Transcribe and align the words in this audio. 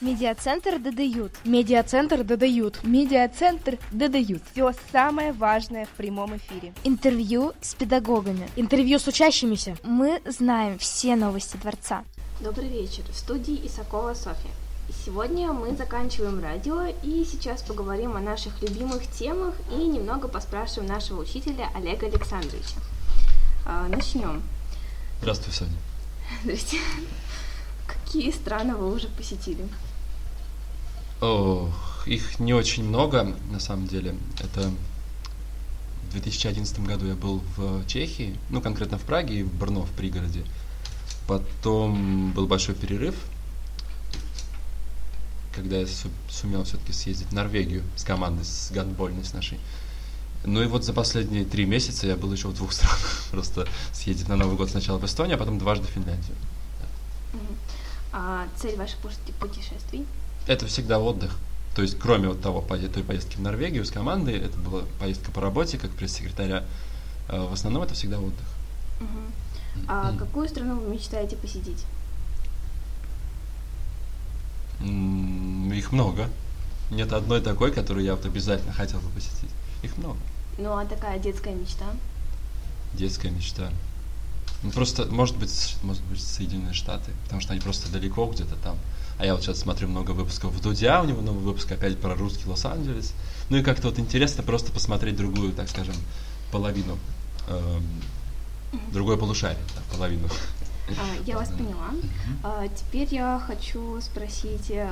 Медиацентр 0.00 0.78
«Дадают». 0.78 1.32
Медиацентр 1.44 2.24
«Дадают». 2.24 2.82
Медиацентр 2.82 3.76
«Дадают». 3.92 4.42
Все 4.50 4.72
самое 4.90 5.32
важное 5.32 5.84
в 5.84 5.90
прямом 5.90 6.38
эфире. 6.38 6.72
Интервью 6.84 7.52
с 7.60 7.74
педагогами. 7.74 8.48
Интервью 8.56 8.98
с 8.98 9.06
учащимися. 9.06 9.76
Мы 9.82 10.22
знаем 10.24 10.78
все 10.78 11.16
новости 11.16 11.58
Дворца. 11.58 12.04
Добрый 12.40 12.68
вечер. 12.68 13.04
В 13.12 13.14
студии 13.14 13.60
Исакова 13.66 14.14
Софья. 14.14 14.50
Сегодня 15.04 15.52
мы 15.52 15.76
заканчиваем 15.76 16.42
радио 16.42 16.86
и 17.02 17.22
сейчас 17.30 17.60
поговорим 17.60 18.16
о 18.16 18.20
наших 18.20 18.62
любимых 18.62 19.06
темах 19.06 19.54
и 19.70 19.74
немного 19.74 20.28
поспрашиваем 20.28 20.88
нашего 20.88 21.20
учителя 21.20 21.68
Олега 21.74 22.06
Александровича. 22.06 22.80
А, 23.66 23.86
начнем. 23.88 24.42
Здравствуй, 25.18 25.52
Соня. 25.52 25.76
Здрасте. 26.42 26.78
Какие 27.86 28.30
страны 28.30 28.76
вы 28.76 28.94
уже 28.94 29.08
посетили? 29.08 29.68
Ох, 31.20 32.06
их 32.06 32.40
не 32.40 32.54
очень 32.54 32.84
много, 32.84 33.34
на 33.50 33.60
самом 33.60 33.86
деле. 33.86 34.14
Это 34.38 34.70
в 36.08 36.12
2011 36.12 36.80
году 36.80 37.06
я 37.06 37.14
был 37.14 37.42
в 37.56 37.86
Чехии, 37.86 38.38
ну, 38.48 38.62
конкретно 38.62 38.98
в 38.98 39.02
Праге 39.02 39.40
и 39.40 39.42
в 39.42 39.52
Брно, 39.52 39.82
в 39.82 39.90
пригороде. 39.90 40.44
Потом 41.28 42.32
был 42.32 42.46
большой 42.46 42.74
перерыв, 42.74 43.14
когда 45.54 45.76
я 45.78 45.86
сумел 46.28 46.64
все-таки 46.64 46.92
съездить 46.92 47.28
в 47.28 47.32
Норвегию 47.32 47.82
с 47.96 48.04
командой, 48.04 48.44
с 48.44 48.70
гандбольной, 48.72 49.24
с 49.24 49.34
нашей. 49.34 49.60
Ну 50.44 50.62
и 50.62 50.66
вот 50.66 50.84
за 50.84 50.94
последние 50.94 51.44
три 51.44 51.66
месяца 51.66 52.06
я 52.06 52.16
был 52.16 52.32
еще 52.32 52.48
в 52.48 52.54
двух 52.54 52.72
странах. 52.72 53.24
Просто 53.30 53.68
съездить 53.92 54.28
на 54.28 54.36
Новый 54.36 54.56
год 54.56 54.70
сначала 54.70 54.98
в 54.98 55.04
Эстонию, 55.04 55.36
а 55.36 55.38
потом 55.38 55.58
дважды 55.58 55.86
в 55.86 55.90
Финляндию. 55.90 56.34
А 58.12 58.48
цель 58.56 58.76
ваших 58.76 58.98
путешествий? 59.38 60.06
Это 60.46 60.66
всегда 60.66 60.98
отдых. 60.98 61.36
То 61.74 61.82
есть, 61.82 61.98
кроме 61.98 62.28
вот 62.28 62.42
того, 62.42 62.60
той 62.62 63.04
поездки 63.04 63.36
в 63.36 63.40
Норвегию 63.40 63.84
с 63.84 63.90
командой, 63.90 64.38
это 64.38 64.58
была 64.58 64.82
поездка 64.98 65.30
по 65.30 65.40
работе, 65.40 65.78
как 65.78 65.90
пресс-секретаря. 65.92 66.64
А 67.28 67.46
в 67.46 67.52
основном 67.52 67.82
это 67.82 67.94
всегда 67.94 68.18
отдых. 68.18 68.46
Угу. 69.00 69.84
А 69.86 70.16
какую 70.16 70.48
страну 70.48 70.80
вы 70.80 70.94
мечтаете 70.94 71.36
посетить? 71.36 71.84
Их 74.80 75.92
много. 75.92 76.28
Нет 76.90 77.12
одной 77.12 77.40
такой, 77.40 77.70
которую 77.70 78.04
я 78.04 78.16
вот 78.16 78.24
обязательно 78.26 78.72
хотел 78.72 78.98
бы 78.98 79.08
посетить. 79.10 79.50
Их 79.82 79.96
много. 79.96 80.18
Ну, 80.58 80.76
а 80.76 80.84
такая 80.84 81.18
детская 81.18 81.54
мечта? 81.54 81.86
Детская 82.94 83.30
мечта. 83.30 83.70
Ну, 84.62 84.72
просто, 84.72 85.06
может 85.06 85.36
быть, 85.36 85.76
может 85.82 86.02
быть, 86.04 86.22
Соединенные 86.22 86.74
Штаты, 86.74 87.12
потому 87.24 87.40
что 87.40 87.52
они 87.52 87.60
просто 87.60 87.90
далеко 87.90 88.26
где-то 88.26 88.56
там. 88.56 88.76
А 89.20 89.26
я 89.26 89.34
вот 89.34 89.42
сейчас 89.42 89.58
смотрю 89.58 89.86
много 89.86 90.12
выпусков 90.12 90.50
в 90.54 90.62
Дудя, 90.62 91.02
у 91.02 91.04
него 91.04 91.20
новый 91.20 91.42
выпуск 91.42 91.70
опять 91.70 91.98
про 91.98 92.14
русский 92.14 92.48
Лос-Анджелес. 92.48 93.12
Ну 93.50 93.58
и 93.58 93.62
как-то 93.62 93.88
вот 93.88 93.98
интересно 93.98 94.42
просто 94.42 94.72
посмотреть 94.72 95.16
другую, 95.16 95.52
так 95.52 95.68
скажем, 95.68 95.94
половину, 96.50 96.98
эм, 97.46 97.84
другое 98.90 99.18
полушарие, 99.18 99.62
да, 99.74 99.82
половину. 99.94 100.26
А, 100.88 101.22
я 101.26 101.36
вас 101.36 101.50
поняла. 101.50 101.90
А, 102.42 102.66
теперь 102.68 103.08
я 103.14 103.38
хочу 103.46 104.00
спросить 104.00 104.70
э, 104.70 104.88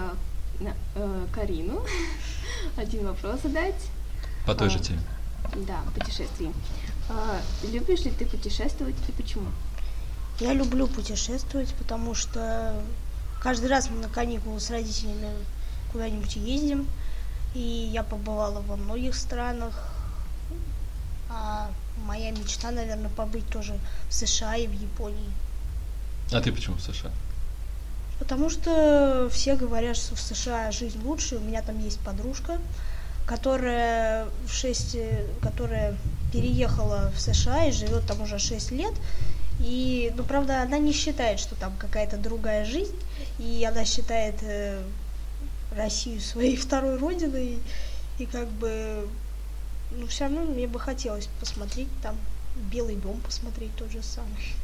э, 0.94 1.26
Карину 1.32 1.82
один 2.76 3.06
вопрос 3.06 3.40
задать. 3.40 3.82
По 4.44 4.54
той 4.54 4.68
же 4.68 4.78
теме. 4.78 5.00
Да, 5.66 5.80
путешествий. 5.94 6.52
А, 7.08 7.40
любишь 7.72 8.00
ли 8.00 8.10
ты 8.10 8.26
путешествовать 8.26 8.96
и 9.08 9.12
почему? 9.12 9.46
Я 10.38 10.52
люблю 10.52 10.86
путешествовать, 10.86 11.72
потому 11.78 12.14
что 12.14 12.74
каждый 13.40 13.68
раз 13.68 13.90
мы 13.90 14.00
на 14.00 14.08
каникулы 14.08 14.60
с 14.60 14.70
родителями 14.70 15.30
куда-нибудь 15.92 16.36
ездим. 16.36 16.88
И 17.54 17.60
я 17.92 18.02
побывала 18.02 18.60
во 18.60 18.76
многих 18.76 19.14
странах. 19.14 19.90
А 21.30 21.70
моя 22.06 22.30
мечта, 22.30 22.70
наверное, 22.70 23.10
побыть 23.10 23.48
тоже 23.48 23.78
в 24.08 24.14
США 24.14 24.56
и 24.56 24.66
в 24.66 24.72
Японии. 24.72 25.30
А 26.32 26.40
ты 26.40 26.52
почему 26.52 26.76
в 26.76 26.82
США? 26.82 27.10
Потому 28.18 28.50
что 28.50 29.28
все 29.32 29.56
говорят, 29.56 29.96
что 29.96 30.14
в 30.14 30.20
США 30.20 30.72
жизнь 30.72 31.00
лучше. 31.04 31.36
У 31.36 31.40
меня 31.40 31.62
там 31.62 31.78
есть 31.78 32.00
подружка, 32.00 32.58
которая 33.26 34.26
в 34.46 34.52
6, 34.52 34.96
которая 35.40 35.96
переехала 36.32 37.12
в 37.14 37.20
США 37.20 37.66
и 37.66 37.72
живет 37.72 38.06
там 38.06 38.20
уже 38.20 38.38
6 38.38 38.72
лет. 38.72 38.92
И, 39.60 40.12
ну, 40.16 40.22
правда, 40.22 40.62
она 40.62 40.78
не 40.78 40.92
считает, 40.92 41.40
что 41.40 41.54
там 41.56 41.74
какая-то 41.76 42.16
другая 42.16 42.64
жизнь, 42.64 42.96
и 43.38 43.64
она 43.64 43.84
считает 43.84 44.36
э, 44.42 44.82
Россию 45.76 46.20
своей 46.20 46.56
второй 46.58 46.98
родиной, 46.98 47.58
и 48.18 48.26
как 48.26 48.48
бы, 48.48 49.08
ну, 49.90 50.06
все 50.06 50.24
равно 50.24 50.42
мне 50.42 50.66
бы 50.66 50.78
хотелось 50.78 51.28
посмотреть 51.40 51.88
там 52.02 52.16
Белый 52.72 52.96
дом, 52.96 53.20
посмотреть 53.20 53.74
тот 53.76 53.90
же 53.90 54.02
самый. 54.02 54.54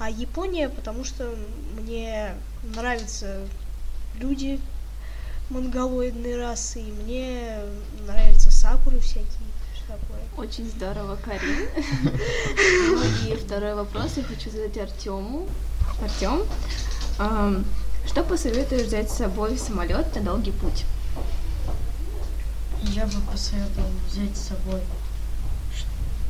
А 0.00 0.08
Япония, 0.10 0.68
потому 0.68 1.04
что 1.04 1.34
мне 1.78 2.34
нравятся 2.62 3.46
люди 4.18 4.60
монголоидной 5.50 6.36
расы, 6.36 6.80
и 6.80 6.92
мне 6.92 7.60
нравятся 8.06 8.50
сакуры 8.50 9.00
всякие 9.00 9.48
такое. 9.88 10.20
Очень 10.36 10.68
здорово, 10.68 11.16
Карин. 11.16 11.68
И 13.26 13.34
второй 13.34 13.74
вопрос 13.74 14.16
я 14.16 14.22
хочу 14.22 14.50
задать 14.50 14.76
Артему. 14.78 15.48
Артем, 16.02 16.42
что 18.06 18.22
посоветуешь 18.22 18.86
взять 18.86 19.10
с 19.10 19.16
собой 19.16 19.56
в 19.56 19.58
самолет 19.58 20.14
на 20.14 20.22
долгий 20.22 20.52
путь? 20.52 20.84
Я 22.82 23.06
бы 23.06 23.20
посоветовал 23.32 23.90
взять 24.08 24.36
с 24.36 24.48
собой 24.48 24.80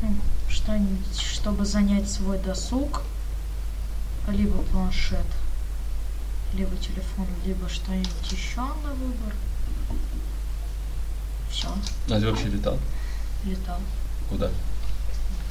ну, 0.00 0.14
что-нибудь, 0.48 1.20
чтобы 1.20 1.66
занять 1.66 2.10
свой 2.10 2.38
досуг, 2.38 3.02
либо 4.28 4.58
планшет, 4.72 5.26
либо 6.54 6.74
телефон, 6.76 7.26
либо 7.44 7.68
что-нибудь 7.68 8.32
еще 8.32 8.60
на 8.60 8.94
выбор. 8.94 9.34
Все. 11.50 11.68
А 12.08 12.20
ты 12.20 12.30
вообще 12.30 12.48
летал? 12.48 12.78
Летал. 13.44 13.78
Куда? 14.28 14.50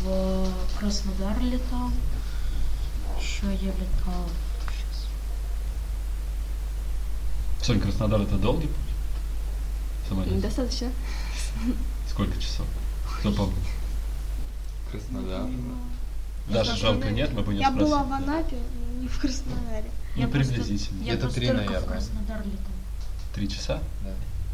В 0.01 0.47
Краснодар 0.79 1.39
летал. 1.41 1.91
Еще 3.19 3.47
я 3.47 3.71
летал. 3.71 4.25
Сейчас. 4.67 5.07
Сонь, 7.61 7.79
Краснодар 7.79 8.21
это 8.21 8.37
долгий 8.37 8.67
путь? 8.67 8.75
Самолет? 10.07 10.41
Достаточно. 10.41 10.91
Сколько 12.09 12.39
часов? 12.39 12.65
Кто 13.19 13.31
помнит? 13.31 13.57
Краснодар. 14.91 15.49
Даже 16.47 16.77
жалко 16.77 17.09
нет, 17.09 17.33
мы 17.33 17.41
бы 17.41 17.53
не 17.53 17.59
Я 17.59 17.71
была 17.71 18.03
в 18.03 18.13
Анапе, 18.13 18.57
не 19.01 19.07
в 19.07 19.19
Краснодаре. 19.19 19.91
Ну, 20.15 20.29
приблизительно. 20.29 21.01
Где-то 21.01 21.29
три, 21.29 21.51
наверное. 21.51 21.79
В 21.81 21.85
Краснодар 21.85 22.39
летал. 22.45 22.73
Три 23.33 23.49
часа? 23.49 23.81
Да. 24.03 24.11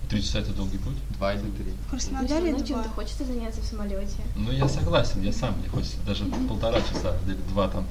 Три 0.10 0.22
часа 0.22 0.40
это 0.40 0.54
долгий 0.54 0.78
путь? 0.78 0.98
Два 1.18 1.34
или 1.34 1.50
три. 1.52 1.74
В 1.88 1.92
Краснодаре 1.92 2.52
ну, 2.52 2.66
чем-то 2.66 2.90
хочется 2.90 3.26
заняться 3.26 3.62
в 3.62 3.66
самолете. 3.66 4.18
Ну, 4.36 4.52
я 4.52 4.68
согласен, 4.68 5.22
я 5.22 5.34
сам, 5.34 5.58
мне 5.60 5.70
хочется 5.70 5.98
даже 6.06 6.26
полтора 6.26 6.82
часа, 6.82 7.18
или 7.26 7.36
два 7.50 7.70
там, 7.70 7.88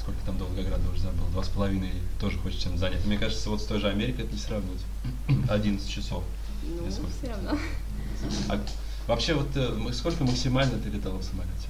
сколько 0.00 0.18
там 0.24 0.38
до 0.38 0.44
Волгограда 0.44 0.88
уже 0.90 1.02
забыл, 1.02 1.26
два 1.32 1.44
с 1.44 1.48
половиной 1.48 1.92
тоже 2.18 2.38
хочется 2.38 2.64
чем 2.64 2.78
занять. 2.78 3.04
Мне 3.04 3.18
кажется, 3.18 3.50
вот 3.50 3.60
с 3.60 3.64
той 3.66 3.78
же 3.78 3.88
Америкой 3.88 4.24
это 4.24 4.32
не 4.32 4.40
сравнить. 4.40 4.80
11 5.48 5.88
часов. 5.88 6.24
Ну, 6.62 6.88
все 6.88 7.30
равно. 7.30 7.58
А 8.48 8.60
вообще, 9.06 9.34
вот 9.34 9.48
э, 9.54 9.92
сколько 9.92 10.24
максимально 10.24 10.78
ты 10.78 10.88
летала 10.88 11.18
в 11.18 11.24
самолете? 11.24 11.68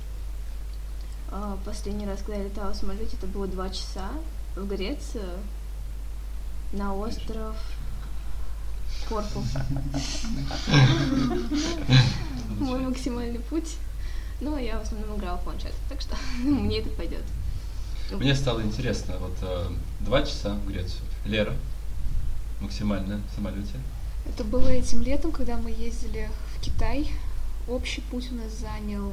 А, 1.30 1.58
последний 1.64 2.06
раз, 2.06 2.20
когда 2.20 2.36
я 2.36 2.44
летала 2.44 2.72
в 2.72 2.76
самолете, 2.76 3.16
это 3.16 3.26
было 3.26 3.46
два 3.46 3.70
часа 3.70 4.10
в 4.56 4.66
Грецию 4.66 5.38
на 6.72 6.94
остров 6.94 7.56
Корфу. 9.10 9.44
Мой 12.60 12.78
максимальный 12.78 13.40
путь. 13.40 13.76
Но 14.40 14.56
я 14.56 14.78
в 14.78 14.82
основном 14.82 15.18
играла 15.18 15.36
в 15.36 15.42
планшет, 15.42 15.74
так 15.88 16.00
что 16.00 16.16
мне 16.44 16.78
это 16.78 16.90
пойдет. 16.90 17.24
Мне 18.12 18.34
стало 18.34 18.62
интересно, 18.62 19.16
вот 19.18 19.36
э, 19.42 19.66
два 20.00 20.22
часа 20.22 20.54
в 20.54 20.68
Грецию. 20.68 21.02
Лера, 21.26 21.54
максимально 22.60 23.20
в 23.30 23.34
самолете. 23.34 23.74
Это 24.26 24.44
было 24.44 24.68
этим 24.68 25.02
летом, 25.02 25.32
когда 25.32 25.56
мы 25.56 25.70
ездили 25.70 26.30
в 26.56 26.60
Китай. 26.60 27.10
Общий 27.68 28.00
путь 28.00 28.30
у 28.32 28.36
нас 28.36 28.52
занял... 28.52 29.12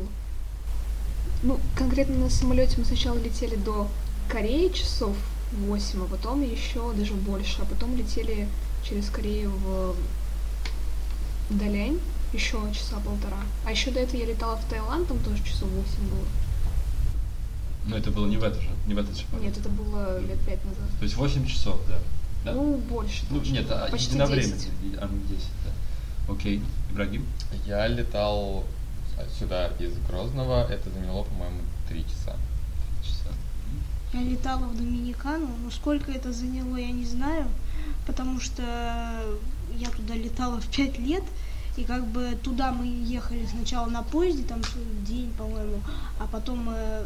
Ну, 1.44 1.60
конкретно 1.76 2.16
на 2.16 2.30
самолете 2.30 2.76
мы 2.78 2.86
сначала 2.86 3.18
летели 3.18 3.56
до 3.56 3.88
Кореи 4.30 4.70
часов 4.70 5.16
8, 5.52 6.04
а 6.04 6.08
потом 6.08 6.42
еще 6.42 6.94
даже 6.94 7.14
больше, 7.14 7.62
а 7.62 7.66
потом 7.66 7.96
летели 7.96 8.48
через 8.88 9.10
Корею 9.10 9.51
в 9.51 9.95
Далянь 11.50 12.00
еще 12.34 12.60
часа 12.74 13.00
полтора. 13.00 13.39
А 13.66 13.72
еще 13.72 13.92
до 13.92 14.00
этого 14.00 14.18
я 14.19 14.25
летала 14.25 14.57
в 14.57 14.66
Таиланд, 14.66 15.07
там 15.07 15.19
тоже 15.19 15.44
часов 15.44 15.69
восемь 15.69 16.10
было. 16.10 16.25
Но 17.86 17.98
это 17.98 18.12
было 18.12 18.28
не 18.28 18.38
в 18.38 18.44
это 18.44 18.60
же, 18.60 18.69
не 18.86 18.94
в 18.94 18.98
этот 18.98 19.16
же 19.16 19.24
Нет, 19.39 19.57
это 19.57 19.69
было 19.69 20.19
лет 20.19 20.39
пять 20.42 20.63
назад. 20.66 20.89
То 21.00 21.04
есть 21.04 21.16
8 21.16 21.48
часов, 21.48 21.80
да. 21.88 22.00
Да? 22.44 22.54
Ну, 22.54 22.78
больше. 22.78 23.24
Ну, 23.30 23.42
нет, 23.42 23.66
а 23.72 23.88
почти 23.89 24.10
единовременно. 24.10 24.56
10. 24.56 24.69
А, 25.00 25.07
ну, 25.07 25.18
10, 25.30 25.45
да. 25.66 26.34
Окей, 26.34 26.62
Ибрагим? 26.92 27.25
Я 27.66 27.88
летал 27.88 28.66
сюда 29.39 29.68
из 29.80 29.98
Грозного, 30.07 30.68
это 30.69 30.89
заняло, 30.89 31.24
по-моему, 31.24 31.62
три 31.88 32.04
часа. 32.04 32.36
Часа. 33.01 33.34
Я 34.13 34.22
летала 34.22 34.66
в 34.66 34.75
Доминикану, 34.75 35.50
но 35.63 35.72
сколько 35.72 36.12
это 36.12 36.34
заняло, 36.34 36.75
я 36.75 36.92
не 36.92 37.06
знаю, 37.06 37.48
потому 38.07 38.39
что 38.39 38.63
я 39.77 39.89
туда 39.89 40.15
летала 40.15 40.59
в 40.59 40.68
пять 40.68 40.98
лет, 40.98 41.24
и 41.75 41.83
как 41.83 42.07
бы 42.07 42.36
туда 42.42 42.71
мы 42.71 42.88
ехали 42.88 43.45
сначала 43.45 43.88
на 43.88 44.01
поезде, 44.01 44.42
там 44.42 44.62
день, 45.06 45.31
по-моему, 45.38 45.80
а 46.19 46.25
потом 46.25 46.65
мы 46.65 47.06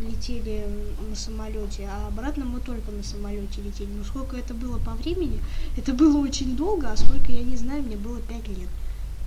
летели 0.00 0.64
на 1.10 1.14
самолете, 1.14 1.86
а 1.90 2.06
обратно 2.06 2.46
мы 2.46 2.60
только 2.60 2.90
на 2.90 3.02
самолете 3.02 3.60
летели. 3.60 3.90
Но 3.92 4.04
сколько 4.04 4.36
это 4.36 4.54
было 4.54 4.78
по 4.78 4.92
времени, 4.92 5.42
это 5.76 5.92
было 5.92 6.18
очень 6.18 6.56
долго, 6.56 6.90
а 6.90 6.96
сколько 6.96 7.30
я 7.30 7.42
не 7.42 7.56
знаю, 7.56 7.82
мне 7.82 7.96
было 7.96 8.18
пять 8.20 8.48
лет. 8.48 8.70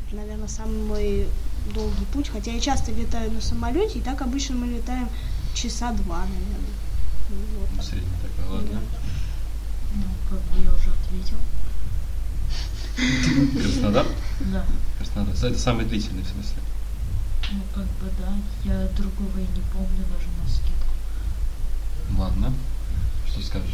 Это, 0.08 0.16
наверное, 0.16 0.48
самый 0.48 0.82
мой 0.84 1.28
долгий 1.76 2.06
путь, 2.12 2.30
хотя 2.30 2.52
я 2.52 2.60
часто 2.60 2.92
летаю 2.92 3.32
на 3.32 3.42
самолете, 3.42 4.00
и 4.00 4.02
так 4.02 4.24
обычно 4.24 4.56
мы 4.56 4.68
летаем 4.68 5.10
часа 5.54 5.92
два, 5.92 6.22
наверное. 6.26 6.76
Ну, 7.30 7.36
вот 7.60 7.70
В 7.70 7.76
так. 7.78 7.86
среднем 7.86 8.10
такой, 8.22 8.56
ладно. 8.56 8.82
Ну, 9.94 10.04
как 10.30 10.40
бы 10.40 10.64
я 10.64 10.74
уже 10.74 10.91
ответил. 11.12 11.38
Краснодар? 13.62 14.06
Да. 14.52 14.66
Краснодар. 14.98 15.36
Это 15.36 15.60
самый 15.60 15.86
длительный 15.86 16.24
в 16.24 16.28
смысле. 16.28 16.62
Ну, 17.52 17.62
как 17.74 17.86
бы 17.86 18.12
да. 18.20 18.34
Я 18.64 18.88
другого 18.98 19.38
и 19.38 19.42
не 19.42 19.64
помню 19.74 20.06
даже 20.10 20.28
на 20.42 20.50
скидку. 20.50 22.18
Ладно. 22.18 22.54
Что 23.28 23.42
скажешь? 23.42 23.70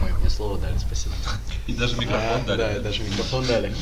Ой, 0.00 0.12
мне 0.20 0.30
слово 0.30 0.58
дали, 0.58 0.76
спасибо. 0.78 1.14
И 1.66 1.74
даже 1.74 1.96
микрофон 1.96 2.40
А, 2.42 2.44
дали. 2.44 2.58
Да, 2.58 2.76
и 2.76 2.80
даже 2.80 3.02
микрофон 3.04 3.46
дали. 3.46 3.72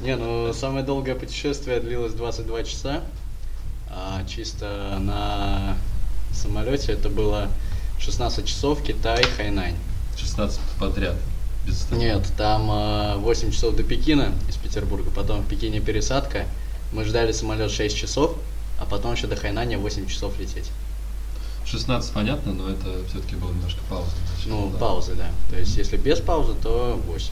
Не, 0.00 0.16
ну 0.16 0.52
самое 0.52 0.84
долгое 0.84 1.14
путешествие 1.14 1.78
длилось 1.80 2.14
22 2.14 2.64
часа. 2.64 3.04
А 3.88 4.24
чисто 4.26 4.98
на 5.00 5.76
самолете 6.32 6.92
это 6.92 7.08
было 7.08 7.48
16 8.00 8.46
часов 8.46 8.82
Китай, 8.82 9.22
Хайнань. 9.36 9.76
16 10.16 10.60
подряд. 10.80 11.16
Без. 11.68 11.86
Нет, 11.90 12.26
там 12.36 12.68
а, 12.70 13.16
8 13.18 13.50
часов 13.52 13.76
до 13.76 13.82
Пекина 13.82 14.32
из 14.48 14.56
Петербурга, 14.56 15.10
потом 15.10 15.42
в 15.42 15.46
Пекине 15.48 15.80
пересадка. 15.80 16.46
Мы 16.92 17.04
ждали 17.04 17.32
самолет 17.32 17.70
6 17.70 17.94
часов, 17.94 18.34
а 18.78 18.86
потом 18.86 19.12
еще 19.12 19.26
до 19.26 19.36
Хайнаня 19.36 19.78
8 19.78 20.06
часов 20.06 20.38
лететь. 20.38 20.70
16 21.66 22.12
понятно, 22.12 22.54
но 22.54 22.70
это 22.70 23.04
все-таки 23.10 23.36
была 23.36 23.50
немножко 23.50 23.80
пауза. 23.90 24.10
Ну, 24.46 24.70
Да. 24.72 24.78
паузы, 24.78 25.14
да. 25.14 25.28
То 25.50 25.58
есть, 25.58 25.76
если 25.76 25.98
без 25.98 26.20
паузы, 26.20 26.54
то 26.54 26.98
8. 27.06 27.30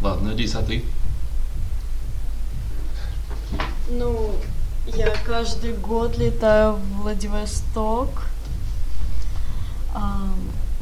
Ладно, 0.00 0.30
Лиз, 0.32 0.56
а 0.56 0.62
ты? 0.62 0.84
Ну, 3.88 4.34
я 4.96 5.14
каждый 5.24 5.74
год 5.74 6.18
летаю 6.18 6.72
в 6.72 7.02
Владивосток. 7.02 8.26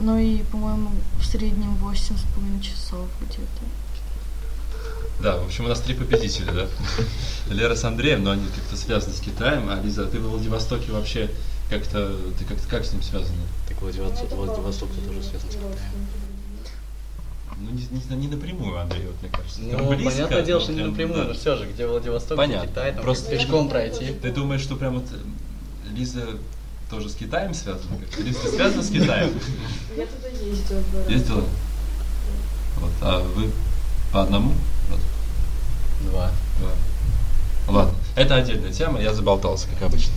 Ну 0.01 0.19
и, 0.19 0.43
по-моему, 0.45 0.91
в 1.19 1.25
среднем 1.25 1.75
восемь 1.77 2.17
с 2.17 2.23
половиной 2.35 2.63
часов 2.63 3.09
где-то. 3.21 3.65
Да, 5.23 5.37
в 5.37 5.45
общем, 5.45 5.67
у 5.67 5.69
нас 5.69 5.81
три 5.81 5.95
победителя, 5.95 6.53
да? 6.53 6.67
Лера 7.55 7.75
с 7.75 7.85
Андреем, 7.85 8.25
но 8.25 8.31
они 8.31 8.47
как-то 8.47 8.77
связаны 8.77 9.15
с 9.15 9.21
Китаем. 9.21 9.69
А 9.69 9.79
Лиза, 9.81 10.07
ты 10.07 10.19
в 10.19 10.29
Владивостоке 10.29 10.93
вообще 10.93 11.31
как-то, 11.69 12.17
ты 12.39 12.45
как, 12.47 12.59
как 12.69 12.85
с 12.85 12.93
ним 12.93 13.03
связана? 13.03 13.43
Так 13.69 13.81
Владивосток, 13.83 14.33
Владивосток 14.33 14.89
тоже 15.07 15.23
связан 15.23 15.51
с 15.51 15.55
Китаем. 15.55 15.77
Ну, 17.59 17.71
не, 17.73 17.87
не, 17.91 18.17
не 18.17 18.29
напрямую, 18.29 18.81
Андрей, 18.81 19.07
вот, 19.07 19.21
мне 19.21 19.31
кажется. 19.31 19.61
Ну, 19.61 19.77
Прям 19.77 19.89
близко, 19.89 20.11
понятное 20.11 20.43
дело, 20.43 20.59
но 20.59 20.65
что 20.65 20.73
не 20.73 20.79
прям, 20.79 20.91
напрямую, 20.91 21.23
да. 21.23 21.29
но 21.29 21.35
все 21.35 21.57
же, 21.57 21.67
где 21.67 21.87
Владивосток, 21.87 22.37
Понятно. 22.39 22.65
где 22.65 22.73
Китай, 22.73 22.93
там 22.95 23.03
Просто 23.03 23.31
пешком 23.31 23.69
пройти. 23.69 24.15
Ты 24.15 24.33
думаешь, 24.33 24.63
что 24.63 24.77
прям 24.77 24.95
вот 24.95 25.05
э, 25.13 25.91
Лиза 25.95 26.25
тоже 26.91 27.09
с 27.09 27.15
Китаем 27.15 27.55
связана? 27.55 27.97
Лиза, 28.19 28.41
ты 28.41 28.49
связана 28.49 28.83
с 28.83 28.91
Китаем? 28.91 29.33
Я 29.97 30.07
туда 30.07 30.29
ездила. 30.29 30.83
Ездила? 31.09 31.45
Вот, 32.81 32.91
а 33.01 33.21
вы 33.21 33.51
по 34.13 34.23
одному? 34.23 34.53
Два. 36.11 36.31
Два. 36.59 36.71
Ладно, 37.69 37.95
это 38.17 38.35
отдельная 38.35 38.73
тема, 38.73 39.01
я 39.01 39.15
заболтался, 39.15 39.69
как 39.69 39.83
обычно. 39.83 40.13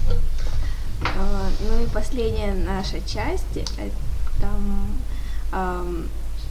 А, 1.05 1.49
Ну 1.61 1.83
и 1.83 1.87
последняя 1.87 2.53
наша 2.53 2.99
часть, 3.01 3.45
это 3.55 3.91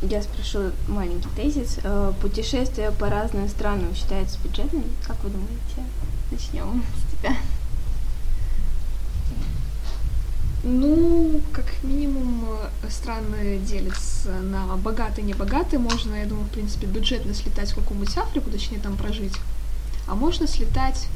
я 0.03 0.23
спрошу 0.23 0.73
маленький 0.89 1.29
тезис. 1.37 1.79
Э, 1.85 2.13
Путешествия 2.21 2.91
по 2.91 3.09
разным 3.09 3.49
странам 3.49 3.95
считаются 3.95 4.39
бюджетными? 4.43 4.91
Как 5.07 5.17
вы 5.23 5.31
думаете? 5.31 5.85
Начнем 6.31 6.85
с 6.97 7.17
тебя. 7.21 7.37
Ну, 10.65 11.41
как 11.53 11.65
минимум, 11.83 12.47
э, 12.83 12.91
страны 12.91 13.59
делятся 13.59 14.31
на 14.31 14.77
богатые 14.77 15.25
и 15.25 15.29
небогатые. 15.29 15.81
Можно, 15.81 16.15
я 16.15 16.27
думаю, 16.27 16.47
в 16.47 16.51
принципе, 16.51 16.87
бюджетно 16.87 17.35
слетать 17.35 17.73
в 17.73 17.75
какую-нибудь 17.75 18.17
Африку, 18.17 18.49
точнее, 18.49 18.79
там 18.79 18.97
прожить. 18.97 19.35
А 20.07 20.15
можно 20.15 20.47
слетать, 20.47 21.09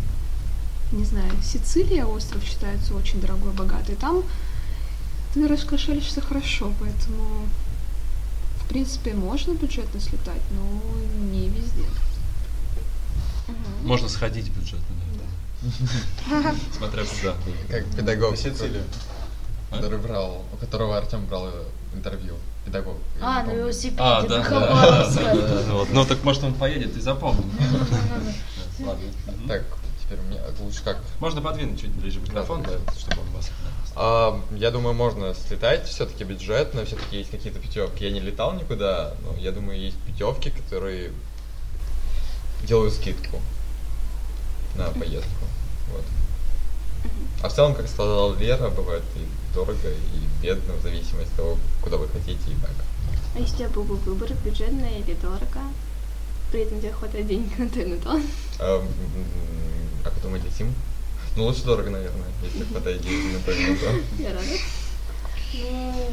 не 0.90 1.04
знаю, 1.04 1.31
Сицилия, 1.44 2.06
остров 2.06 2.43
считается 2.43 2.94
очень 2.94 3.20
дорогой, 3.20 3.52
богатый. 3.52 3.94
Там 3.94 4.25
ты 5.32 5.46
раскошелишься 5.46 6.20
хорошо, 6.20 6.72
поэтому, 6.81 7.46
в 8.64 8.69
принципе, 8.69 9.14
можно 9.14 9.52
бюджетно 9.52 10.00
слетать, 10.00 10.42
но 10.50 11.31
не 11.31 11.49
везде. 11.50 11.84
Можно 13.82 14.08
сходить 14.08 14.50
бюджетно, 14.50 14.96
да. 15.62 16.54
Смотря 16.76 17.04
куда. 17.04 17.37
Как 17.69 17.87
педагог, 17.94 18.32
На 18.32 19.15
Сицилию. 19.70 19.90
который 19.90 19.98
брал, 19.98 20.44
у 20.52 20.56
которого 20.56 20.96
Артем 20.96 21.26
брал 21.26 21.50
интервью. 21.94 22.34
Педагог. 22.64 22.96
А, 23.20 23.38
на 23.38 23.44
помню. 23.44 23.58
велосипеде 23.60 24.00
А, 24.02 24.22
да, 24.22 25.62
вот. 25.70 25.88
Ну 25.92 26.04
так 26.04 26.22
может 26.24 26.42
он 26.42 26.54
поедет 26.54 26.96
и 26.96 27.00
запомнит. 27.00 27.44
Да, 28.78 28.86
Ладно. 28.86 29.04
Мгм. 29.26 29.48
Так, 29.48 29.64
теперь 30.02 30.18
мне 30.20 30.40
лучше 30.60 30.82
как? 30.82 30.98
Можно 31.20 31.40
подвинуть 31.40 31.80
чуть 31.80 31.92
ближе 31.92 32.20
микрофон, 32.20 32.62
да, 32.62 32.72
чтобы 32.98 33.22
он 33.22 33.30
вас. 33.30 33.50
А, 33.94 34.40
я 34.52 34.70
думаю, 34.70 34.94
можно 34.94 35.32
слетать 35.34 35.86
все-таки 35.88 36.24
бюджетно, 36.24 36.84
все-таки 36.84 37.18
есть 37.18 37.30
какие-то 37.30 37.60
путевки. 37.60 38.04
Я 38.04 38.10
не 38.10 38.20
летал 38.20 38.52
никуда, 38.52 39.14
но 39.22 39.36
я 39.38 39.52
думаю, 39.52 39.80
есть 39.80 39.96
путевки, 39.98 40.50
которые 40.50 41.12
делают 42.64 42.94
скидку 42.94 43.40
на 44.75 44.87
поездку. 44.90 45.44
Вот. 45.92 46.04
А 47.42 47.49
в 47.49 47.54
целом, 47.54 47.75
как 47.75 47.87
сказала 47.87 48.35
Лера, 48.37 48.68
бывает 48.70 49.02
и 49.14 49.20
дорого, 49.56 49.88
и 49.88 50.42
бедно, 50.44 50.75
в 50.75 50.82
зависимости 50.82 51.30
от 51.32 51.36
того, 51.36 51.58
куда 51.82 51.96
вы 51.96 52.08
хотите 52.08 52.50
и 52.50 52.54
как. 52.60 52.70
А 53.34 53.38
если 53.40 53.54
у 53.54 53.58
тебя 53.58 53.68
был 53.70 53.84
бы 53.84 53.96
выбор, 53.96 54.30
бюджетно 54.44 54.86
или 54.86 55.14
дорого? 55.14 55.60
При 56.52 56.60
этом 56.60 56.78
тебе 56.80 56.92
хватает 56.92 57.26
денег 57.26 57.58
на 57.58 57.68
то 57.68 57.80
и 57.80 57.86
на 57.86 57.96
то. 57.96 58.20
А, 58.60 58.78
м, 58.80 58.88
как 60.04 60.14
вы 60.14 60.20
думаете, 60.20 60.46
Тим? 60.56 60.75
Ну, 61.36 61.44
лучше 61.44 61.64
дорого, 61.64 61.90
наверное, 61.90 62.28
если 62.42 62.64
хватает 62.64 63.02
денег 63.02 63.32
на 63.32 63.40
то 63.40 63.52
и 63.52 63.66
на 63.66 63.76
то. 63.76 63.92
Я 64.22 64.32
рада. 64.32 64.56
Ну, 65.54 66.12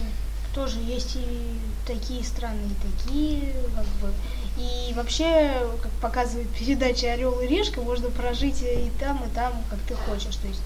тоже 0.56 0.80
есть 0.80 1.16
и 1.16 1.60
такие 1.86 2.24
страны, 2.24 2.62
и 2.66 3.04
такие, 3.08 3.54
как 3.76 3.86
бы. 4.02 4.14
И 4.58 4.94
вообще, 4.94 5.68
как 5.82 5.92
показывает 5.94 6.48
передача 6.50 7.12
Орел 7.14 7.40
и 7.42 7.48
Решка, 7.48 7.82
можно 7.82 8.10
прожить 8.10 8.62
и 8.62 8.92
там, 9.00 9.24
и 9.26 9.34
там, 9.34 9.54
как 9.70 9.80
ты 9.88 9.96
хочешь. 9.96 10.36
То 10.36 10.48
есть 10.48 10.62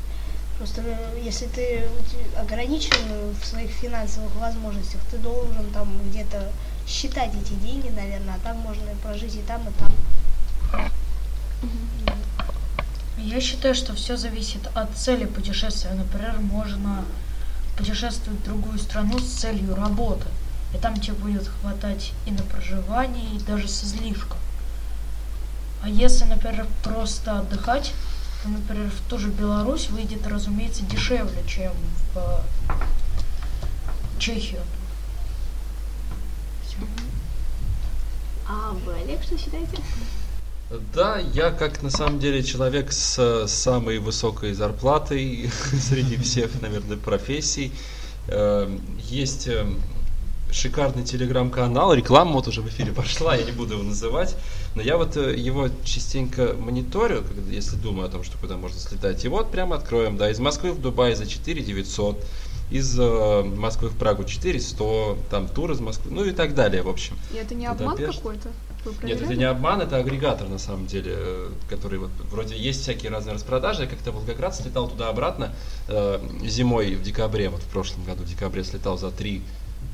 просто 0.57 0.81
э, 0.85 1.21
если 1.23 1.45
ты 1.47 1.83
ограничен 2.37 2.97
в 3.39 3.45
своих 3.45 3.71
финансовых 3.71 4.35
возможностях, 4.35 5.01
ты 5.11 5.17
должен 5.17 5.69
там 5.73 5.89
где-то 6.09 6.51
считать 6.87 7.31
эти 7.33 7.53
деньги, 7.53 7.89
наверное, 7.89 8.35
а 8.35 8.39
там 8.43 8.57
можно 8.57 8.85
прожить 9.03 9.35
и 9.35 9.41
там, 9.41 9.61
и 9.61 9.71
там. 9.79 10.91
Я 13.17 13.41
считаю, 13.41 13.75
что 13.75 13.93
все 13.93 14.15
зависит 14.15 14.69
от 14.73 14.95
цели 14.95 15.25
путешествия. 15.25 15.91
Например, 15.91 16.39
можно 16.39 17.03
путешествовать 17.77 18.39
в 18.39 18.43
другую 18.43 18.79
страну 18.79 19.19
с 19.19 19.25
целью 19.25 19.75
работы. 19.75 20.27
И 20.73 20.77
там 20.77 20.99
тебе 20.99 21.13
будет 21.13 21.47
хватать 21.47 22.13
и 22.25 22.31
на 22.31 22.43
проживание, 22.43 23.35
и 23.35 23.39
даже 23.39 23.67
с 23.67 23.83
излишком. 23.83 24.37
А 25.81 25.89
если, 25.89 26.25
например, 26.25 26.67
просто 26.83 27.39
отдыхать, 27.39 27.93
например, 28.47 28.89
в 28.89 29.09
ту 29.09 29.17
же 29.17 29.29
Беларусь 29.29 29.89
выйдет, 29.89 30.25
разумеется, 30.27 30.83
дешевле, 30.83 31.43
чем 31.47 31.73
в 32.13 32.17
э, 32.17 32.73
Чехию. 34.19 34.61
Всё. 36.65 36.77
А 38.47 38.71
вы, 38.85 38.93
Олег, 38.93 39.23
что 39.23 39.37
считаете? 39.37 39.77
Да, 40.93 41.17
я 41.17 41.51
как 41.51 41.81
на 41.81 41.89
самом 41.89 42.19
деле 42.19 42.43
человек 42.43 42.91
с 42.91 43.47
самой 43.47 43.99
высокой 43.99 44.53
зарплатой 44.53 45.49
среди 45.81 46.17
всех, 46.17 46.61
наверное, 46.61 46.97
профессий. 46.97 47.73
Эм, 48.27 48.81
Есть 48.99 49.47
эм, 49.47 49.81
шикарный 50.51 51.03
телеграм-канал, 51.03 51.93
реклама 51.93 52.33
вот 52.33 52.47
уже 52.47 52.61
в 52.61 52.67
эфире 52.67 52.91
пошла, 52.95 53.35
я 53.35 53.43
не 53.43 53.51
буду 53.51 53.73
его 53.73 53.83
называть, 53.83 54.35
но 54.75 54.81
я 54.81 54.97
вот 54.97 55.17
э, 55.17 55.35
его 55.35 55.69
частенько 55.83 56.55
мониторю, 56.57 57.23
если 57.49 57.75
думаю 57.75 58.07
о 58.07 58.11
том, 58.11 58.23
что 58.23 58.37
куда 58.37 58.57
можно 58.57 58.79
слетать. 58.79 59.23
И 59.25 59.27
вот 59.27 59.51
прямо 59.51 59.75
откроем, 59.75 60.17
да, 60.17 60.29
из 60.29 60.39
Москвы 60.39 60.71
в 60.71 60.81
Дубай 60.81 61.15
за 61.15 61.25
4 61.25 61.61
900, 61.61 62.23
из 62.69 62.99
э, 62.99 63.43
Москвы 63.43 63.89
в 63.89 63.97
Прагу 63.97 64.23
400, 64.23 65.17
там 65.29 65.47
тур 65.47 65.71
из 65.71 65.79
Москвы, 65.79 66.11
ну 66.11 66.25
и 66.25 66.31
так 66.31 66.53
далее, 66.53 66.81
в 66.81 66.89
общем. 66.89 67.17
И 67.33 67.37
это 67.37 67.55
не 67.55 67.65
обман 67.65 67.97
какой-то? 67.97 68.49
Нет, 69.03 69.21
это 69.21 69.35
не 69.35 69.43
обман, 69.43 69.81
это 69.81 69.97
агрегатор 69.97 70.47
на 70.47 70.59
самом 70.59 70.85
деле, 70.87 71.13
э, 71.15 71.49
который 71.69 71.99
вот 71.99 72.11
вроде 72.29 72.57
есть 72.57 72.81
всякие 72.81 73.11
разные 73.11 73.35
распродажи. 73.35 73.83
Я 73.83 73.87
как-то 73.87 74.11
в 74.11 74.15
Волгоград 74.15 74.55
слетал 74.55 74.89
туда-обратно 74.89 75.53
э, 75.87 76.19
зимой 76.43 76.95
в 76.95 77.03
декабре, 77.03 77.49
вот 77.49 77.61
в 77.61 77.67
прошлом 77.67 78.03
году 78.03 78.23
в 78.23 78.27
декабре 78.27 78.63
слетал 78.63 78.97
за 78.97 79.11
3 79.11 79.41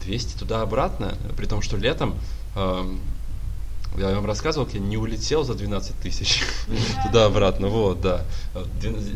200 0.05 0.37
туда-обратно, 0.37 1.15
при 1.35 1.45
том, 1.45 1.61
что 1.61 1.77
летом 1.77 2.15
эм, 2.55 2.99
я 3.97 4.15
вам 4.15 4.25
рассказывал, 4.25 4.67
я 4.73 4.79
не 4.79 4.97
улетел 4.97 5.43
за 5.43 5.53
12 5.53 5.95
тысяч 5.99 6.43
туда-обратно, 7.05 7.67
вот, 7.67 8.01
да. 8.01 8.23
Э, 8.55 8.63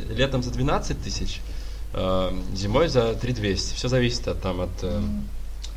Летом 0.10 0.44
за 0.44 0.52
12 0.52 1.02
тысяч, 1.02 1.42
э, 1.94 2.32
зимой 2.54 2.88
за 2.88 3.16
3 3.16 3.34
200. 3.34 3.76
Все 3.76 3.88
зависит 3.88 4.28
от, 4.28 4.42
там, 4.42 4.62
от 4.62 4.70
э, 4.84 5.02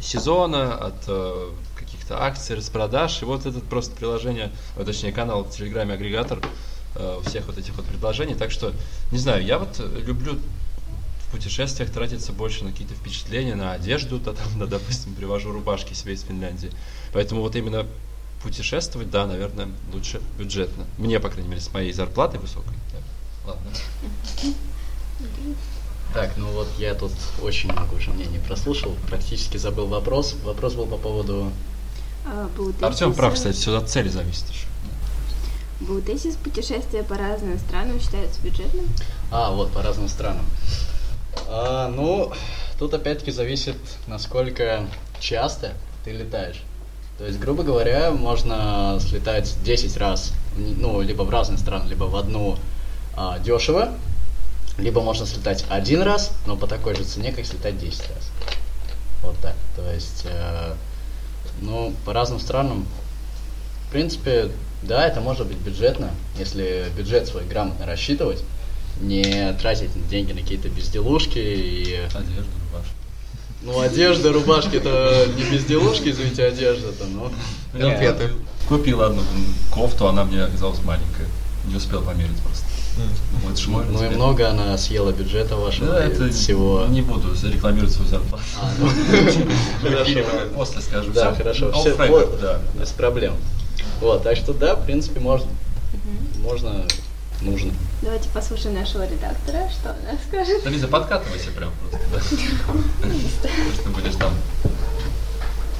сезона, 0.00 0.74
от 0.74 1.04
э, 1.08 1.48
каких-то 1.76 2.22
акций, 2.22 2.56
распродаж. 2.56 3.22
И 3.22 3.24
вот 3.24 3.46
этот 3.46 3.64
просто 3.64 3.94
приложение, 3.96 4.50
точнее 4.76 5.12
канал 5.12 5.44
в 5.44 5.50
Телеграме 5.50 5.94
агрегатор 5.94 6.40
всех 7.24 7.46
вот 7.46 7.56
этих 7.56 7.76
вот 7.76 7.86
предложений. 7.86 8.34
Так 8.34 8.50
что, 8.50 8.72
не 9.12 9.18
знаю, 9.18 9.44
я 9.44 9.60
вот 9.60 9.80
люблю 10.04 10.40
в 11.30 11.32
путешествиях 11.32 11.90
тратиться 11.90 12.32
больше 12.32 12.64
на 12.64 12.72
какие-то 12.72 12.94
впечатления, 12.94 13.54
на 13.54 13.72
одежду, 13.72 14.18
то 14.18 14.32
там, 14.32 14.46
да, 14.58 14.66
допустим, 14.66 15.14
привожу 15.14 15.52
рубашки 15.52 15.94
себе 15.94 16.14
из 16.14 16.22
Финляндии. 16.22 16.72
Поэтому 17.12 17.40
вот 17.40 17.54
именно 17.54 17.86
путешествовать, 18.42 19.10
да, 19.10 19.26
наверное, 19.26 19.68
лучше 19.92 20.20
бюджетно. 20.36 20.86
Мне, 20.98 21.20
по 21.20 21.28
крайней 21.28 21.48
мере, 21.48 21.60
с 21.60 21.72
моей 21.72 21.92
зарплатой 21.92 22.40
высокой. 22.40 22.74
Да. 22.92 23.52
Ладно. 23.52 23.70
Так, 26.12 26.36
ну 26.36 26.48
вот 26.48 26.66
я 26.78 26.94
тут 26.94 27.12
очень 27.40 27.70
много 27.70 27.94
уже 27.94 28.10
мнений 28.10 28.40
прослушал, 28.44 28.96
практически 29.08 29.56
забыл 29.56 29.86
вопрос. 29.86 30.34
Вопрос 30.44 30.74
был 30.74 30.86
по 30.86 30.96
поводу... 30.96 31.52
А, 32.26 32.50
Артем 32.80 33.14
прав, 33.14 33.34
кстати, 33.34 33.56
все 33.56 33.76
от 33.76 33.88
цели 33.88 34.08
зависит 34.08 34.48
еще. 34.50 34.66
Баутесис 35.80 36.34
путешествия 36.34 37.04
по 37.04 37.16
разным 37.16 37.58
странам 37.58 38.00
считаются 38.00 38.40
бюджетным? 38.42 38.86
А, 39.30 39.52
вот, 39.52 39.72
по 39.72 39.80
разным 39.82 40.08
странам. 40.08 40.44
А, 41.48 41.88
ну, 41.88 42.32
тут 42.78 42.94
опять-таки 42.94 43.30
зависит, 43.30 43.76
насколько 44.06 44.86
часто 45.18 45.72
ты 46.04 46.12
летаешь. 46.12 46.62
То 47.18 47.26
есть, 47.26 47.38
грубо 47.38 47.62
говоря, 47.62 48.12
можно 48.12 48.98
слетать 49.00 49.54
10 49.62 49.96
раз, 49.98 50.32
ну, 50.56 51.00
либо 51.02 51.22
в 51.22 51.30
разные 51.30 51.58
страны, 51.58 51.88
либо 51.88 52.04
в 52.04 52.16
одну 52.16 52.56
а, 53.16 53.38
дешево, 53.38 53.90
либо 54.78 55.02
можно 55.02 55.26
слетать 55.26 55.64
один 55.68 56.02
раз, 56.02 56.32
но 56.46 56.56
по 56.56 56.66
такой 56.66 56.94
же 56.94 57.04
цене, 57.04 57.32
как 57.32 57.44
слетать 57.44 57.78
10 57.78 58.00
раз. 58.00 58.30
Вот 59.22 59.36
так. 59.42 59.54
То 59.76 59.92
есть, 59.92 60.22
э, 60.24 60.74
ну, 61.60 61.92
по 62.06 62.12
разным 62.12 62.40
странам, 62.40 62.86
в 63.88 63.92
принципе, 63.92 64.50
да, 64.82 65.06
это 65.06 65.20
может 65.20 65.46
быть 65.46 65.58
бюджетно, 65.58 66.10
если 66.38 66.86
бюджет 66.96 67.26
свой 67.28 67.44
грамотно 67.44 67.86
рассчитывать, 67.86 68.42
не 69.00 69.52
тратить 69.60 69.90
деньги 70.08 70.32
на 70.32 70.40
какие-то 70.40 70.68
безделушки 70.68 71.38
и... 71.38 71.94
Одежда, 72.14 72.50
рубашка. 72.70 72.94
Ну, 73.62 73.80
одежда, 73.80 74.32
рубашки 74.32 74.76
это 74.76 75.26
не 75.36 75.44
безделушки, 75.44 76.08
извините, 76.10 76.44
одежда-то, 76.44 77.04
но... 77.06 77.32
Я 77.74 78.16
Купил 78.68 79.02
одну 79.02 79.22
кофту, 79.72 80.06
она 80.06 80.24
мне 80.24 80.44
оказалась 80.44 80.80
маленькая. 80.82 81.26
Не 81.66 81.76
успел 81.76 82.02
померить 82.02 82.38
просто. 82.42 82.66
Вот 83.44 83.66
можно 83.68 83.92
Ну 83.92 84.04
и 84.04 84.08
много 84.14 84.48
она 84.48 84.76
съела 84.76 85.12
бюджета 85.12 85.56
вашего 85.56 85.86
Да, 85.86 86.04
это 86.04 86.30
всего. 86.30 86.86
не 86.88 87.02
буду 87.02 87.28
рекламировать 87.42 87.92
свою 87.92 88.08
зарплату. 88.08 88.44
А, 88.60 88.72
ну. 88.78 88.88
После 90.56 90.80
скажу. 90.80 91.12
Да, 91.12 91.34
хорошо. 91.34 91.72
Все, 91.72 91.94
да. 91.96 92.60
без 92.78 92.90
проблем. 92.90 93.34
Вот, 94.00 94.22
так 94.22 94.36
что 94.36 94.52
да, 94.52 94.74
в 94.74 94.84
принципе, 94.84 95.20
можно. 95.20 95.48
Можно, 96.42 96.84
нужно. 97.42 97.72
Давайте 98.02 98.28
послушаем 98.30 98.76
нашего 98.76 99.06
редактора, 99.06 99.68
что 99.70 99.90
она 99.90 100.18
скажет. 100.28 100.62
Да, 100.64 100.70
Лиза, 100.70 100.88
подкатывайся 100.88 101.50
прям 101.50 101.72
просто, 101.80 102.06
да. 102.12 102.18
Просто 103.66 103.90
будешь 103.90 104.14
там 104.16 104.34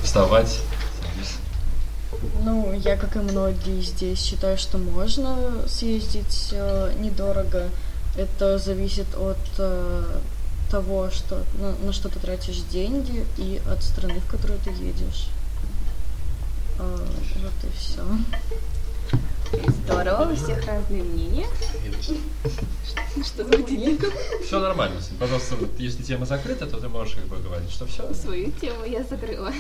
вставать. 0.02 0.60
Ну, 2.42 2.72
я, 2.72 2.96
как 2.96 3.16
и 3.16 3.20
многие 3.20 3.80
здесь, 3.82 4.20
считаю, 4.20 4.58
что 4.58 4.78
можно 4.78 5.36
съездить 5.66 6.50
э, 6.52 6.92
недорого. 6.98 7.68
Это 8.16 8.58
зависит 8.58 9.06
от 9.14 9.38
э, 9.58 10.04
того, 10.70 11.10
что, 11.10 11.44
на, 11.58 11.72
на 11.86 11.92
что 11.92 12.08
ты 12.08 12.18
тратишь 12.18 12.58
деньги, 12.70 13.24
и 13.38 13.60
от 13.70 13.82
страны, 13.82 14.20
в 14.20 14.30
которую 14.30 14.58
ты 14.60 14.70
едешь. 14.70 15.28
Э, 16.78 16.98
вот 17.42 17.70
и 17.70 17.76
все. 17.78 18.02
Здорово, 19.52 20.33
у 20.33 20.37
всех 20.37 20.64
разные 20.66 21.02
мнения. 21.02 21.47
Что 23.25 23.45
за 23.45 23.59
будильником? 23.59 24.11
Все 24.45 24.61
нормально. 24.61 25.00
Пожалуйста, 25.19 25.57
вот 25.57 25.71
если 25.78 26.02
тема 26.02 26.26
закрыта, 26.26 26.66
то 26.66 26.78
ты 26.78 26.88
можешь 26.88 27.14
как 27.16 27.25
бы 27.25 27.38
говорить, 27.38 27.71
что 27.71 27.87
все. 27.87 28.12
Свою 28.14 28.50
тему 28.52 28.85
я 28.85 29.02
закрыла. 29.02 29.52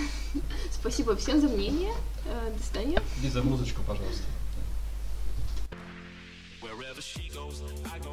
Спасибо 0.72 1.16
всем 1.16 1.40
за 1.40 1.48
мнение. 1.48 1.92
Э, 2.26 2.52
До 2.56 2.62
свидания. 2.62 3.02
Лиза, 3.22 3.42
музычку, 3.42 3.82
пожалуйста. 3.82 4.22
Wherever 6.62 7.00
she 7.00 7.28
goes, 7.34 7.62
I 7.92 7.98
go, 7.98 8.12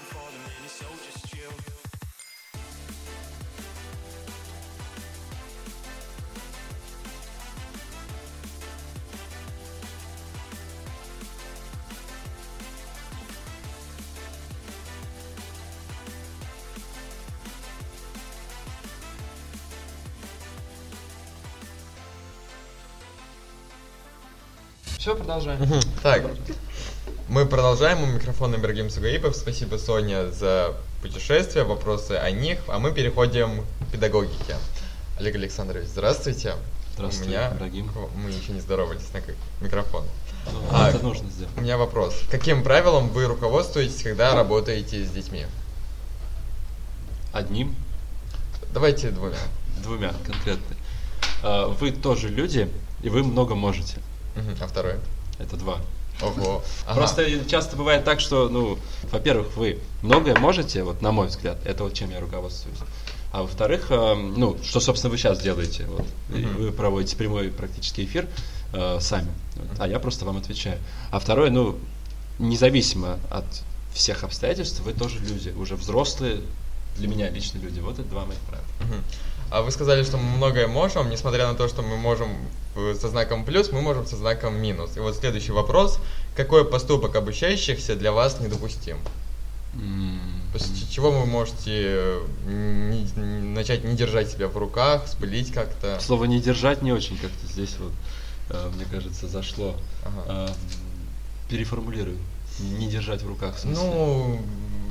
Все, 25.01 25.15
продолжаем. 25.15 25.67
Так, 26.03 26.23
мы 27.27 27.47
продолжаем. 27.47 28.03
У 28.03 28.05
микрофона 28.05 28.57
Ибрагим 28.57 28.91
Сугаипов. 28.91 29.35
Спасибо, 29.35 29.77
Соня, 29.77 30.29
за 30.29 30.75
путешествие, 31.01 31.63
вопросы 31.63 32.11
о 32.11 32.29
них. 32.29 32.59
А 32.67 32.77
мы 32.77 32.91
переходим 32.93 33.65
к 33.79 33.91
педагогике. 33.93 34.57
Олег 35.17 35.33
Александрович, 35.33 35.87
здравствуйте. 35.87 36.53
Здравствуй, 36.93 37.25
У 37.25 37.29
меня... 37.29 37.51
Ибрагим. 37.51 37.91
Мы 38.15 38.29
еще 38.29 38.51
не 38.51 38.59
здоровались 38.59 39.01
на 39.11 39.21
микрофон. 39.65 40.03
Ну, 40.45 40.59
А, 40.71 40.89
это 40.91 40.99
нужно 41.03 41.27
сделать. 41.31 41.51
У 41.57 41.61
меня 41.61 41.79
вопрос. 41.79 42.13
Каким 42.29 42.61
правилом 42.61 43.09
вы 43.09 43.25
руководствуетесь, 43.25 44.03
когда 44.03 44.35
работаете 44.35 45.03
с 45.03 45.09
детьми? 45.09 45.47
Одним, 47.33 47.75
Давайте 48.71 49.09
двумя. 49.09 49.37
двумя 49.81 50.13
конкретно. 50.23 50.75
А, 51.41 51.69
Вы 51.69 51.89
тоже 51.91 52.29
люди, 52.29 52.69
и 53.01 53.09
вы 53.09 53.23
много 53.23 53.55
можете. 53.55 53.97
А 54.35 54.67
второй? 54.67 54.95
Это 55.39 55.57
два. 55.57 55.77
Ого. 56.21 56.63
Ага. 56.85 56.95
Просто 56.95 57.45
часто 57.47 57.75
бывает 57.75 58.03
так, 58.03 58.19
что, 58.19 58.47
ну, 58.49 58.77
во-первых, 59.11 59.55
вы 59.57 59.79
многое 60.01 60.35
можете, 60.37 60.83
вот 60.83 61.01
на 61.01 61.11
мой 61.11 61.27
взгляд, 61.27 61.57
это 61.65 61.83
вот 61.83 61.93
чем 61.93 62.11
я 62.11 62.19
руководствуюсь. 62.19 62.77
А 63.31 63.41
во-вторых, 63.43 63.87
э, 63.89 64.13
ну, 64.13 64.57
что, 64.61 64.79
собственно, 64.79 65.09
вы 65.09 65.17
сейчас 65.17 65.41
делаете. 65.41 65.85
Вот, 65.87 66.05
Мгм. 66.29 66.57
Вы 66.57 66.71
проводите 66.71 67.15
прямой 67.15 67.49
практический 67.49 68.05
эфир 68.05 68.27
э, 68.73 68.97
сами, 68.99 69.31
вот, 69.55 69.79
а 69.79 69.87
я 69.87 69.99
просто 69.99 70.25
вам 70.25 70.37
отвечаю. 70.37 70.77
А 71.11 71.19
второе, 71.19 71.49
ну, 71.49 71.77
независимо 72.39 73.17
от 73.29 73.45
всех 73.93 74.23
обстоятельств, 74.23 74.81
вы 74.81 74.93
тоже 74.93 75.19
люди, 75.19 75.49
уже 75.49 75.75
взрослые, 75.75 76.41
для 76.97 77.07
меня 77.07 77.29
лично 77.29 77.57
люди. 77.59 77.79
Вот 77.79 77.99
это 77.99 78.07
два 78.09 78.25
моих 78.25 78.39
правила. 78.41 78.67
Мгм. 78.81 79.03
А 79.51 79.61
вы 79.61 79.71
сказали, 79.71 80.03
что 80.03 80.17
мы 80.17 80.37
многое 80.37 80.67
можем, 80.67 81.09
несмотря 81.09 81.45
на 81.47 81.55
то, 81.55 81.67
что 81.67 81.81
мы 81.81 81.97
можем 81.97 82.29
э, 82.77 82.95
со 82.99 83.09
знаком 83.09 83.43
плюс, 83.43 83.71
мы 83.73 83.81
можем 83.81 84.05
со 84.05 84.15
знаком 84.15 84.55
минус. 84.55 84.95
И 84.95 84.99
вот 85.01 85.15
следующий 85.17 85.51
вопрос. 85.51 85.99
Какой 86.37 86.63
поступок 86.63 87.15
обучающихся 87.17 87.95
для 87.97 88.13
вас 88.13 88.39
недопустим? 88.39 88.97
После 90.53 90.73
чего 90.89 91.11
вы 91.11 91.25
можете 91.25 91.61
э, 91.67 92.21
не- 92.45 93.03
не- 93.21 93.41
начать 93.53 93.83
не 93.83 93.95
держать 93.95 94.29
себя 94.29 94.47
в 94.47 94.57
руках, 94.57 95.07
спылить 95.07 95.51
как-то? 95.51 95.99
Слово 96.01 96.25
не 96.25 96.39
держать 96.41 96.81
не 96.81 96.91
очень 96.93 97.17
как-то 97.17 97.47
здесь 97.47 97.75
вот, 97.79 97.91
э, 98.49 98.71
мне 98.75 98.85
кажется, 98.91 99.27
зашло. 99.27 99.75
Ага. 100.05 100.53
Переформулирую. 101.49 102.17
Не 102.59 102.87
держать 102.87 103.21
в 103.21 103.27
руках. 103.27 103.55
в 103.55 103.59
смысле. 103.59 103.83
Ну, 103.83 104.41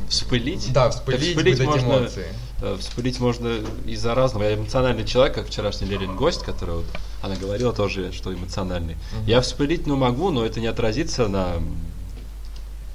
Вспылить? 0.09 0.73
Да, 0.73 0.87
Так 0.87 0.95
вспылить, 0.95 1.29
вспылить 1.29 1.59
выдать 1.59 1.67
можно, 1.69 1.87
эмоции. 2.01 2.27
Э, 2.61 2.77
Вспылить 2.79 3.21
можно 3.21 3.61
из-за 3.87 4.15
разного. 4.15 4.45
Я 4.45 4.55
эмоциональный 4.55 5.05
человек, 5.05 5.35
как 5.35 5.47
вчерашний 5.49 5.89
Лерин 5.89 6.17
гость, 6.17 6.43
который 6.43 6.77
вот, 6.77 6.87
она 7.23 7.37
говорила 7.37 7.73
тоже, 7.73 8.13
что 8.13 8.33
эмоциональный. 8.33 8.97
Мгм. 9.13 9.27
Я 9.27 9.41
вспылить, 9.41 9.87
ну, 9.87 9.97
могу, 9.97 10.31
но 10.31 10.45
это 10.45 10.61
не 10.61 10.67
отразится 10.67 11.29
на 11.29 11.55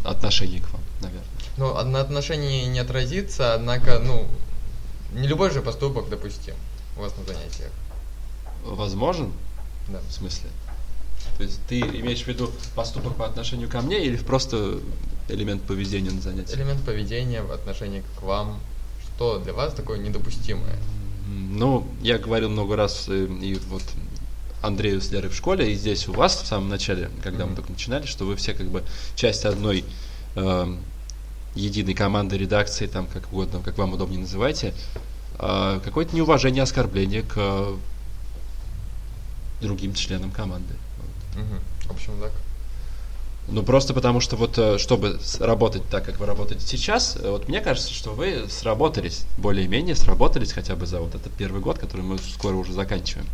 отношении 0.03 0.59
к 0.59 0.69
вам, 0.71 0.81
наверное. 1.01 1.27
Ну, 1.57 1.75
а 1.75 1.83
на 1.83 2.01
отношении 2.01 2.65
не 2.65 2.79
отразится, 2.79 3.53
однако, 3.53 3.99
ну, 3.99 4.27
не 5.13 5.27
любой 5.27 5.51
же 5.51 5.61
поступок 5.61 6.09
допустим 6.09 6.55
у 6.97 7.01
вас 7.01 7.13
на 7.17 7.23
занятиях. 7.23 7.71
Возможен? 8.65 9.31
Да. 9.87 10.01
В 10.09 10.13
смысле? 10.13 10.49
То 11.37 11.43
есть 11.43 11.59
ты 11.67 11.79
имеешь 11.79 12.23
в 12.23 12.27
виду 12.27 12.51
поступок 12.75 13.15
по 13.15 13.25
отношению 13.25 13.69
ко 13.69 13.81
мне 13.81 14.05
или 14.05 14.17
просто 14.17 14.79
элемент 15.27 15.63
поведения 15.63 16.11
на 16.11 16.21
занятии? 16.21 16.55
Элемент 16.55 16.83
поведения 16.83 17.41
в 17.41 17.51
отношении 17.51 18.03
к 18.17 18.21
вам, 18.21 18.59
что 19.15 19.39
для 19.39 19.53
вас 19.53 19.73
такое 19.73 19.97
недопустимое? 19.97 20.75
Ну, 21.27 21.87
я 22.01 22.17
говорил 22.17 22.49
много 22.49 22.75
раз 22.75 23.05
э, 23.07 23.25
и 23.25 23.55
вот 23.69 23.81
Андрею 24.61 25.01
с 25.01 25.09
Лерой 25.11 25.29
в 25.29 25.35
школе, 25.35 25.71
и 25.71 25.75
здесь 25.75 26.07
у 26.07 26.13
вас 26.13 26.41
в 26.41 26.45
самом 26.45 26.69
начале, 26.69 27.09
когда 27.23 27.45
мы 27.45 27.51
Мгм. 27.51 27.55
только 27.55 27.71
начинали, 27.71 28.05
что 28.05 28.25
вы 28.25 28.35
все 28.35 28.53
как 28.53 28.67
бы 28.67 28.83
часть 29.15 29.45
одной 29.45 29.85
эм, 30.35 30.79
единой 31.55 31.93
команды, 31.93 32.37
редакции, 32.37 32.87
там 32.87 33.07
как 33.07 33.31
угодно, 33.31 33.61
как 33.63 33.77
вам 33.77 33.93
удобнее 33.93 34.19
называйте, 34.19 34.73
а, 35.37 35.79
какое-то 35.79 36.15
неуважение, 36.15 36.63
оскорбление 36.63 37.21
к 37.23 37.33
э, 37.37 37.75
другим 39.61 39.93
членам 39.93 40.31
команды. 40.31 40.73
Вот. 40.97 41.41
Мгм. 41.43 41.59
В 41.85 41.91
общем, 41.91 42.19
так. 42.19 42.31
Ну, 43.47 43.61
просто 43.61 43.93
потому 43.93 44.21
что 44.21 44.35
вот, 44.37 44.57
э, 44.57 44.77
чтобы 44.79 45.19
работать 45.39 45.87
так, 45.89 46.03
как 46.03 46.19
вы 46.19 46.25
работаете 46.25 46.65
сейчас, 46.65 47.15
э, 47.15 47.29
вот 47.29 47.47
мне 47.47 47.61
кажется, 47.61 47.93
что 47.93 48.11
вы 48.11 48.45
сработались, 48.49 49.23
более-менее 49.37 49.95
сработались 49.95 50.51
хотя 50.51 50.75
бы 50.75 50.87
за 50.87 50.99
вот 50.99 51.13
этот 51.13 51.31
первый 51.33 51.61
год, 51.61 51.77
который 51.77 52.01
мы 52.01 52.17
скоро 52.17 52.55
уже 52.55 52.73
заканчиваем. 52.73 53.27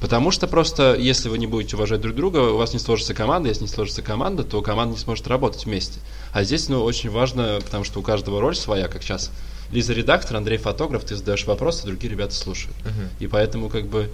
Потому 0.00 0.30
что 0.30 0.46
просто, 0.46 0.94
если 0.94 1.28
вы 1.28 1.38
не 1.38 1.46
будете 1.46 1.76
уважать 1.76 2.00
друг 2.00 2.14
друга, 2.14 2.38
у 2.38 2.56
вас 2.56 2.72
не 2.72 2.78
сложится 2.78 3.14
команда, 3.14 3.48
если 3.48 3.62
не 3.62 3.68
сложится 3.68 4.02
команда, 4.02 4.44
то 4.44 4.60
команда 4.62 4.94
не 4.94 5.00
сможет 5.00 5.26
работать 5.28 5.66
вместе. 5.66 6.00
А 6.32 6.42
здесь, 6.42 6.68
ну, 6.68 6.82
очень 6.82 7.10
важно, 7.10 7.60
потому 7.62 7.84
что 7.84 8.00
у 8.00 8.02
каждого 8.02 8.40
роль 8.40 8.56
своя, 8.56 8.88
как 8.88 9.02
сейчас. 9.02 9.30
Лиза 9.70 9.92
редактор, 9.92 10.36
Андрей 10.36 10.58
фотограф, 10.58 11.04
ты 11.04 11.16
задаешь 11.16 11.46
вопросы, 11.46 11.86
другие 11.86 12.10
ребята 12.10 12.34
слушают. 12.34 12.76
Мгм. 12.82 13.08
И 13.18 13.26
поэтому, 13.26 13.68
как 13.68 13.86
бы, 13.86 14.10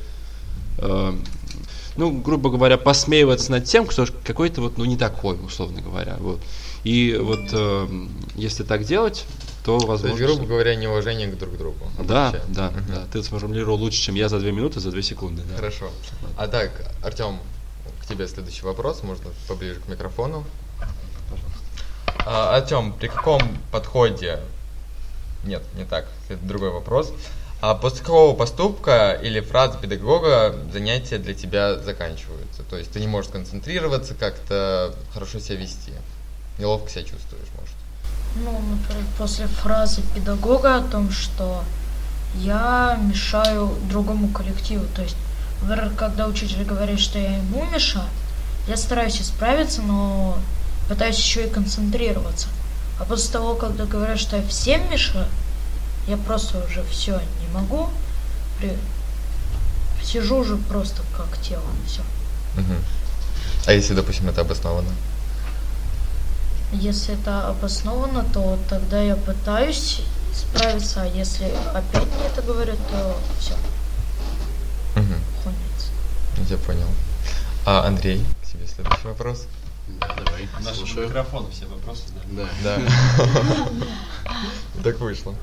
э, 0.78 1.12
ну, 2.00 2.10
грубо 2.10 2.48
говоря, 2.50 2.78
посмеиваться 2.78 3.50
над 3.52 3.64
тем, 3.66 3.86
кто 3.86 4.06
какой-то 4.24 4.62
вот, 4.62 4.78
ну, 4.78 4.86
не 4.86 4.96
такой, 4.96 5.36
условно 5.44 5.82
говоря. 5.82 6.16
Вот. 6.18 6.40
И 6.82 7.14
вот 7.20 7.40
э, 7.52 7.88
если 8.36 8.62
так 8.62 8.84
делать, 8.84 9.26
то 9.66 9.78
То 9.78 9.86
возможно. 9.86 10.16
есть, 10.16 10.32
грубо 10.32 10.46
говоря, 10.48 10.74
неуважение 10.76 11.28
к 11.28 11.36
друг 11.36 11.58
другу. 11.58 11.86
Да, 11.98 12.28
обучает. 12.28 12.52
да, 12.52 12.70
Мгм. 12.70 12.84
да. 12.88 13.06
Ты 13.12 13.22
сформулировал 13.22 13.76
лучше, 13.76 14.00
чем 14.00 14.14
я 14.14 14.30
за 14.30 14.38
две 14.38 14.50
минуты, 14.50 14.80
за 14.80 14.90
две 14.90 15.02
секунды. 15.02 15.42
да. 15.42 15.56
Хорошо. 15.56 15.90
А 16.38 16.48
так, 16.48 16.70
Артем, 17.02 17.38
к 18.02 18.06
тебе 18.06 18.26
следующий 18.26 18.64
вопрос, 18.64 19.02
можно 19.02 19.26
поближе 19.46 19.78
к 19.80 19.88
микрофону. 19.88 20.44
А, 22.24 22.56
Артем, 22.56 22.94
при 22.94 23.08
каком 23.08 23.42
подходе... 23.70 24.40
Нет, 25.44 25.62
не 25.76 25.84
так, 25.84 26.06
это 26.30 26.42
другой 26.44 26.70
вопрос. 26.70 27.12
А 27.60 27.74
после 27.74 28.00
какого 28.00 28.34
поступка 28.34 29.12
или 29.22 29.40
фразы 29.40 29.76
педагога 29.78 30.56
занятия 30.72 31.18
для 31.18 31.34
тебя 31.34 31.76
заканчиваются? 31.76 32.62
То 32.62 32.78
есть 32.78 32.90
ты 32.90 33.00
не 33.00 33.06
можешь 33.06 33.30
концентрироваться, 33.30 34.14
как-то 34.14 34.94
хорошо 35.12 35.40
себя 35.40 35.56
вести. 35.56 35.92
Неловко 36.58 36.88
себя 36.88 37.02
чувствуешь, 37.02 37.48
может. 37.58 37.74
Ну, 38.36 38.52
например, 38.52 39.04
после 39.18 39.46
фразы 39.46 40.00
педагога 40.14 40.76
о 40.76 40.80
том, 40.80 41.10
что 41.10 41.62
я 42.36 42.98
мешаю 43.02 43.70
другому 43.90 44.28
коллективу. 44.28 44.86
То 44.94 45.02
есть, 45.02 45.16
например, 45.60 45.92
когда 45.98 46.28
учитель 46.28 46.64
говорит, 46.64 46.98
что 46.98 47.18
я 47.18 47.36
ему 47.36 47.64
мешаю, 47.66 48.08
я 48.68 48.76
стараюсь 48.78 49.20
исправиться, 49.20 49.82
но 49.82 50.38
пытаюсь 50.88 51.18
еще 51.18 51.46
и 51.46 51.50
концентрироваться. 51.50 52.48
А 52.98 53.04
после 53.04 53.32
того, 53.32 53.54
когда 53.54 53.84
говорят, 53.84 54.18
что 54.18 54.36
я 54.36 54.42
всем 54.46 54.90
мешаю, 54.90 55.26
я 56.06 56.16
просто 56.16 56.64
уже 56.64 56.82
все 56.84 57.20
не 57.40 57.48
могу. 57.54 57.88
При... 58.58 58.76
Сижу 60.02 60.36
уже 60.36 60.56
просто 60.56 61.02
как 61.16 61.40
тело, 61.40 61.62
все. 61.86 62.02
Мгм. 62.56 62.82
А 63.66 63.72
если, 63.72 63.94
допустим, 63.94 64.28
это 64.28 64.40
обосновано? 64.40 64.90
Если 66.72 67.14
это 67.14 67.48
обосновано, 67.48 68.24
то 68.32 68.58
тогда 68.68 69.00
я 69.00 69.16
пытаюсь 69.16 70.02
справиться, 70.34 71.02
а 71.02 71.06
если 71.06 71.52
опять 71.74 72.06
мне 72.06 72.26
это 72.26 72.42
говорят, 72.42 72.78
то 72.90 73.16
все, 73.38 73.54
конец. 74.94 76.48
Я 76.48 76.56
понял. 76.58 76.86
А 77.66 77.86
Андрей, 77.86 78.24
к 78.42 78.46
тебе 78.46 78.66
следующий 78.66 79.08
вопрос. 79.08 79.46
Давай, 79.98 80.48
слушаю. 80.74 81.08
микрофону 81.08 81.50
все 81.50 81.66
вопросы, 81.66 82.04
да. 82.30 82.48
Да. 82.62 82.76
Да. 82.76 83.68
Так 84.82 84.98
вышло. 85.00 85.34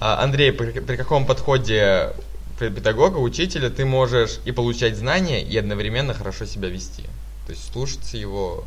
А, 0.00 0.22
Андрей, 0.22 0.52
при, 0.52 0.80
при 0.80 0.96
каком 0.96 1.26
подходе 1.26 2.12
пе- 2.58 2.70
педагога, 2.70 3.18
учителя 3.18 3.70
ты 3.70 3.84
можешь 3.84 4.40
и 4.44 4.52
получать 4.52 4.96
знания, 4.96 5.42
и 5.42 5.56
одновременно 5.56 6.14
хорошо 6.14 6.44
себя 6.44 6.68
вести? 6.68 7.04
То 7.46 7.52
есть 7.52 7.72
слушаться 7.72 8.16
его 8.16 8.64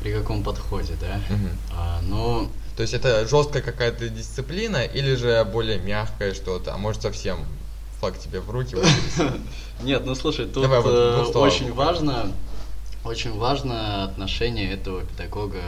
при 0.00 0.12
каком 0.12 0.42
подходе, 0.42 0.94
да? 1.00 1.20
Мгм. 1.30 1.50
А, 1.72 2.00
ну, 2.02 2.50
То 2.76 2.82
есть 2.82 2.92
это 2.92 3.26
жесткая 3.26 3.62
какая-то 3.62 4.08
дисциплина 4.08 4.82
или 4.84 5.14
же 5.14 5.44
более 5.44 5.78
мягкое 5.78 6.34
что-то, 6.34 6.74
а 6.74 6.76
может 6.76 7.02
совсем 7.02 7.46
флаг 8.00 8.18
тебе 8.18 8.40
в 8.40 8.50
руки? 8.50 8.76
Нет, 9.80 10.04
ну 10.04 10.14
слушай, 10.14 10.46
тут 10.46 10.64
э, 10.64 11.22
очень 11.34 11.72
важно, 11.72 12.32
очень 13.04 13.32
важно 13.38 14.04
отношение 14.04 14.72
этого 14.72 15.02
педагога 15.04 15.62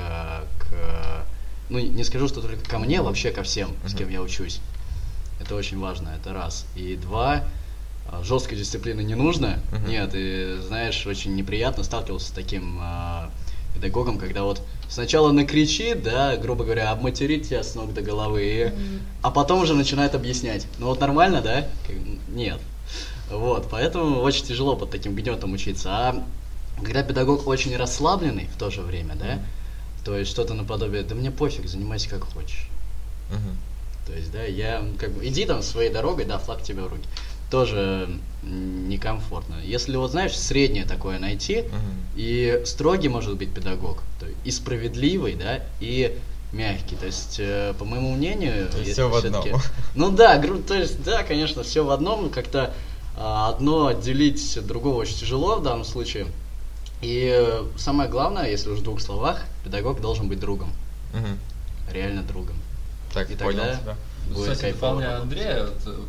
к, 0.59 1.25
ну 1.69 1.79
не 1.79 2.05
скажу, 2.05 2.29
что 2.29 2.41
только 2.41 2.63
ко 2.69 2.79
мне, 2.79 3.03
вообще 3.03 3.31
ко 3.31 3.43
всем, 3.43 3.75
с 3.87 3.93
кем 3.99 4.09
я 4.09 4.23
учусь. 4.23 4.61
Это 5.41 5.55
очень 5.55 5.79
важно, 5.79 6.11
это 6.19 6.33
раз. 6.33 6.65
И 6.75 6.97
два, 6.97 7.43
а, 8.07 8.23
жесткой 8.23 8.59
дисциплины 8.59 9.03
не 9.03 9.15
нужно. 9.15 9.59
Нет, 9.87 10.11
и 10.15 10.59
знаешь, 10.67 11.07
очень 11.07 11.35
неприятно 11.35 11.83
сталкивался 11.83 12.29
с 12.29 12.31
таким 12.31 12.79
а, 12.81 13.31
педагогом, 13.75 14.17
когда 14.19 14.45
вот 14.45 14.63
сначала 14.89 15.33
накричит, 15.33 16.03
да, 16.03 16.37
грубо 16.37 16.65
говоря, 16.65 16.91
обматерит 16.91 17.49
тебя 17.49 17.63
с 17.63 17.75
ног 17.75 17.93
до 17.93 18.01
головы, 18.01 18.43
и- 18.43 18.73
а 19.23 19.31
потом 19.31 19.61
уже 19.61 19.75
начинает 19.75 20.15
объяснять. 20.15 20.67
Ну 20.79 20.87
вот 20.87 21.01
нормально, 21.01 21.43
да? 21.43 21.67
Как- 21.87 21.97
Нет. 22.29 22.61
Вот, 23.31 23.69
поэтому 23.71 24.21
очень 24.21 24.45
тяжело 24.47 24.77
под 24.77 24.91
таким 24.91 25.15
гнетом 25.15 25.53
учиться. 25.53 25.91
А 25.91 26.25
когда 26.83 27.03
педагог 27.03 27.47
очень 27.49 27.77
расслабленный 27.77 28.49
в 28.55 28.57
то 28.59 28.71
же 28.71 28.83
время, 28.83 29.15
да, 29.17 29.41
то 30.07 30.17
есть 30.17 30.31
что-то 30.31 30.55
наподобие, 30.55 31.03
да 31.03 31.17
мне 31.17 31.33
пофиг, 31.33 31.67
занимайся 31.67 32.09
как 32.09 32.23
хочешь. 32.33 32.69
Мгм. 33.29 33.57
То 34.07 34.13
есть, 34.13 34.31
да, 34.31 34.45
я 34.45 34.87
как 35.01 35.11
бы, 35.11 35.27
иди 35.27 35.45
там 35.47 35.63
своей 35.63 35.91
дорогой, 35.91 36.25
да, 36.25 36.39
флаг 36.39 36.63
тебе 36.63 36.83
в 36.83 36.87
руки. 36.87 37.03
Тоже 37.51 38.09
некомфортно. 38.45 39.57
Если 39.65 39.97
вот, 39.97 40.13
знаешь, 40.13 40.39
среднее 40.39 40.85
такое 40.85 41.19
найти, 41.19 41.63
Мгм. 41.63 42.05
и 42.15 42.63
строгий 42.65 43.09
может 43.09 43.37
быть 43.37 43.51
педагог, 43.53 44.05
то 44.21 44.27
и 44.45 44.51
справедливый, 44.53 45.35
да, 45.35 45.61
и 45.81 46.17
мягкий. 46.53 46.95
То 46.95 47.07
есть, 47.07 47.37
э, 47.41 47.75
по 47.77 47.85
моему 47.85 48.15
мнению, 48.15 48.71
То 48.71 48.79
есть 48.79 48.93
всё 48.93 49.09
в 49.09 49.17
одном. 49.17 49.45
Ну 49.97 50.11
да, 50.11 50.39
гру- 50.39 50.63
то 50.63 50.75
есть, 50.75 51.03
да, 51.03 51.25
конечно, 51.25 51.65
все 51.65 51.85
в 51.85 51.91
одном, 51.91 52.31
как-то 52.31 52.73
а, 53.17 53.49
одно 53.49 53.89
отделить 53.89 54.57
от 54.57 54.67
другого 54.67 54.99
очень 54.99 55.17
тяжело 55.17 55.57
в 55.57 55.63
данном 55.65 55.85
случае. 55.85 56.29
И 57.03 57.31
э, 57.33 57.65
самое 57.77 58.09
главное, 58.09 58.51
если 58.51 58.71
уж 58.71 58.79
в 58.79 58.83
двух 58.83 59.01
словах, 59.01 59.43
педагог 59.65 60.01
должен 60.01 60.29
быть 60.29 60.41
другом, 60.41 60.73
Мгм. 61.13 61.39
реально 61.93 62.23
другом. 62.23 62.57
Так, 63.13 63.31
И 63.31 63.37
понял 63.37 63.59
тогда 63.59 63.77
тебя. 63.77 63.97
будет 64.27 64.53
Кстати, 64.53 64.75
работать. 64.81 65.09
Андрея, 65.09 65.65
вот, 65.65 65.83
э, 65.87 66.01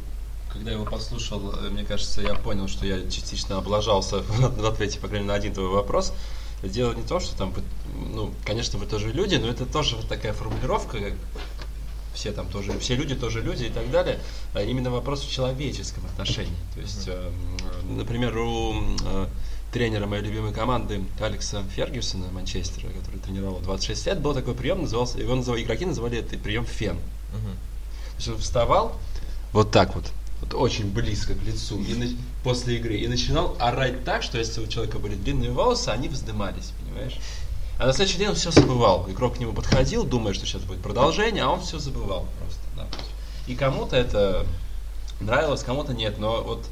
когда 0.53 0.71
я 0.71 0.77
его 0.77 0.85
послушал, 0.85 1.53
э, 1.55 1.69
мне 1.69 1.83
кажется, 1.83 2.21
я 2.21 2.35
понял, 2.35 2.67
что 2.67 2.85
я 2.85 3.01
частично 3.09 3.57
облажался 3.57 4.21
в 4.27 4.65
ответе, 4.65 4.99
по 4.99 5.07
крайней 5.07 5.25
мере, 5.25 5.33
на 5.33 5.39
один 5.39 5.53
твой 5.53 5.67
вопрос. 5.69 6.13
Дело 6.63 6.93
не 6.93 7.03
то, 7.03 7.19
что 7.19 7.37
там, 7.37 7.53
ну, 8.13 8.33
конечно, 8.43 8.79
вы 8.79 8.85
тоже 8.87 9.11
люди, 9.11 9.35
но 9.35 9.47
это 9.47 9.65
тоже 9.65 9.95
вот 9.95 10.07
такая 10.07 10.33
формулировка, 10.33 10.97
как 10.99 11.13
все 12.15 12.31
там 12.31 12.47
тоже, 12.47 12.77
все 12.79 12.95
люди 12.95 13.13
тоже 13.13 13.41
люди 13.41 13.65
и 13.65 13.69
так 13.69 13.91
далее. 13.91 14.19
А 14.55 14.63
именно 14.63 14.89
вопрос 14.89 15.21
в 15.21 15.31
человеческом 15.31 16.05
отношении. 16.07 16.55
То 16.73 16.79
есть, 16.79 17.03
э, 17.07 17.31
например, 17.87 18.35
у 18.39 18.73
э, 19.05 19.27
тренера 19.77 20.07
моей 20.07 20.23
любимой 20.23 20.51
команды 20.53 21.03
Алекса 21.19 21.63
Фергюсона 21.75 22.25
Манчестера, 22.31 22.87
который 22.89 23.19
тренировал 23.19 23.59
26 23.59 24.07
лет, 24.07 24.19
был 24.19 24.33
такой 24.33 24.55
прием, 24.55 24.81
назывался, 24.81 25.19
его 25.19 25.35
называли, 25.35 25.61
игроки 25.61 25.85
называли 25.85 26.17
это 26.17 26.35
прием 26.39 26.65
фен. 26.65 26.95
Мгм. 26.95 27.51
То 27.51 28.17
есть 28.17 28.27
он 28.29 28.37
вставал 28.39 28.95
вот 29.53 29.69
так 29.69 29.93
вот, 29.93 30.05
вот 30.41 30.55
очень 30.55 30.91
близко 30.91 31.35
к 31.35 31.43
лицу 31.43 31.79
и 31.83 31.93
на- 31.93 32.17
после 32.43 32.77
игры 32.77 32.95
и 32.97 33.07
начинал 33.07 33.55
орать 33.59 34.03
так, 34.03 34.23
что 34.23 34.39
если 34.39 34.61
у 34.61 34.67
человека 34.67 34.97
были 34.97 35.13
длинные 35.13 35.51
волосы, 35.51 35.89
они 35.89 36.07
вздымались, 36.07 36.71
понимаешь? 36.83 37.13
А 37.77 37.85
на 37.85 37.93
следующий 37.93 38.17
день 38.17 38.29
он 38.29 38.35
все 38.35 38.49
забывал. 38.49 39.07
Игрок 39.07 39.35
к 39.35 39.39
нему 39.39 39.53
подходил, 39.53 40.03
думая, 40.05 40.33
что 40.33 40.47
сейчас 40.47 40.63
будет 40.63 40.81
продолжение, 40.81 41.43
а 41.43 41.49
он 41.49 41.61
все 41.61 41.77
забывал 41.77 42.25
просто. 42.39 42.61
да. 42.75 42.87
И 43.45 43.53
кому-то 43.53 43.95
это 43.95 44.47
нравилось, 45.19 45.61
кому-то 45.61 45.93
нет. 45.93 46.17
Но 46.17 46.41
вот 46.43 46.65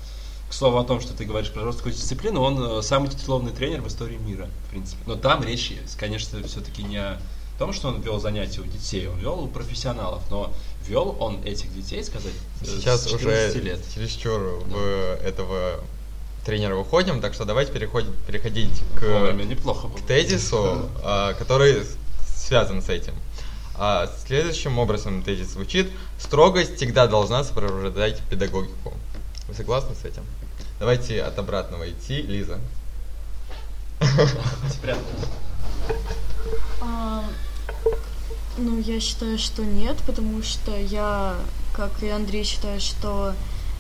к 0.55 0.57
слову 0.57 0.77
о 0.77 0.85
том, 0.85 1.01
что 1.01 1.13
ты 1.13 1.25
говоришь 1.25 1.51
про 1.51 1.65
жесткую 1.65 1.93
дисциплину, 1.93 2.41
он 2.41 2.79
э, 2.79 2.81
самый 2.81 3.09
титулованный 3.09 3.51
тренер 3.51 3.81
в 3.81 3.89
истории 3.89 4.15
мира, 4.15 4.47
в 4.65 4.69
принципе. 4.69 5.03
Но 5.05 5.15
там 5.15 5.43
речь, 5.43 5.73
конечно, 5.99 6.41
все-таки 6.47 6.81
не 6.81 6.95
о 6.95 7.19
том, 7.59 7.73
что 7.73 7.89
он 7.89 7.99
вел 7.99 8.21
занятия 8.21 8.61
у 8.61 8.63
детей, 8.63 9.09
он 9.09 9.19
вел 9.19 9.43
у 9.43 9.47
профессионалов, 9.49 10.23
но 10.31 10.53
вел 10.87 11.17
он 11.19 11.43
этих 11.43 11.73
детей, 11.73 12.01
сказать, 12.05 12.31
э, 12.61 12.65
Сейчас 12.67 13.03
с 13.03 13.07
уже 13.07 13.51
14 13.53 13.63
лет. 13.63 13.81
чересчур 13.93 14.63
в 14.65 15.17
этого 15.25 15.81
тренера 16.45 16.75
выходим, 16.75 17.19
так 17.19 17.33
что 17.33 17.43
давайте 17.43 17.73
переходить, 17.73 18.15
переходить 18.25 18.81
к, 18.95 19.01
Вовремя, 19.01 19.43
неплохо 19.43 19.89
к 19.89 20.07
тезису, 20.07 20.89
а, 21.03 21.33
который 21.33 21.83
связан 22.33 22.81
с 22.81 22.87
этим. 22.87 23.13
А, 23.77 24.09
следующим 24.25 24.79
образом 24.79 25.21
тезис 25.21 25.49
звучит 25.49 25.91
«Строгость 26.17 26.77
всегда 26.77 27.07
должна 27.07 27.43
сопровождать 27.43 28.21
педагогику». 28.29 28.93
Вы 29.49 29.53
согласны 29.53 29.93
с 29.95 30.05
этим? 30.05 30.23
Давайте 30.77 31.23
от 31.23 31.39
обратного 31.39 31.89
идти, 31.89 32.21
Лиза. 32.21 32.59
А, 36.81 37.23
ну, 38.57 38.79
я 38.79 38.99
считаю, 38.99 39.37
что 39.37 39.63
нет, 39.63 39.95
потому 40.05 40.43
что 40.43 40.77
я, 40.77 41.35
как 41.73 42.03
и 42.03 42.09
Андрей, 42.09 42.43
считаю, 42.43 42.81
что 42.81 43.33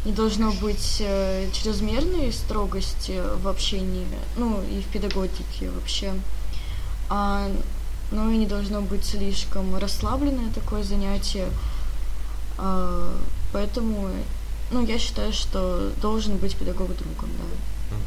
не 0.05 0.13
должно 0.13 0.51
быть 0.53 0.97
э, 1.01 1.49
чрезмерной 1.51 2.31
строгости 2.31 3.21
в 3.41 3.47
общении, 3.47 4.07
ну, 4.37 4.61
и 4.61 4.81
в 4.81 4.85
педагогике 4.85 5.69
вообще. 5.71 6.13
А, 7.09 7.51
ну, 8.11 8.31
и 8.31 8.37
не 8.37 8.45
должно 8.45 8.81
быть 8.81 9.03
слишком 9.03 9.75
расслабленное 9.77 10.49
такое 10.53 10.83
занятие. 10.83 11.49
А, 12.57 13.11
поэтому, 13.51 14.09
ну, 14.71 14.85
я 14.85 14.97
считаю, 14.97 15.33
что 15.33 15.91
должен 16.01 16.37
быть 16.37 16.55
педагог 16.55 16.87
другом, 16.95 17.29
да. 17.37 17.97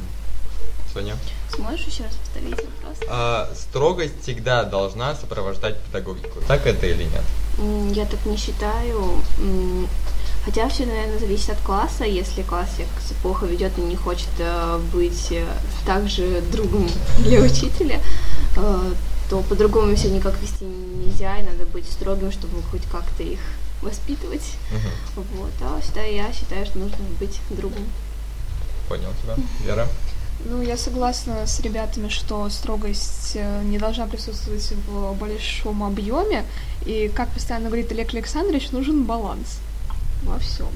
Соня? 0.92 1.16
Сможешь 1.54 1.86
еще 1.86 2.04
раз 2.04 2.14
повторить 2.14 2.56
вопрос? 2.56 2.98
А, 3.08 3.50
строгость 3.54 4.22
всегда 4.22 4.64
должна 4.64 5.14
сопровождать 5.14 5.78
педагогику. 5.80 6.40
Так 6.46 6.66
это 6.66 6.86
или 6.86 7.04
нет? 7.04 7.94
Я 7.94 8.06
так 8.06 8.24
не 8.26 8.36
считаю. 8.36 9.22
Хотя 10.44 10.68
все, 10.68 10.86
наверное, 10.86 11.18
зависит 11.18 11.50
от 11.50 11.58
класса. 11.58 12.04
Если 12.04 12.42
классик 12.42 12.86
себя 13.06 13.18
плохо 13.22 13.46
ведет 13.46 13.76
и 13.76 13.82
не 13.82 13.96
хочет 13.96 14.28
э, 14.38 14.80
быть 14.92 15.30
э, 15.30 15.44
также 15.84 16.42
другом 16.52 16.88
для 17.18 17.40
учителя, 17.40 18.00
э, 18.56 18.92
то 19.28 19.42
по-другому 19.42 19.94
все 19.94 20.08
никак 20.08 20.40
вести 20.40 20.64
нельзя, 20.64 21.36
и 21.38 21.42
надо 21.42 21.66
быть 21.66 21.86
строгим, 21.86 22.32
чтобы 22.32 22.62
хоть 22.70 22.84
как-то 22.90 23.22
их 23.22 23.40
воспитывать. 23.82 24.54
Вот. 25.16 25.52
А 25.60 25.80
считаю, 25.84 26.14
я 26.14 26.32
считаю, 26.32 26.66
что 26.66 26.78
нужно 26.78 26.98
быть 27.18 27.40
другом. 27.50 27.84
Понял 28.88 29.10
тебя. 29.22 29.36
Вера? 29.64 29.88
Ну, 30.44 30.62
я 30.62 30.76
согласна 30.76 31.46
с 31.46 31.60
ребятами, 31.60 32.08
что 32.08 32.48
строгость 32.48 33.32
э, 33.34 33.62
не 33.64 33.76
должна 33.78 34.06
присутствовать 34.06 34.72
в 34.86 35.12
большом 35.14 35.82
объеме. 35.82 36.44
И, 36.86 37.10
как 37.14 37.28
постоянно 37.30 37.66
говорит 37.66 37.90
Олег 37.90 38.14
Александрович, 38.14 38.70
нужен 38.70 39.04
баланс 39.04 39.58
во 40.22 40.38
всем. 40.38 40.68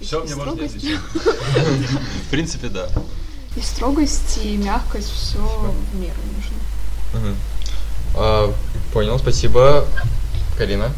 Все, 0.00 0.24
мне 0.24 0.34
можно. 0.34 0.54
В 0.66 2.30
принципе, 2.30 2.68
да. 2.68 2.88
И 3.56 3.60
строгость, 3.60 4.40
и 4.42 4.56
мягкость, 4.56 5.10
все 5.10 5.38
в 5.38 5.96
меру 5.96 6.20
нужно. 7.12 7.34
А, 8.14 8.54
понял, 8.92 9.18
спасибо. 9.18 9.86
Карина? 10.56 10.92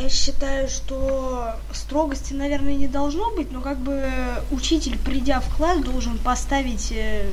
Я 0.00 0.08
считаю, 0.08 0.66
что 0.68 1.56
строгости, 1.74 2.32
наверное, 2.32 2.74
не 2.74 2.88
должно 2.88 3.34
быть, 3.34 3.52
но 3.52 3.60
как 3.60 3.78
бы 3.78 4.02
учитель, 4.50 4.96
придя 4.98 5.40
в 5.40 5.56
класс, 5.56 5.78
должен 5.80 6.16
поставить 6.16 6.90
э, 6.90 7.28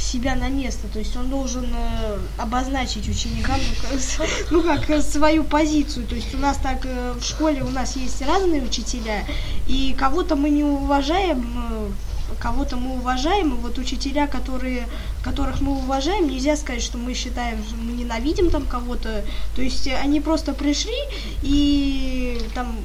себя 0.00 0.34
на 0.34 0.48
место. 0.48 0.88
То 0.92 0.98
есть 0.98 1.16
он 1.16 1.30
должен 1.30 1.66
э, 1.72 2.18
обозначить 2.36 3.08
ученикам 3.08 3.60
ну, 3.60 3.88
как, 3.88 4.28
ну, 4.50 4.62
как 4.62 4.90
э, 4.90 5.02
свою 5.02 5.44
позицию. 5.44 6.08
То 6.08 6.16
есть 6.16 6.34
у 6.34 6.38
нас 6.38 6.56
так 6.56 6.84
в 6.84 7.22
школе 7.22 7.62
у 7.62 7.70
нас 7.70 7.94
есть 7.94 8.20
разные 8.22 8.62
учителя, 8.62 9.24
и 9.68 9.94
кого-то 9.96 10.34
мы 10.34 10.50
не 10.50 10.64
уважаем, 10.64 11.94
кого-то 12.38 12.76
мы 12.76 12.94
уважаем, 12.98 13.54
и 13.54 13.56
вот 13.56 13.78
учителя, 13.78 14.26
которые, 14.26 14.86
которых 15.22 15.60
мы 15.60 15.72
уважаем, 15.72 16.28
нельзя 16.28 16.56
сказать, 16.56 16.82
что 16.82 16.98
мы 16.98 17.14
считаем, 17.14 17.62
что 17.64 17.76
мы 17.76 17.92
ненавидим 17.92 18.50
там 18.50 18.66
кого-то. 18.66 19.24
То 19.54 19.62
есть 19.62 19.86
они 19.88 20.20
просто 20.20 20.52
пришли 20.54 20.94
и 21.42 22.40
там 22.54 22.76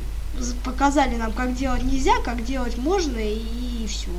показали 0.64 1.16
нам, 1.16 1.32
как 1.34 1.56
делать 1.56 1.84
нельзя, 1.84 2.14
как 2.24 2.46
делать 2.46 2.78
можно, 2.78 3.18
и 3.18 3.86
все. 3.88 4.10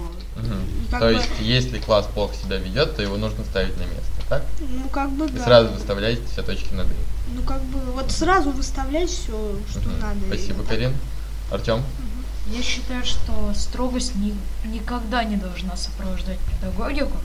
И 0.42 0.90
как 0.90 1.00
То 1.00 1.06
бы- 1.06 1.12
есть, 1.14 1.28
если 1.40 1.78
класс 1.78 2.06
плохо 2.12 2.35
себя 2.35 2.56
ведет, 2.56 2.96
то 2.96 3.02
его 3.02 3.16
нужно 3.16 3.44
ставить 3.44 3.76
на 3.76 3.83
место, 3.83 4.11
так? 4.28 4.44
Ну, 4.61 4.88
как 4.88 5.11
бы, 5.11 5.26
И 5.26 5.30
да. 5.30 5.44
сразу 5.44 5.68
выставляете 5.72 6.22
все 6.33 6.42
точки 6.42 6.72
над 6.74 6.87
«и». 6.87 6.94
Ну, 7.35 7.42
как 7.42 7.62
бы, 7.62 7.78
вот 7.92 8.11
сразу 8.11 8.50
выставлять 8.50 9.09
все, 9.09 9.54
что 9.70 9.78
Мгм. 9.88 10.00
надо. 10.00 10.18
Спасибо. 10.26 10.64
Карин. 10.64 10.94
Артем? 11.50 11.83
Я 12.51 12.63
считаю, 12.63 13.05
что 13.05 13.53
строгость 13.55 14.17
ни- 14.17 14.37
никогда 14.65 15.25
не 15.25 15.37
должна 15.37 15.77
сопровождать 15.77 16.39
педагогику, 16.39 17.17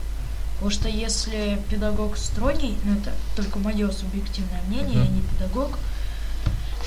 Потому 0.56 0.70
что 0.70 0.88
если 0.88 1.60
педагог 1.68 2.16
строгий, 2.16 2.78
ну 2.84 2.94
это 2.96 3.12
только 3.36 3.58
мое 3.58 3.90
субъективное 3.90 4.62
мнение, 4.68 5.04
я 5.04 5.06
не 5.06 5.20
педагог, 5.20 5.78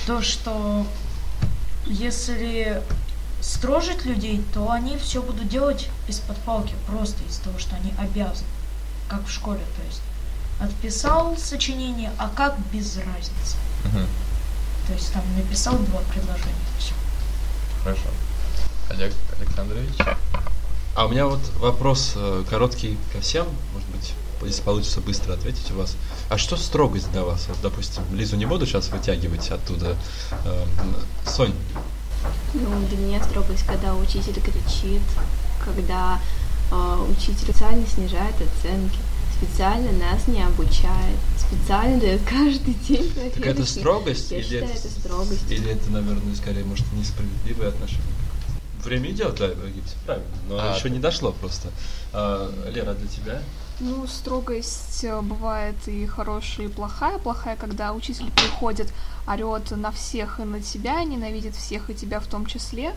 то 0.08 0.24
что 0.24 0.88
если 1.86 2.82
строжить 3.42 4.06
людей, 4.06 4.44
то 4.56 4.72
они 4.72 4.98
все 4.98 5.22
будут 5.22 5.48
делать 5.48 5.88
из-под 6.08 6.38
палки, 6.38 6.74
просто 6.88 7.24
из-за 7.26 7.44
того, 7.44 7.60
что 7.60 7.76
они 7.76 7.94
обязаны, 8.00 8.48
как 9.08 9.28
в 9.28 9.32
школе, 9.32 9.62
то 9.78 9.86
есть 9.86 10.02
отписал 10.60 11.38
сочинение, 11.38 12.12
а 12.18 12.28
как 12.28 12.58
без 12.74 12.98
разницы. 12.98 13.56
Мгм. 13.86 14.08
То 14.88 14.94
есть 14.94 15.14
там 15.14 15.22
написал 15.38 15.78
два 15.78 16.00
предложения, 16.12 16.56
все. 16.80 16.94
Хорошо. 17.84 18.10
Олег 18.90 19.14
Александрович? 19.40 19.90
А 20.96 21.06
у 21.06 21.10
меня 21.10 21.28
вот 21.28 21.40
вопрос 21.60 22.14
э, 22.16 22.44
короткий 22.50 22.98
ко 23.14 23.22
всем, 23.22 23.48
может 23.74 23.88
быть, 23.90 24.14
если 24.44 24.62
получится 24.62 25.00
быстро 25.02 25.34
ответить 25.34 25.72
у 25.72 25.76
вас. 25.76 25.96
А 26.30 26.38
что 26.38 26.58
строгость 26.58 27.12
для 27.12 27.24
вас? 27.24 27.46
Вот, 27.48 27.58
допустим, 27.62 28.04
Лизу 28.14 28.36
не 28.36 28.46
буду 28.46 28.66
сейчас 28.66 28.90
вытягивать 28.90 29.50
оттуда. 29.52 29.96
Эм, 30.46 30.96
Сонь, 31.26 31.54
Ну, 32.54 32.88
для 32.88 32.98
меня 32.98 33.24
строгость, 33.24 33.64
когда 33.66 33.96
учитель 33.96 34.42
кричит, 34.42 35.02
когда 35.64 36.20
э, 36.72 37.06
учитель 37.10 37.38
специально 37.38 37.88
снижает 37.88 38.36
оценки, 38.36 38.98
специально 39.38 39.92
нас 39.94 40.28
не 40.28 40.44
обучает, 40.44 41.18
специально 41.38 41.98
дает 42.00 42.22
каждый 42.28 42.74
день 42.74 43.10
так 43.14 43.46
это 43.46 43.66
строгость 43.66 44.32
Я 44.32 44.40
или 44.40 44.44
считаю, 44.44 44.66
это, 44.66 44.80
это 44.80 45.00
строгость. 45.00 45.50
или 45.52 45.72
это, 45.72 45.90
наверное, 45.92 46.36
скорее, 46.36 46.66
может, 46.66 46.86
несправедливое 46.92 47.70
отношение? 47.70 48.04
Время 48.84 49.12
идет, 49.12 49.36
да, 49.36 49.48
Гипс, 49.48 49.96
правильно, 50.06 50.28
но 50.48 50.58
А, 50.60 50.76
еще 50.76 50.90
не 50.90 51.00
дошло 51.00 51.32
просто. 51.32 51.70
А, 52.14 52.52
Лера, 52.70 52.94
для 52.94 53.08
тебя? 53.08 53.42
Ну, 53.82 54.08
строгость 54.08 55.04
э, 55.06 55.22
бывает 55.22 55.76
и 55.88 56.06
хорошая, 56.06 56.68
и 56.68 56.70
плохая. 56.70 57.18
Плохая, 57.18 57.56
когда 57.56 57.94
учитель 57.94 58.30
приходит, 58.32 58.92
орет 59.26 59.72
на 59.72 59.92
всех 59.92 60.40
и 60.40 60.44
на 60.44 60.62
тебя, 60.62 61.02
ненавидит 61.04 61.56
всех 61.56 61.90
и 61.90 61.94
тебя 61.94 62.20
в 62.20 62.28
том 62.28 62.46
числе. 62.46 62.94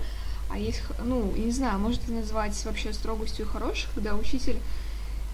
А 0.50 0.58
есть, 0.58 0.82
ну, 1.04 1.32
я 1.36 1.44
не 1.44 1.52
знаю, 1.52 1.78
может 1.78 2.02
это 2.02 2.12
назвать 2.12 2.64
вообще 2.64 2.92
строгостью 2.92 3.46
хорошей, 3.46 3.88
когда 3.94 4.14
учитель 4.14 4.58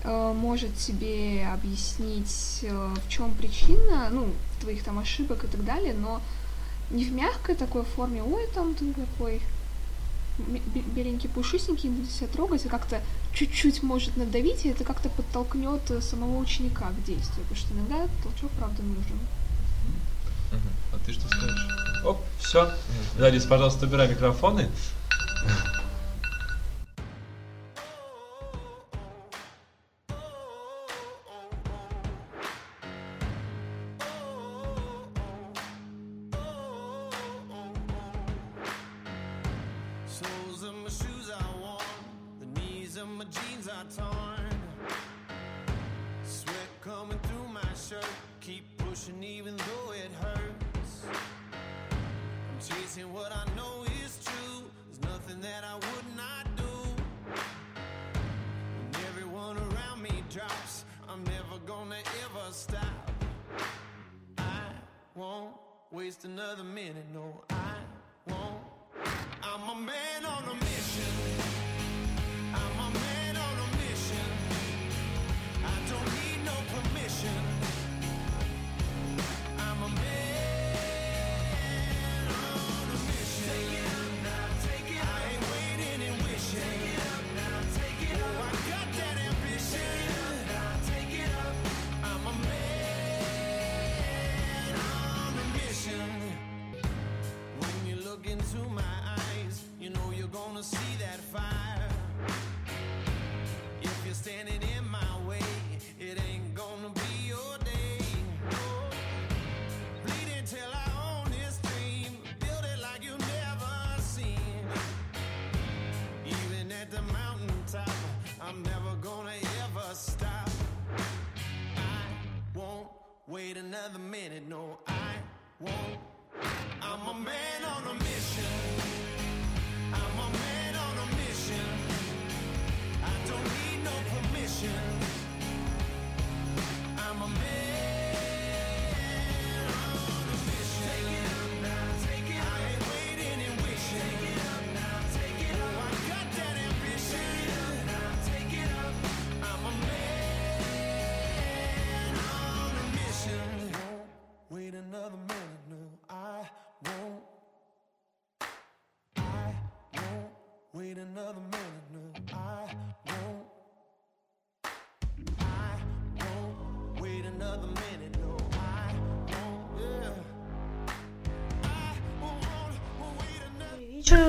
э, 0.05 0.33
может 0.35 0.77
тебе 0.77 1.47
объяснить, 1.47 2.61
э, 2.63 2.95
в 3.05 3.09
чем 3.09 3.33
причина, 3.33 4.09
ну, 4.11 4.29
твоих 4.61 4.85
там 4.85 4.99
ошибок 4.99 5.45
и 5.45 5.47
так 5.47 5.65
далее, 5.65 5.95
но 5.95 6.21
не 6.91 7.05
в 7.05 7.13
мягкой 7.13 7.55
такой 7.55 7.85
форме, 7.85 8.23
ой, 8.23 8.47
там 8.55 8.75
ты 8.75 8.93
какой 8.93 9.41
беленький, 10.95 11.29
пушистенький, 11.29 11.91
будет 11.91 12.11
себя 12.11 12.29
трогать, 12.29 12.65
а 12.67 12.69
как-то 12.69 13.01
чуть-чуть 13.35 13.83
может 13.83 14.17
надавить, 14.17 14.65
и 14.65 14.69
это 14.69 14.85
как-то 14.85 15.09
подтолкнет 15.09 15.91
э, 15.91 16.01
самого 16.01 16.39
ученика 16.39 16.91
к 16.91 17.05
действию, 17.05 17.45
потому 17.49 17.57
что 17.57 17.75
иногда 17.75 18.09
толчок, 18.23 18.51
правда, 18.59 18.83
нужен. 18.83 19.19
А 20.93 20.99
ты 21.05 21.13
что 21.13 21.29
скажешь? 21.29 21.69
Оп, 22.05 22.21
все. 22.39 22.73
Да, 23.19 23.29
Лиз, 23.31 23.45
пожалуйста, 23.45 23.87
убирай 23.87 24.09
микрофоны. 24.09 24.71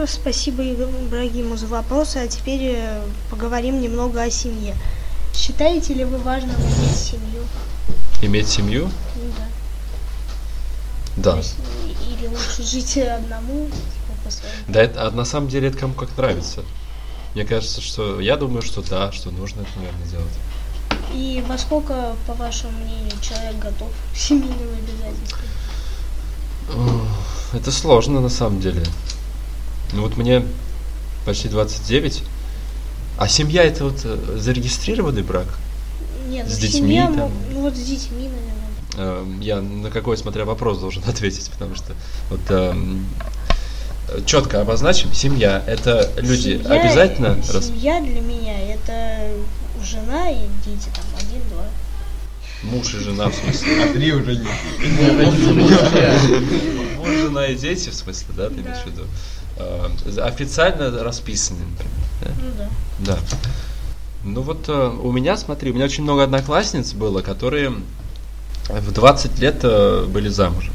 Спасибо 0.08 0.64
Ибрагиму 0.64 1.56
за 1.58 1.68
вопросы, 1.68 2.18
а 2.18 2.28
теперь 2.28 2.76
э, 2.76 3.02
поговорим 3.30 3.82
немного 3.82 4.22
о 4.22 4.30
семье. 4.30 4.76
Считаете 5.34 5.94
ли 5.94 6.04
вы 6.04 6.18
важным 6.18 6.56
иметь 6.56 6.96
семью? 6.96 7.44
Иметь 8.22 8.48
семью? 8.48 8.90
Ну 9.16 9.32
да. 9.38 11.32
Да. 11.32 11.38
Есть, 11.38 11.56
или 12.08 12.28
лучше 12.28 12.64
жить 12.64 12.98
одному, 12.98 13.68
типа, 13.68 14.36
Да, 14.68 14.82
это, 14.82 15.08
а 15.08 15.12
на 15.12 15.26
самом 15.26 15.50
деле 15.50 15.70
это 15.70 15.78
кому 15.78 15.94
как 15.94 16.16
нравится. 16.18 16.64
Мне 17.34 17.46
кажется, 17.46 17.82
что 17.82 18.20
я 18.20 18.36
думаю, 18.38 18.62
что 18.62 18.82
да, 18.82 19.12
что 19.12 19.32
нужно 19.32 19.62
это, 19.62 19.70
наверное, 19.78 20.08
делать. 20.08 20.34
И 21.14 21.44
во 21.48 21.58
сколько, 21.58 22.16
по 22.28 22.34
вашему 22.34 22.72
мнению, 22.80 23.14
человек 23.22 23.58
готов 23.60 23.90
к 24.14 24.18
семейным 24.18 24.70
обязательствам? 24.78 25.42
Это 27.54 27.72
сложно 27.72 28.20
на 28.20 28.30
самом 28.30 28.60
деле. 28.60 28.84
Ну 29.94 30.02
вот 30.04 30.18
мне 30.18 30.44
почти 31.26 31.48
29. 31.48 32.24
А 33.18 33.28
семья 33.28 33.64
это 33.64 33.84
вот 33.86 34.00
э, 34.06 34.38
зарегистрированный 34.38 35.24
брак? 35.24 35.48
Нет, 36.30 36.48
С 36.48 36.56
ну, 36.56 36.62
детьми 36.62 36.80
семья, 36.80 37.06
там? 37.08 37.16
мо- 37.18 37.32
ну 37.52 37.62
вот 37.62 37.76
с 37.76 37.80
детьми, 37.82 38.30
наверное. 38.96 39.24
Э, 39.24 39.26
Я 39.42 39.62
на 39.62 39.90
какой, 39.90 40.16
смотря 40.18 40.46
вопрос, 40.46 40.80
должен 40.80 41.04
ответить, 41.08 41.50
потому 41.52 41.76
что 41.76 41.94
вот 42.30 42.40
четко 44.26 44.62
обозначим, 44.62 45.14
семья 45.14 45.64
это 45.68 46.10
люди 46.18 46.58
Семья- 46.58 46.82
обязательно 46.82 47.38
Семья 47.44 48.02
для 48.02 48.22
меня 48.22 48.74
это 48.74 49.20
жена 49.84 50.32
и 50.32 50.48
дети 50.66 50.88
там 50.96 51.06
один-два. 51.20 51.66
Муж 52.64 52.94
и 52.94 53.00
жена, 53.00 53.30
в 53.30 53.36
смысле. 53.36 53.84
А 53.84 53.94
три 53.94 54.12
уже 54.12 54.36
нет. 54.36 54.48
Муж, 56.98 57.10
жена 57.10 57.48
и 57.48 57.56
дети, 57.56 57.90
в 57.90 57.94
смысле, 57.96 58.28
да, 58.36 58.50
ты 58.50 58.56
имеешь 58.56 58.80
в 58.84 58.86
виду? 58.88 59.04
А, 59.60 59.92
Официально 60.24 61.04
расписаны, 61.04 61.60
например, 61.72 62.38
Ну 62.42 62.52
да. 62.58 62.70
да? 63.00 63.14
Да. 63.14 63.20
Ну 64.24 64.42
вот 64.42 64.66
э, 64.68 64.98
у 65.02 65.12
меня, 65.12 65.38
смотри, 65.38 65.72
у 65.72 65.74
меня 65.74 65.86
очень 65.86 66.04
много 66.04 66.24
одноклассниц 66.24 66.94
было, 66.94 67.22
которые 67.22 67.72
в 68.70 68.92
20 68.92 69.40
лет 69.40 69.60
э, 69.64 70.06
были 70.08 70.30
замужем. 70.30 70.74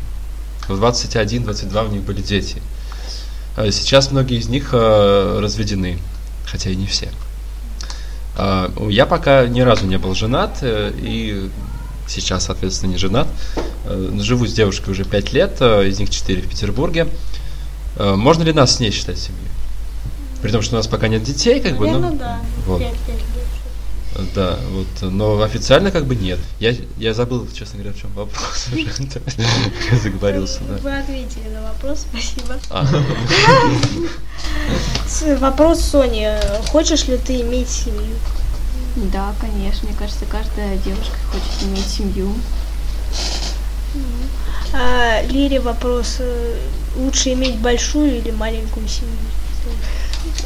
В 0.68 0.83
21-22 0.83 1.88
у 1.88 1.92
них 1.92 2.03
были 2.03 2.23
дети. 2.23 2.62
А 3.57 3.70
Сейчас 3.70 4.11
многие 4.11 4.38
из 4.38 4.49
них 4.49 4.70
э, 4.73 5.38
разведены, 5.42 5.99
хотя 6.47 6.70
и 6.70 6.77
не 6.77 6.87
все. 6.87 7.11
А, 8.37 8.73
Я 8.88 9.07
пока 9.07 9.47
ни 9.47 9.61
разу 9.61 9.87
не 9.87 9.99
был 9.99 10.14
женат, 10.14 10.59
э, 10.62 10.92
и 10.97 11.51
сейчас, 12.09 12.47
соответственно, 12.47 12.92
не 12.92 12.97
женат. 12.97 13.29
Э, 13.85 14.11
Живу 14.20 14.47
с 14.47 14.55
девушкой 14.55 14.90
уже 14.90 15.05
5 15.05 15.33
лет, 15.35 15.57
э, 15.61 15.87
из 15.88 15.99
них 15.99 16.09
4 16.11 16.40
в 16.42 16.49
Петербурге. 16.49 17.03
Э, 17.03 17.34
Можно 17.98 18.42
ли 18.42 18.52
нас 18.52 18.76
с 18.76 18.80
ней 18.80 18.90
считать 18.90 19.18
семьей? 19.18 19.48
При 20.42 20.50
том, 20.50 20.62
что 20.62 20.74
у 20.74 20.78
нас 20.78 20.87
пока 20.87 21.09
нет 21.09 21.22
детей, 21.22 21.61
как 21.61 21.76
бы, 21.78 21.87
Наверное, 21.87 22.11
ну, 22.11 22.18
да. 22.18 22.40
вот. 22.66 22.83
Да, 24.35 24.59
вот, 24.70 25.11
но 25.11 25.42
официально 25.42 25.90
как 25.90 26.07
бы 26.07 26.14
нет. 26.14 26.38
Я, 26.61 26.74
я 26.98 27.14
забыл, 27.14 27.48
честно 27.52 27.80
говоря, 27.80 27.96
в 27.96 28.00
чем 28.00 28.12
вопрос 28.12 28.68
уже. 28.72 28.87
Я 29.90 29.98
заговорился, 29.98 30.61
да. 30.68 30.76
Вы 30.83 30.98
ответили 30.98 31.48
на 31.48 31.62
вопрос, 31.62 32.07
спасибо. 32.09 32.59
А. 32.70 32.87
Вопрос 35.38 35.80
Сони. 35.80 36.28
Хочешь 36.70 37.09
ли 37.09 37.16
ты 37.16 37.40
иметь 37.40 37.68
семью? 37.68 38.14
Да, 39.12 39.35
конечно. 39.40 39.88
Мне 39.88 39.96
кажется, 39.98 40.24
каждая 40.26 40.76
девушка 40.78 41.16
хочет 41.33 41.68
иметь 41.68 41.87
семью. 41.87 42.33
А, 44.72 45.22
Лире 45.22 45.61
вопрос. 45.61 46.18
Лучше 46.96 47.33
иметь 47.33 47.59
большую 47.59 48.18
или 48.18 48.30
маленькую 48.30 48.88
семью? 48.88 49.16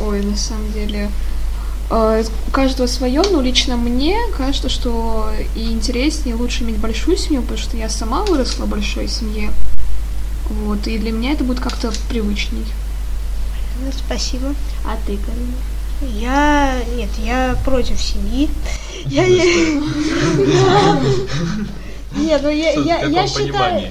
Ой, 0.01 0.23
на 0.23 0.37
самом 0.37 0.73
деле, 0.73 1.11
э, 1.91 2.25
у 2.47 2.51
каждого 2.51 2.87
свое, 2.87 3.23
но 3.31 3.41
лично 3.41 3.77
мне 3.77 4.19
кажется, 4.37 4.69
что 4.69 5.31
и 5.55 5.73
интереснее, 5.73 6.35
и 6.35 6.39
лучше 6.39 6.65
иметь 6.65 6.77
большую 6.77 7.17
семью, 7.17 7.43
потому 7.43 7.59
что 7.59 7.77
я 7.77 7.89
сама 7.89 8.25
выросла 8.25 8.65
в 8.65 8.69
большой 8.69 9.09
семье. 9.09 9.53
Вот, 10.49 10.87
и 10.87 10.99
для 10.99 11.13
меня 11.13 11.33
это 11.33 11.45
будет 11.45 11.61
как-то 11.61 11.93
привычней. 12.09 12.65
Ну, 13.81 13.93
Спасибо. 13.93 14.55
А 14.85 14.97
ты, 15.07 15.19
Карина? 15.19 15.55
Я... 16.01 16.81
Нет, 16.97 17.11
я 17.19 17.57
против 17.65 18.01
семьи. 18.01 18.49
Я... 19.07 19.27
Нет, 22.17 22.41
ну 22.43 22.49
я, 22.49 22.73
я, 22.73 23.03
я 23.03 23.27
считаю... 23.27 23.91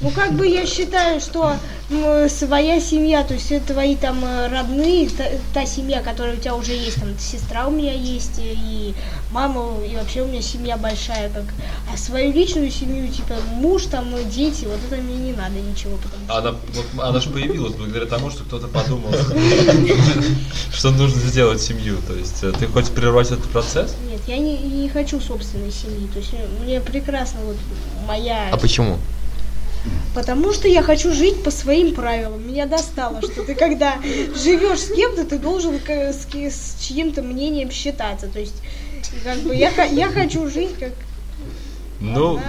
Ну, 0.00 0.10
как 0.10 0.32
бы 0.32 0.46
я 0.46 0.64
считаю, 0.64 1.20
что 1.20 1.56
ну, 1.90 2.28
своя 2.28 2.80
семья, 2.80 3.24
то 3.24 3.34
есть 3.34 3.50
это 3.50 3.72
твои 3.72 3.96
там 3.96 4.24
э, 4.24 4.48
родные, 4.48 5.08
та, 5.10 5.24
та 5.52 5.66
семья, 5.66 6.00
которая 6.00 6.36
у 6.36 6.38
тебя 6.38 6.54
уже 6.54 6.72
есть, 6.72 7.00
там 7.00 7.08
сестра 7.18 7.66
у 7.66 7.72
меня 7.72 7.92
есть, 7.92 8.38
э, 8.38 8.54
и 8.54 8.94
мама, 9.32 9.84
и 9.84 9.96
вообще 9.96 10.22
у 10.22 10.26
меня 10.26 10.40
семья 10.40 10.76
большая, 10.76 11.30
как, 11.30 11.44
а 11.92 11.96
свою 11.96 12.32
личную 12.32 12.70
семью, 12.70 13.08
типа 13.08 13.34
муж, 13.54 13.86
там, 13.86 14.14
э, 14.14 14.22
дети, 14.22 14.66
вот 14.66 14.78
это 14.88 15.02
мне 15.02 15.16
не 15.16 15.32
надо 15.32 15.58
ничего, 15.58 15.96
потому 15.96 16.24
что... 16.24 16.38
Она, 16.38 16.50
вот, 16.52 17.04
она 17.04 17.20
же 17.20 17.30
появилась 17.30 17.74
благодаря 17.74 18.06
тому, 18.06 18.30
что 18.30 18.44
кто-то 18.44 18.68
подумал, 18.68 19.12
что 20.72 20.90
нужно 20.92 21.20
сделать 21.20 21.60
семью. 21.60 21.98
То 22.06 22.14
есть 22.14 22.40
ты 22.40 22.66
хочешь 22.68 22.90
прервать 22.90 23.32
этот 23.32 23.50
процесс? 23.50 23.96
Нет, 24.08 24.20
я 24.28 24.38
не, 24.38 24.58
не 24.58 24.88
хочу 24.88 25.20
собственной 25.20 25.72
семьи, 25.72 26.08
то 26.12 26.20
есть 26.20 26.32
мне 26.62 26.80
прекрасно 26.80 27.40
вот 27.44 27.56
моя... 28.06 28.48
А 28.52 28.56
почему? 28.56 28.98
Потому 30.14 30.52
что 30.52 30.66
я 30.66 30.82
хочу 30.82 31.12
жить 31.12 31.42
по 31.44 31.50
своим 31.50 31.94
правилам. 31.94 32.46
Меня 32.46 32.66
достало, 32.66 33.22
что 33.22 33.44
ты 33.44 33.54
когда 33.54 33.94
живешь 34.02 34.80
с 34.80 34.92
кем-то, 34.92 35.24
ты 35.24 35.38
должен 35.38 35.78
с, 35.86 36.26
с 36.26 36.76
чьим-то 36.80 37.22
мнением 37.22 37.70
считаться. 37.70 38.26
То 38.26 38.40
есть, 38.40 38.56
как 39.22 39.38
бы 39.38 39.54
я, 39.54 39.70
я 39.84 40.08
хочу 40.08 40.48
жить 40.48 40.74
как 40.78 40.92
Ну, 42.00 42.40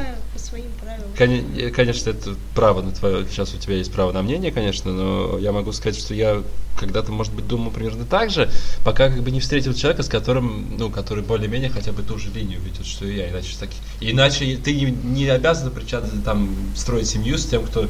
своим 0.51 0.65
правилам. 0.83 1.09
Коне- 1.17 1.71
Конечно, 1.71 2.09
это 2.09 2.35
право 2.53 2.81
на 2.81 2.91
твое. 2.91 3.25
Сейчас 3.27 3.53
у 3.53 3.57
тебя 3.57 3.75
есть 3.75 3.91
право 3.91 4.11
на 4.11 4.21
мнение, 4.21 4.51
конечно, 4.51 4.91
но 4.91 5.39
я 5.39 5.51
могу 5.51 5.71
сказать, 5.71 5.97
что 5.97 6.13
я 6.13 6.43
когда-то, 6.77 7.11
может 7.11 7.33
быть, 7.33 7.47
думал 7.47 7.71
примерно 7.71 8.05
так 8.05 8.29
же, 8.29 8.49
пока 8.83 9.09
как 9.09 9.21
бы 9.21 9.31
не 9.31 9.39
встретил 9.39 9.73
человека, 9.73 10.03
с 10.03 10.07
которым, 10.07 10.77
ну, 10.77 10.89
который 10.89 11.23
более-менее 11.23 11.69
хотя 11.69 11.91
бы 11.91 12.03
ту 12.03 12.17
же 12.17 12.29
линию 12.31 12.59
ведет, 12.61 12.85
что 12.85 13.05
и 13.05 13.15
я. 13.17 13.29
Иначе, 13.29 13.55
так, 13.59 13.69
иначе 13.99 14.57
ты 14.57 14.73
не, 14.73 15.27
обязан 15.27 15.71
причаться, 15.71 16.11
там, 16.23 16.49
строить 16.75 17.07
семью 17.07 17.37
с 17.37 17.45
тем, 17.45 17.65
кто 17.65 17.87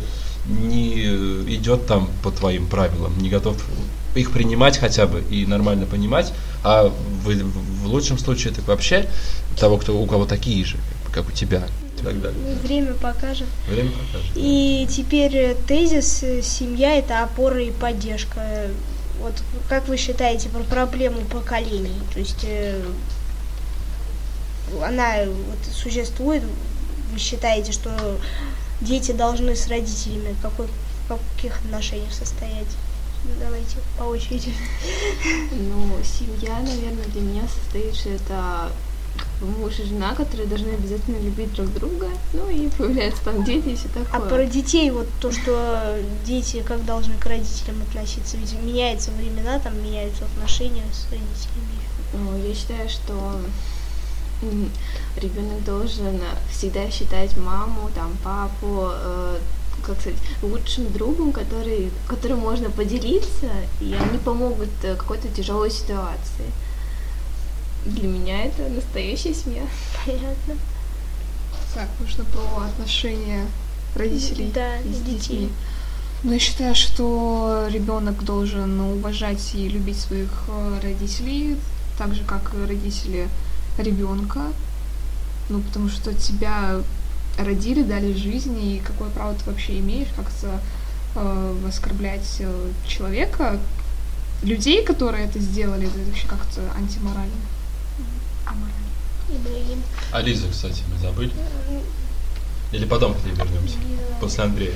не 0.48 1.04
э, 1.06 1.44
идет 1.50 1.86
там 1.86 2.10
по 2.24 2.32
твоим 2.32 2.68
правилам, 2.68 3.18
не 3.22 3.30
готов 3.30 3.56
их 4.16 4.32
принимать 4.32 4.78
хотя 4.78 5.08
бы 5.08 5.24
и 5.30 5.46
нормально 5.46 5.86
понимать, 5.86 6.34
а 6.64 6.88
в, 7.24 7.30
в 7.84 7.86
лучшем 7.88 8.18
случае 8.18 8.52
это 8.52 8.62
вообще 8.64 9.08
того, 9.58 9.78
кто 9.78 9.98
у 9.98 10.06
кого 10.06 10.26
такие 10.26 10.66
же, 10.66 10.78
как 11.14 11.30
у 11.30 11.32
тебя 11.32 11.68
и 12.02 12.06
так 12.06 12.22
далее. 12.22 12.40
Ну, 12.44 12.56
Время 12.68 12.94
покажет. 12.94 13.48
Время 13.68 13.92
покажет. 13.92 14.32
И 14.36 14.88
теперь 14.90 15.36
э, 15.36 15.56
тезис 15.68 16.24
э, 16.24 16.42
«семья– 16.42 16.96
это 16.98 17.24
опора 17.24 17.62
и 17.62 17.72
поддержка». 17.72 18.68
Вот 19.20 19.34
как 19.70 19.88
вы 19.88 19.98
считаете 19.98 20.50
про 20.50 20.64
проблему 20.64 21.22
поколений? 21.22 22.00
То 22.14 22.20
есть 22.20 22.44
э, 22.44 22.82
она 24.84 25.26
вот 25.26 25.74
существует, 25.74 26.44
вы 27.12 27.20
считаете, 27.20 27.72
что 27.72 27.92
дети 28.82 29.12
должны 29.12 29.56
с 29.56 29.68
родителями 29.68 30.34
в 30.34 30.42
какой, 30.42 30.66
в 30.66 31.36
каких 31.36 31.60
отношениях 31.60 32.14
состоять? 32.14 32.68
Давайте 33.40 33.78
по 34.00 34.04
очереди. 34.04 34.52
Ну, 35.52 35.96
семья, 36.04 36.58
наверное, 36.60 37.06
для 37.06 37.22
меня 37.22 37.44
состоит, 37.48 37.96
что 37.96 38.10
это 38.10 38.72
муж 39.46 39.80
и 39.80 39.84
жена, 39.84 40.14
которые 40.16 40.48
должны 40.48 40.70
обязательно 40.70 41.18
любить 41.18 41.54
друг 41.54 41.74
друга, 41.74 42.08
ну 42.34 42.50
и 42.50 42.70
появляются 42.70 43.24
там 43.24 43.44
дети 43.44 43.70
и 43.70 43.76
все 43.76 43.88
А 43.96 44.04
такое. 44.04 44.30
про 44.30 44.46
детей, 44.46 44.92
вот 44.92 45.08
то, 45.20 45.32
что 45.32 45.98
дети 46.26 46.64
как 46.66 46.86
должны 46.86 47.16
к 47.18 47.26
родителям 47.26 47.82
относиться, 47.82 48.38
ведь 48.38 48.54
меняются 48.62 49.12
времена, 49.12 49.60
там 49.60 49.82
меняются 49.84 50.26
отношения 50.26 50.84
с 50.92 51.06
родителями. 51.12 51.82
Ну, 52.14 52.38
я 52.48 52.54
считаю, 52.54 52.90
что 52.90 53.40
ребенок 55.18 55.64
должен 55.66 56.20
всегда 56.52 56.90
считать 56.90 57.38
маму, 57.38 57.90
там, 57.96 58.12
папу, 58.24 58.90
э, 58.92 59.38
как 59.86 60.00
сказать, 60.00 60.20
лучшим 60.42 60.92
другом, 60.92 61.32
который, 61.32 61.92
которым 62.08 62.40
можно 62.40 62.70
поделиться, 62.70 63.50
и 63.80 63.94
они 63.94 64.18
помогут 64.18 64.70
э, 64.84 64.96
какой-то 64.96 65.28
тяжелой 65.30 65.72
ситуации. 65.72 66.46
Для 67.86 68.08
меня 68.08 68.46
это 68.46 68.70
настоящая 68.70 69.34
семья. 69.34 69.64
Понятно. 70.06 70.56
Так, 71.74 71.88
нужно 72.00 72.26
про 72.26 72.66
отношения 72.66 73.46
родителей 73.96 74.52
Да, 74.54 74.78
с 74.82 74.86
и 74.86 74.90
детей. 75.04 75.16
детьми. 75.16 75.50
Ну, 76.24 76.34
я 76.34 76.40
считаю, 76.40 76.76
что 76.76 77.68
ребенок 77.72 78.24
должен 78.24 78.80
уважать 78.80 79.56
и 79.56 79.68
любить 79.68 80.00
своих 80.00 80.30
э, 80.50 80.80
родителей, 80.84 81.58
так 81.98 82.14
же, 82.14 82.24
как 82.24 82.54
и 82.54 82.68
родители 82.68 83.28
ребенка. 83.80 84.42
Ну, 85.50 85.62
потому 85.62 85.90
что 85.90 86.14
тебя 86.14 86.82
родили, 87.40 87.82
дали 87.82 88.14
жизнь, 88.14 88.58
и 88.62 88.80
какое 88.86 89.10
право 89.10 89.34
ты 89.34 89.50
вообще 89.50 89.80
имеешь 89.80 90.10
как-то 90.16 90.60
э, 91.16 91.56
оскорблять 91.68 92.36
э, 92.40 92.70
человека, 92.88 93.60
людей, 94.44 94.84
которые 94.86 95.26
это 95.26 95.40
сделали, 95.40 95.88
это 95.88 95.98
вообще 96.06 96.28
как-то 96.28 96.62
антиморально. 96.78 97.34
Ибрагим. 99.30 99.82
А 100.12 100.22
Лизу, 100.22 100.48
кстати, 100.50 100.84
мы 100.92 100.98
забыли. 101.00 101.32
Или 102.72 102.86
потом 102.86 103.14
к 103.14 103.24
ней 103.24 103.34
вернемся. 103.34 103.76
После 104.20 104.44
Андрея. 104.44 104.74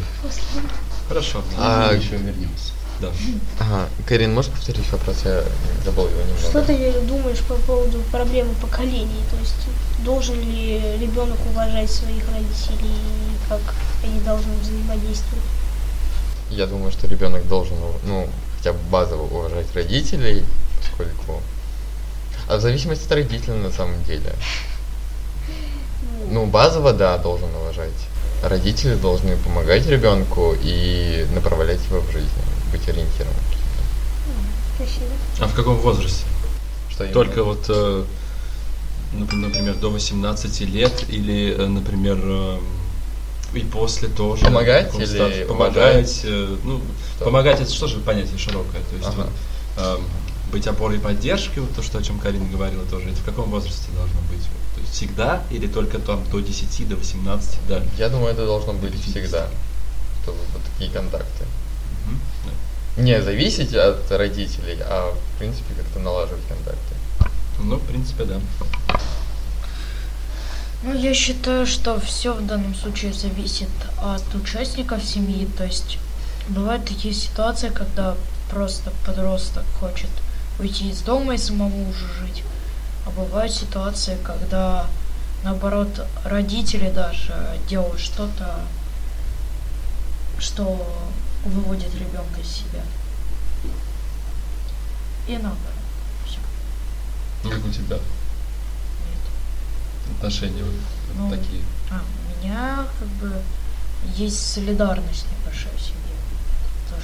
Хорошо. 1.07 1.43
А- 1.57 1.93
еще 1.93 2.18
вернемся. 2.18 2.74
Да. 3.01 3.11
Ага, 3.59 3.89
Карин, 4.07 4.34
можешь 4.34 4.51
повторить 4.51 4.89
вопрос? 4.89 5.18
Я 5.26 5.43
забыл 5.84 6.07
его 6.07 6.22
немного. 6.22 6.39
Что 6.39 6.61
ты 6.61 7.01
думаешь 7.01 7.41
по 7.41 7.55
поводу 7.55 7.99
проблемы 8.11 8.53
поколений? 8.55 9.22
То 9.30 9.38
есть 9.38 9.68
должен 10.05 10.39
ли 10.39 10.97
ребенок 10.99 11.38
уважать 11.51 11.91
своих 11.91 12.24
родителей, 12.30 12.89
и 12.89 13.49
как 13.49 13.59
они 14.01 14.20
должны 14.22 14.53
взаимодействовать? 14.61 15.43
Я 16.49 16.68
думаю, 16.68 16.91
что 16.91 17.07
ребенок 17.07 17.45
должен, 17.49 17.76
ну, 18.05 18.30
хотя 18.57 18.72
бы 18.72 18.80
базово 18.89 19.24
уважать 19.24 19.68
родителей, 19.76 20.45
поскольку... 20.80 21.41
А 22.48 22.58
в 22.58 22.62
зависимости 22.62 23.06
от 23.06 23.12
родителей 23.12 23.58
на 23.58 23.72
самом 23.72 24.04
деле. 24.04 24.34
Ну, 26.30 26.46
базово, 26.46 26.93
да, 26.93 27.18
должен 27.18 27.54
уважать. 27.56 27.93
Родители 28.43 28.96
должны 28.96 29.38
помогать 29.38 29.88
ребенку 29.88 30.56
и 30.62 31.26
направлять 31.34 31.80
его 31.89 32.02
в 32.02 32.12
жизни, 32.12 32.30
быть 32.72 32.88
ориентиром. 32.88 33.34
Спасибо. 34.76 35.06
А 35.39 35.48
в 35.48 35.54
каком 35.56 35.78
возрасте? 35.78 36.26
Что 36.89 37.04
именно? 37.06 37.14
Только 37.14 37.43
вот 37.43 37.66
э, 37.70 38.04
ну, 39.14 39.28
например, 39.38 39.76
до 39.76 39.89
18 39.89 40.62
лет 40.62 41.06
или, 41.08 41.56
э, 41.58 41.68
например, 41.68 42.20
э, 42.22 42.58
и 43.54 43.62
после 43.62 44.10
тоже. 44.10 44.43
Помогать 44.46 44.93
или 44.96 45.06
статусе? 45.06 45.46
уважать? 45.46 45.48
Помогать. 45.48 46.22
э, 46.24 46.58
Ну, 46.64 46.82
Что? 47.16 47.26
помогать 47.26 47.62
это 47.62 47.72
что 47.72 47.88
же 47.88 48.00
понятие 48.00 48.38
широкое. 48.38 48.82
То 48.89 48.96
есть 48.98 49.08
Ага. 49.08 49.30
вот, 49.78 49.84
эм, 49.84 50.04
быть 50.56 50.68
опорой 50.68 50.97
и 50.97 50.99
поддержкой, 51.01 51.60
вот 51.60 51.76
то, 51.76 51.84
что, 51.84 51.97
о 51.97 52.01
чем 52.01 52.18
Карина 52.18 52.49
говорила 52.49 52.86
тоже, 52.86 53.10
это 53.10 53.18
в 53.18 53.26
каком 53.26 53.49
возрасте 53.49 53.91
должно 53.93 54.22
быть? 54.32 54.39
Вот, 54.39 54.76
То 54.76 54.82
есть 54.82 54.93
всегда 54.93 55.43
или 55.51 55.68
только 55.68 55.99
там 55.99 56.24
до 56.32 56.39
10, 56.39 56.88
до 56.88 56.95
18, 56.95 57.60
да? 57.68 57.84
Я 57.97 58.08
думаю, 58.08 58.32
это 58.32 58.45
должно 58.45 58.72
быть 58.72 58.91
До 58.91 58.97
50. 58.97 59.12
всегда, 59.12 59.47
чтобы 60.24 60.38
вот 60.53 60.62
такие 60.72 60.89
контакты. 60.91 61.43
Мгм, 62.08 62.20
да. 62.45 63.01
Не 63.03 63.22
зависеть 63.22 63.74
от 63.74 64.10
родителей, 64.10 64.78
а 64.82 65.12
в 65.14 65.39
принципе 65.39 65.74
как-то 65.76 65.99
налаживать 65.99 66.47
контакты. 66.47 66.95
Ну, 67.60 67.76
в 67.76 67.86
принципе, 67.86 68.24
да. 68.24 68.39
Ну, 70.84 70.93
я 70.93 71.14
считаю, 71.14 71.66
что 71.66 71.99
все 71.99 72.32
в 72.34 72.45
данном 72.47 72.76
случае 72.76 73.12
зависит 73.12 73.68
от 74.01 74.24
участников 74.34 75.03
семьи. 75.03 75.49
То 75.58 75.66
есть 75.66 75.97
бывают 76.47 76.86
такие 76.86 77.14
ситуации, 77.14 77.68
когда 77.70 78.16
просто 78.49 78.93
подросток 79.06 79.66
хочет 79.82 80.10
уйти 80.60 80.89
из 80.89 81.01
дома 81.01 81.36
и 81.36 81.38
самому 81.38 81.89
уже 81.89 82.08
жить. 82.20 82.43
А 83.06 83.10
бывают 83.12 83.53
ситуации, 83.53 84.18
когда 84.24 84.88
наоборот 85.43 86.06
родители 86.24 86.89
даже 86.89 87.60
делают 87.68 87.99
что-то, 87.99 88.60
что 90.39 91.06
выводит 91.43 91.93
ребенка 91.95 92.41
из 92.41 92.47
себя. 92.47 92.82
И 95.28 95.34
наоборот. 95.34 95.60
Ну, 97.43 97.51
как 97.51 97.64
у 97.64 97.70
тебя 97.70 97.97
Нет. 97.97 98.01
отношения 100.18 100.64
вот 100.64 100.74
Ну, 101.16 101.30
такие? 101.30 101.62
А, 101.91 102.01
у 102.01 102.43
меня 102.43 102.88
как 102.99 103.08
бы 103.20 103.32
есть 104.16 104.53
солидарность 104.53 105.26
небольшая 105.39 105.74
в 105.78 105.82
семье. 105.82 105.99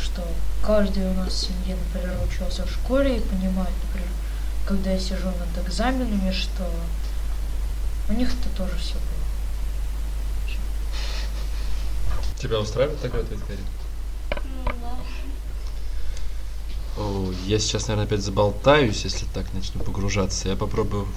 То, 0.01 0.05
что 0.05 0.23
каждый 0.65 1.09
у 1.09 1.13
нас 1.13 1.33
в 1.33 1.37
семье, 1.37 1.75
например, 1.75 2.17
учился 2.27 2.65
в 2.65 2.71
школе 2.71 3.17
и 3.17 3.21
понимает, 3.21 3.73
например, 3.85 4.09
когда 4.65 4.91
я 4.91 4.99
сижу 4.99 5.27
над 5.27 5.67
экзаменами, 5.67 6.31
что 6.31 6.67
у 8.09 8.13
них 8.13 8.29
это 8.29 8.49
тоже 8.57 8.75
все 8.77 8.93
было. 8.95 9.05
Тебя 12.39 12.59
устраивает 12.59 12.99
такой 12.99 13.21
ответ, 13.21 13.39
Карин? 13.47 13.65
О, 16.97 17.31
я 17.45 17.59
сейчас, 17.59 17.87
наверное, 17.87 18.05
опять 18.07 18.23
заболтаюсь, 18.23 19.03
если 19.03 19.25
так 19.27 19.53
начну 19.53 19.83
погружаться. 19.83 20.49
Я 20.49 20.55
попробую 20.55 21.07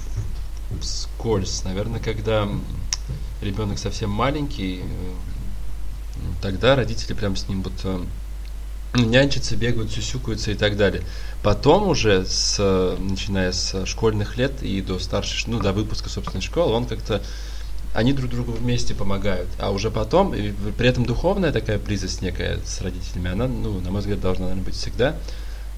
вскользь. 0.79 1.63
Наверное, 1.63 1.99
когда 1.99 2.47
ребенок 3.41 3.79
совсем 3.79 4.11
маленький, 4.11 4.81
э, 4.81 5.13
ну, 6.17 6.33
тогда 6.41 6.75
родители 6.75 7.13
прям 7.13 7.35
с 7.35 7.47
ним 7.47 7.63
вот 7.63 7.73
э, 7.83 8.05
нянчатся, 8.95 9.55
бегают, 9.55 9.91
сюсюкаются 9.91 10.51
и 10.51 10.55
так 10.55 10.77
далее. 10.77 11.03
Потом 11.43 11.87
уже, 11.87 12.25
с, 12.25 12.59
начиная 12.99 13.51
с 13.51 13.85
школьных 13.85 14.37
лет 14.37 14.63
и 14.63 14.81
до 14.81 14.99
старшей, 14.99 15.49
ну, 15.49 15.59
до 15.59 15.73
выпуска, 15.73 16.09
собственной 16.09 16.41
школы, 16.41 16.73
он 16.73 16.85
как-то 16.85 17.21
они 17.93 18.11
друг 18.11 18.29
другу 18.29 18.51
вместе 18.51 18.93
помогают. 18.93 19.47
А 19.57 19.71
уже 19.71 19.89
потом, 19.89 20.35
и 20.35 20.51
при 20.77 20.89
этом 20.89 21.05
духовная 21.05 21.53
такая 21.53 21.79
близость 21.79 22.21
некая 22.21 22.59
с 22.65 22.81
родителями, 22.81 23.31
она, 23.31 23.47
ну, 23.47 23.79
на 23.79 23.89
мой 23.89 24.01
взгляд, 24.01 24.19
должна, 24.19 24.45
наверное, 24.45 24.65
быть 24.65 24.75
всегда. 24.75 25.15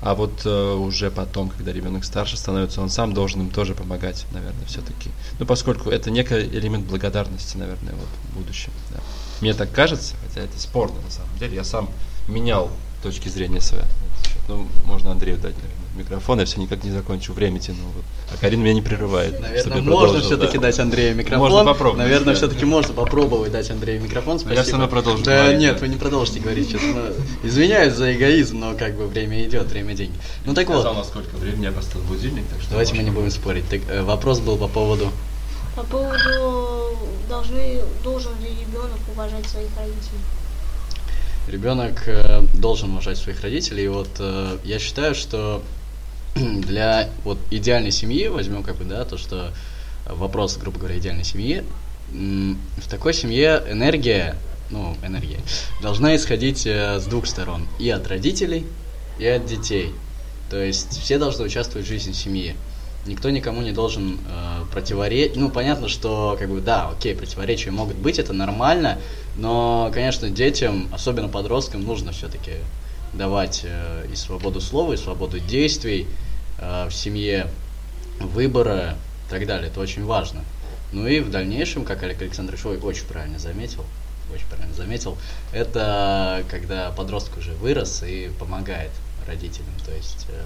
А 0.01 0.13
вот 0.15 0.45
э, 0.45 0.73
уже 0.73 1.09
потом, 1.09 1.49
когда 1.49 1.71
ребенок 1.71 2.05
старше 2.05 2.37
становится, 2.37 2.81
он 2.81 2.89
сам 2.89 3.13
должен 3.13 3.41
им 3.41 3.49
тоже 3.49 3.73
помогать, 3.73 4.25
наверное, 4.31 4.65
все-таки. 4.67 5.09
Ну, 5.39 5.45
поскольку 5.45 5.89
это 5.89 6.11
некий 6.11 6.35
элемент 6.35 6.85
благодарности, 6.85 7.57
наверное, 7.57 7.93
вот 7.93 8.07
в 8.23 8.37
будущем. 8.37 8.71
да. 8.91 8.99
Мне 9.41 9.53
так 9.53 9.71
кажется, 9.71 10.15
хотя 10.27 10.41
это 10.41 10.59
спорно 10.59 10.99
на 11.01 11.11
самом 11.11 11.35
деле. 11.39 11.55
Я 11.55 11.63
сам 11.63 11.89
менял 12.27 12.71
точки 13.03 13.29
зрения 13.29 13.59
счет. 13.61 13.85
Ну, 14.47 14.65
можно 14.85 15.11
Андрею 15.11 15.37
дать, 15.37 15.55
наверное, 15.55 15.77
микрофон, 15.97 16.39
я 16.39 16.45
все 16.45 16.61
никак 16.61 16.81
не 16.83 16.91
закончу, 16.91 17.33
время 17.33 17.59
тяну. 17.59 17.79
Вот. 17.93 18.03
А 18.33 18.37
Карина 18.37 18.61
меня 18.61 18.75
не 18.75 18.81
прерывает. 18.81 19.35
чтобы 19.35 19.49
Наверное, 19.49 19.77
я 19.77 19.83
можно 19.83 20.21
все-таки 20.21 20.57
да. 20.57 20.61
дать 20.63 20.79
Андрею 20.79 21.15
микрофон. 21.15 21.39
Можно 21.49 21.65
попробовать. 21.65 21.97
Наверное, 21.99 22.33
да. 22.33 22.35
все-таки 22.35 22.63
можно 22.63 22.93
попробовать 22.93 23.51
дать 23.51 23.69
Андрею 23.71 24.01
микрофон. 24.01 24.33
Но 24.35 24.39
Спасибо. 24.39 24.55
я 24.55 24.63
всё 24.63 24.71
равно 24.73 24.87
продолжу 24.87 25.23
Да 25.23 25.37
говорить, 25.37 25.59
нет, 25.59 25.73
да. 25.75 25.81
вы 25.81 25.87
не 25.89 25.97
продолжите 25.97 26.39
говорить 26.39 26.69
сейчас. 26.69 26.81
ну, 26.81 27.47
Извиняюсь 27.47 27.93
за 27.93 28.13
эгоизм, 28.15 28.59
но 28.59 28.73
как 28.75 28.95
бы 28.95 29.07
время 29.07 29.43
идет, 29.43 29.67
время 29.69 29.93
деньги. 29.95 30.15
Ну 30.45 30.53
так 30.53 30.65
Сказал, 30.67 30.93
вот, 30.93 31.05
сколько 31.07 31.35
времени 31.35 31.65
я 31.65 31.71
поставил 31.73 32.05
будильник, 32.05 32.45
так 32.49 32.61
что 32.61 32.69
давайте 32.71 32.93
мы 32.93 33.03
не 33.03 33.11
будем 33.11 33.31
спорить. 33.31 33.67
Так, 33.69 33.81
э, 33.89 34.01
вопрос 34.01 34.39
был 34.39 34.55
по 34.57 34.67
поводу. 34.69 35.11
По 35.75 35.83
поводу 35.83 36.97
должны, 37.27 37.81
должен 38.03 38.31
ли 38.41 38.49
ребенок 38.61 38.99
уважать 39.13 39.45
своих 39.47 39.69
родителей? 39.77 40.21
Ребенок 41.47 42.03
э, 42.07 42.41
должен 42.55 42.91
уважать 42.91 43.17
своих 43.17 43.41
родителей. 43.41 43.85
И 43.85 43.87
вот 43.87 44.09
э, 44.19 44.57
я 44.65 44.79
считаю, 44.79 45.15
что 45.15 45.63
для 46.35 47.09
вот 47.23 47.37
идеальной 47.51 47.91
семьи, 47.91 48.27
возьмем 48.27 48.63
как 48.63 48.75
бы, 48.75 48.83
да, 48.83 49.05
то, 49.05 49.17
что 49.17 49.53
вопрос, 50.05 50.57
грубо 50.57 50.79
говоря, 50.79 50.97
идеальной 50.97 51.23
семьи, 51.23 51.63
в 52.11 52.89
такой 52.89 53.13
семье 53.13 53.63
энергия, 53.69 54.35
ну, 54.69 54.95
энергия, 55.03 55.39
должна 55.81 56.15
исходить 56.15 56.65
э, 56.65 56.99
с 56.99 57.05
двух 57.05 57.27
сторон. 57.27 57.67
И 57.79 57.89
от 57.89 58.07
родителей, 58.07 58.65
и 59.19 59.25
от 59.25 59.45
детей. 59.45 59.93
То 60.49 60.61
есть 60.61 60.99
все 61.01 61.17
должны 61.17 61.45
участвовать 61.45 61.85
в 61.85 61.89
жизни 61.89 62.13
семьи. 62.13 62.55
Никто 63.05 63.29
никому 63.29 63.61
не 63.61 63.71
должен 63.71 64.19
э, 64.27 64.65
противоречить. 64.71 65.37
Ну, 65.37 65.49
понятно, 65.49 65.87
что, 65.87 66.35
как 66.37 66.49
бы, 66.49 66.59
да, 66.59 66.89
окей, 66.89 67.15
противоречия 67.15 67.71
могут 67.71 67.95
быть, 67.95 68.19
это 68.19 68.33
нормально, 68.33 68.97
но, 69.37 69.91
конечно, 69.93 70.29
детям, 70.29 70.89
особенно 70.91 71.29
подросткам, 71.29 71.83
нужно 71.83 72.11
все-таки 72.11 72.53
давать 73.13 73.61
э, 73.63 74.07
и 74.11 74.15
свободу 74.15 74.59
слова, 74.59 74.93
и 74.93 74.97
свободу 74.97 75.39
действий 75.39 76.07
э, 76.57 76.87
в 76.89 76.93
семье, 76.93 77.47
выбора 78.19 78.97
и 79.27 79.29
так 79.29 79.45
далее. 79.45 79.69
Это 79.69 79.79
очень 79.79 80.03
важно. 80.03 80.43
Ну 80.91 81.05
и 81.05 81.19
в 81.19 81.29
дальнейшем, 81.29 81.85
как 81.85 82.01
Олег 82.01 82.21
Александрович 82.21 82.65
ой, 82.65 82.77
очень 82.79 83.05
правильно 83.05 83.37
заметил, 83.37 83.85
очень 84.33 84.47
правильно 84.47 84.73
заметил, 84.73 85.17
это 85.53 86.43
когда 86.49 86.91
подросток 86.91 87.37
уже 87.37 87.51
вырос 87.53 88.03
и 88.03 88.31
помогает 88.39 88.91
родителям, 89.27 89.73
то 89.85 89.91
есть 89.93 90.25
э, 90.29 90.43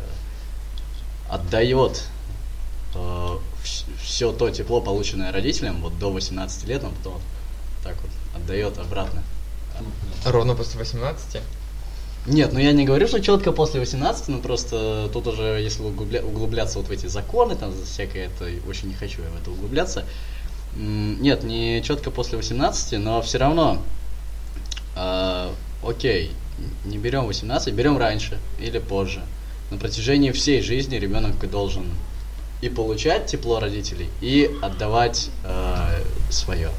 отдает 1.30 2.04
все 4.04 4.34
то 4.34 4.50
тепло, 4.50 4.82
полученное 4.82 5.32
родителям, 5.32 5.82
вот 5.82 5.98
до 5.98 6.12
18 6.12 6.68
лет, 6.68 6.84
он 6.84 6.92
потом 6.96 7.22
так 7.86 7.96
вот 8.02 8.12
отдает 8.42 8.78
обратно. 8.78 9.24
Ровно 10.26 10.56
после 10.56 10.80
18? 10.80 11.42
Нет, 12.28 12.54
ну 12.54 12.60
я 12.60 12.72
не 12.72 12.86
говорю, 12.86 13.08
что 13.08 13.20
четко 13.20 13.52
после 13.52 13.80
18, 13.80 14.28
но 14.28 14.38
просто 14.39 15.10
тут 15.12 15.26
уже, 15.28 15.60
если 15.60 15.84
углубля- 15.84 16.24
углубляться 16.24 16.78
вот 16.78 16.88
в 16.88 16.92
эти 16.92 17.08
законы, 17.08 17.56
там 17.56 17.74
всякое 17.84 18.28
это, 18.28 18.48
очень 18.68 18.89
не 18.89 18.94
хочу 18.94 19.24
я 19.24 19.30
в 19.30 19.42
это 19.42 19.50
углубляться. 19.50 20.06
Нет, 20.76 21.44
не 21.44 21.82
четко 21.84 22.12
после 22.12 22.38
18, 22.38 23.00
но 23.00 23.22
все 23.24 23.39
равно, 23.39 23.82
а, 24.96 25.52
окей, 25.84 26.32
не 26.86 27.00
берем 27.00 27.26
18, 27.26 27.74
берем 27.74 27.98
раньше 27.98 28.38
или 28.60 28.78
позже. 28.78 29.22
На 29.72 29.78
протяжении 29.78 30.32
всей 30.32 30.62
жизни 30.62 30.98
ребенок 30.98 31.50
должен 31.50 31.86
и 32.62 32.70
получать 32.70 33.26
тепло 33.26 33.60
родителей, 33.60 34.10
и 34.22 34.56
отдавать 34.62 35.32
свое 36.30 36.70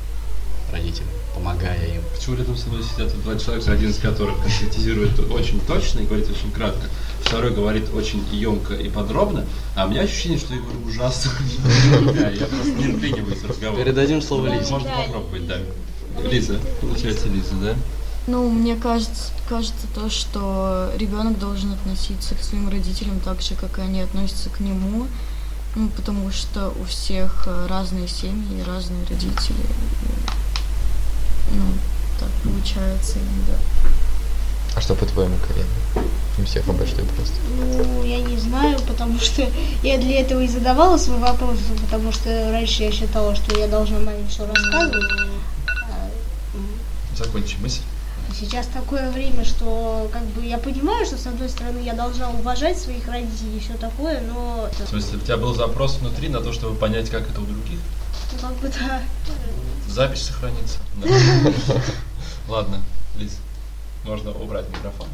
родителям, 0.72 1.08
помогая 1.34 1.94
им. 1.94 2.02
Почему 2.14 2.36
рядом 2.36 2.56
со 2.56 2.68
мной 2.68 2.82
сидят 2.82 3.12
два 3.22 3.38
человека, 3.38 3.72
один 3.72 3.90
из 3.90 3.98
которых 3.98 4.36
конкретизирует 4.42 5.18
очень 5.30 5.60
точно 5.60 6.00
и 6.00 6.06
говорит 6.06 6.28
очень 6.30 6.50
кратко, 6.50 6.88
второй 7.20 7.52
говорит 7.52 7.84
очень 7.94 8.24
емко 8.32 8.74
и 8.74 8.88
подробно, 8.88 9.44
а 9.76 9.86
у 9.86 9.90
меня 9.90 10.02
ощущение, 10.02 10.38
что 10.38 10.54
я 10.54 10.60
говорю 10.60 10.80
ужасно. 10.86 11.30
Я 12.38 12.46
просто 12.46 12.72
не 12.72 12.92
вклиниваюсь 12.92 13.38
в 13.38 13.48
разговор. 13.48 13.78
Передадим 13.78 14.22
слово 14.22 14.48
Лизе. 14.48 14.72
Можно 14.72 14.90
попробовать, 14.90 15.46
да. 15.46 15.58
Лиза, 16.22 16.58
получается 16.80 17.28
Лиза, 17.28 17.54
да? 17.60 17.74
Ну, 18.26 18.48
мне 18.48 18.76
кажется, 18.76 19.32
кажется 19.48 19.86
то, 19.94 20.08
что 20.08 20.92
ребенок 20.96 21.38
должен 21.38 21.72
относиться 21.72 22.34
к 22.34 22.42
своим 22.42 22.68
родителям 22.68 23.18
так 23.20 23.40
же, 23.42 23.54
как 23.54 23.78
и 23.78 23.82
они 23.82 24.00
относятся 24.00 24.48
к 24.50 24.60
нему. 24.60 25.06
Ну, 25.74 25.88
потому 25.88 26.30
что 26.30 26.72
у 26.80 26.84
всех 26.84 27.44
э, 27.46 27.66
разные 27.66 28.06
семьи 28.06 28.60
и 28.60 28.62
разные 28.62 29.04
родители. 29.08 29.56
Ну, 31.50 31.64
так 32.18 32.28
получается 32.42 33.18
иногда. 33.18 33.58
А 34.74 34.80
что 34.80 34.94
по-твоему, 34.94 35.36
Карина? 35.46 36.08
У 36.38 36.44
всех 36.44 36.66
обычный 36.68 37.04
просто. 37.04 37.34
Ну, 37.58 38.04
я 38.04 38.20
не 38.20 38.38
знаю, 38.38 38.78
потому 38.88 39.18
что 39.20 39.46
я 39.82 39.98
для 39.98 40.20
этого 40.20 40.40
и 40.40 40.48
задавала 40.48 40.96
свой 40.96 41.18
вопрос, 41.18 41.58
потому 41.82 42.10
что 42.10 42.50
раньше 42.50 42.84
я 42.84 42.92
считала, 42.92 43.34
что 43.36 43.58
я 43.58 43.68
должна 43.68 43.98
маме 43.98 44.26
все 44.30 44.46
рассказывать. 44.46 45.04
А, 45.68 46.08
Закончи 47.16 47.56
мысль. 47.60 47.82
Сейчас 48.38 48.66
такое 48.68 49.10
время, 49.10 49.44
что 49.44 50.08
как 50.10 50.22
бы 50.28 50.44
я 50.44 50.56
понимаю, 50.56 51.04
что 51.04 51.18
с 51.18 51.26
одной 51.26 51.50
стороны 51.50 51.80
я 51.84 51.92
должна 51.92 52.30
уважать 52.30 52.78
своих 52.78 53.06
родителей 53.06 53.58
и 53.58 53.60
все 53.60 53.74
такое, 53.74 54.22
но 54.22 54.68
В 54.84 54.88
смысле, 54.88 55.18
у 55.18 55.20
тебя 55.20 55.36
был 55.36 55.54
запрос 55.54 55.98
внутри 55.98 56.28
на 56.28 56.40
то, 56.40 56.52
чтобы 56.52 56.76
понять, 56.76 57.10
как 57.10 57.28
это 57.28 57.40
у 57.40 57.44
других? 57.44 57.78
ну, 58.32 58.38
как 58.40 58.56
бы 58.56 58.68
да. 58.68 59.02
Запись 59.88 60.22
сохранится. 60.22 60.78
Ладно, 62.48 62.82
Лиз, 63.16 63.38
можно 64.04 64.30
убрать 64.32 64.68
микрофон. 64.68 65.08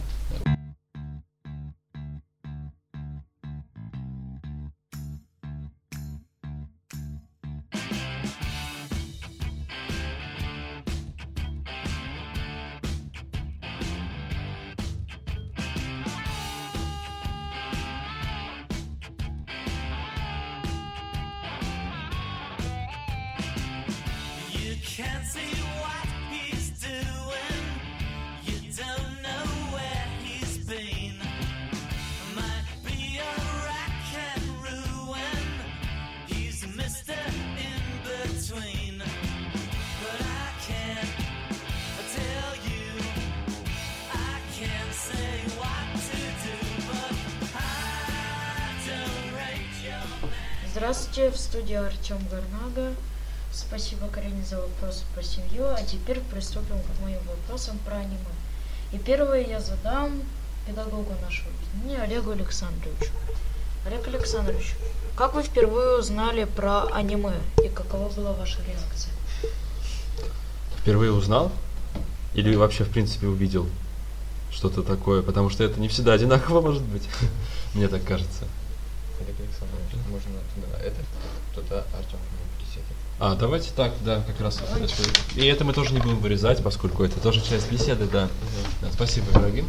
Здравствуйте, 50.79 51.33
в 51.33 51.37
студии 51.37 51.75
Артем 51.75 52.19
Гарнага. 52.31 52.95
Спасибо, 53.53 54.07
Карине, 54.07 54.45
за 54.49 54.61
вопросы 54.61 55.03
про 55.13 55.25
семью. 55.25 55.67
А 55.67 55.83
теперь 55.83 56.21
приступим 56.21 56.77
к 56.79 57.03
моим 57.03 57.19
вопросам 57.27 57.79
про 57.85 57.97
аниме. 57.97 58.17
И 58.93 58.99
первое 58.99 59.45
я 59.45 59.59
задам 59.59 60.23
педагогу 60.69 61.15
нашего 61.21 61.49
объединения 61.51 62.01
Олегу 62.01 62.31
Александровичу. 62.31 63.11
Олег 63.87 64.07
Александрович, 64.07 64.77
как 65.17 65.35
вы 65.35 65.43
впервые 65.43 65.99
узнали 65.99 66.45
про 66.45 66.85
аниме 66.93 67.35
и 67.65 67.69
какова 67.69 68.09
была 68.11 68.33
ваша 68.35 68.59
реакция? 68.63 69.13
Впервые 70.79 71.11
узнал? 71.11 71.51
Или 72.35 72.55
вообще, 72.55 72.85
в 72.85 72.91
принципе, 72.91 73.27
увидел 73.27 73.67
что-то 74.53 74.85
такое? 74.85 75.23
Потому 75.23 75.51
что 75.51 75.65
это 75.65 75.81
не 75.81 75.89
всегда 75.89 76.13
одинаково 76.13 76.61
может 76.61 76.85
быть. 76.85 77.03
Мне 77.75 77.89
так 77.89 78.05
кажется. 78.05 78.45
Олег 79.93 80.05
Александрович, 80.05 80.07
можно 80.11 80.31
туда 80.55 80.79
это, 80.85 80.97
туда 81.55 81.85
Артем 81.97 82.19
присядет. 82.59 82.85
А, 83.21 83.35
давайте 83.35 83.71
так, 83.75 83.93
да, 84.05 84.23
как 84.27 84.41
раз. 84.41 84.61
И 85.35 85.45
это 85.47 85.65
мы 85.65 85.73
тоже 85.73 85.93
не 85.95 86.01
будем 86.01 86.19
вырезать, 86.19 86.63
поскольку 86.63 87.05
это 87.05 87.19
тоже 87.21 87.41
часть 87.41 87.71
беседы, 87.71 88.07
да. 88.07 88.29
Да, 88.81 88.89
спасибо, 88.93 89.27
Ибрагим. 89.33 89.67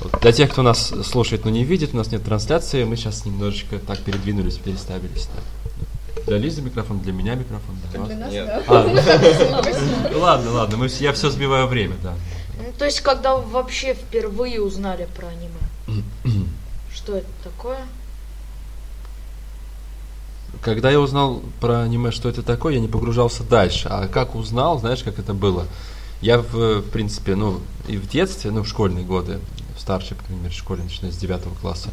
Вот. 0.00 0.20
Для 0.20 0.32
тех, 0.32 0.50
кто 0.50 0.62
нас 0.62 0.92
слушает, 1.04 1.44
но 1.44 1.50
не 1.50 1.64
видит, 1.64 1.92
у 1.92 1.96
нас 1.96 2.10
нет 2.12 2.24
трансляции, 2.24 2.84
мы 2.84 2.96
сейчас 2.96 3.24
немножечко 3.24 3.78
так 3.80 3.98
передвинулись, 3.98 4.56
переставились. 4.56 5.28
Да. 5.34 6.22
Для 6.26 6.38
Лизы 6.38 6.62
микрофон, 6.62 7.00
для 7.00 7.12
меня 7.12 7.34
микрофон, 7.34 7.76
для 7.90 8.00
вас. 8.00 8.10
нас, 8.10 8.30
Нет. 8.32 8.46
да. 8.46 8.62
А, 8.68 10.08
ну, 10.12 10.20
ладно, 10.20 10.50
ладно, 10.52 10.76
мы, 10.76 10.86
вс- 10.86 11.02
я 11.02 11.12
все 11.12 11.30
сбиваю 11.30 11.66
время, 11.66 11.96
да. 12.02 12.14
Ну, 12.58 12.72
то 12.78 12.84
есть, 12.84 13.00
когда 13.00 13.36
вы 13.36 13.50
вообще 13.50 13.94
впервые 13.94 14.60
узнали 14.60 15.08
про 15.16 15.26
аниме? 15.28 16.04
Что 16.94 17.16
это 17.16 17.28
такое? 17.42 17.78
Когда 20.60 20.90
я 20.90 21.00
узнал 21.00 21.42
про 21.60 21.82
аниме, 21.82 22.10
что 22.10 22.28
это 22.28 22.42
такое, 22.42 22.74
я 22.74 22.80
не 22.80 22.88
погружался 22.88 23.44
дальше. 23.44 23.88
А 23.90 24.08
как 24.08 24.34
узнал, 24.34 24.78
знаешь, 24.80 25.02
как 25.02 25.18
это 25.18 25.34
было? 25.34 25.66
Я, 26.20 26.38
в, 26.38 26.80
в 26.80 26.90
принципе, 26.90 27.36
ну, 27.36 27.60
и 27.86 27.96
в 27.96 28.08
детстве, 28.08 28.50
ну, 28.50 28.62
в 28.62 28.68
школьные 28.68 29.04
годы, 29.04 29.38
в 29.76 29.80
старшей, 29.80 30.16
по 30.16 30.24
крайней 30.24 30.42
мере, 30.42 30.54
школе, 30.54 30.82
начиная 30.82 31.12
с 31.12 31.16
9 31.16 31.40
класса, 31.60 31.90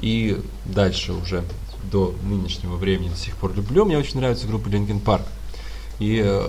и 0.00 0.40
дальше 0.64 1.12
уже 1.12 1.42
до 1.90 2.14
нынешнего 2.22 2.76
времени 2.76 3.08
до 3.08 3.16
сих 3.16 3.36
пор 3.36 3.54
люблю. 3.54 3.84
Мне 3.84 3.98
очень 3.98 4.18
нравится 4.18 4.46
группа 4.46 4.68
Linkin 4.68 5.02
Park. 5.02 5.22
И 5.98 6.22
э, 6.24 6.48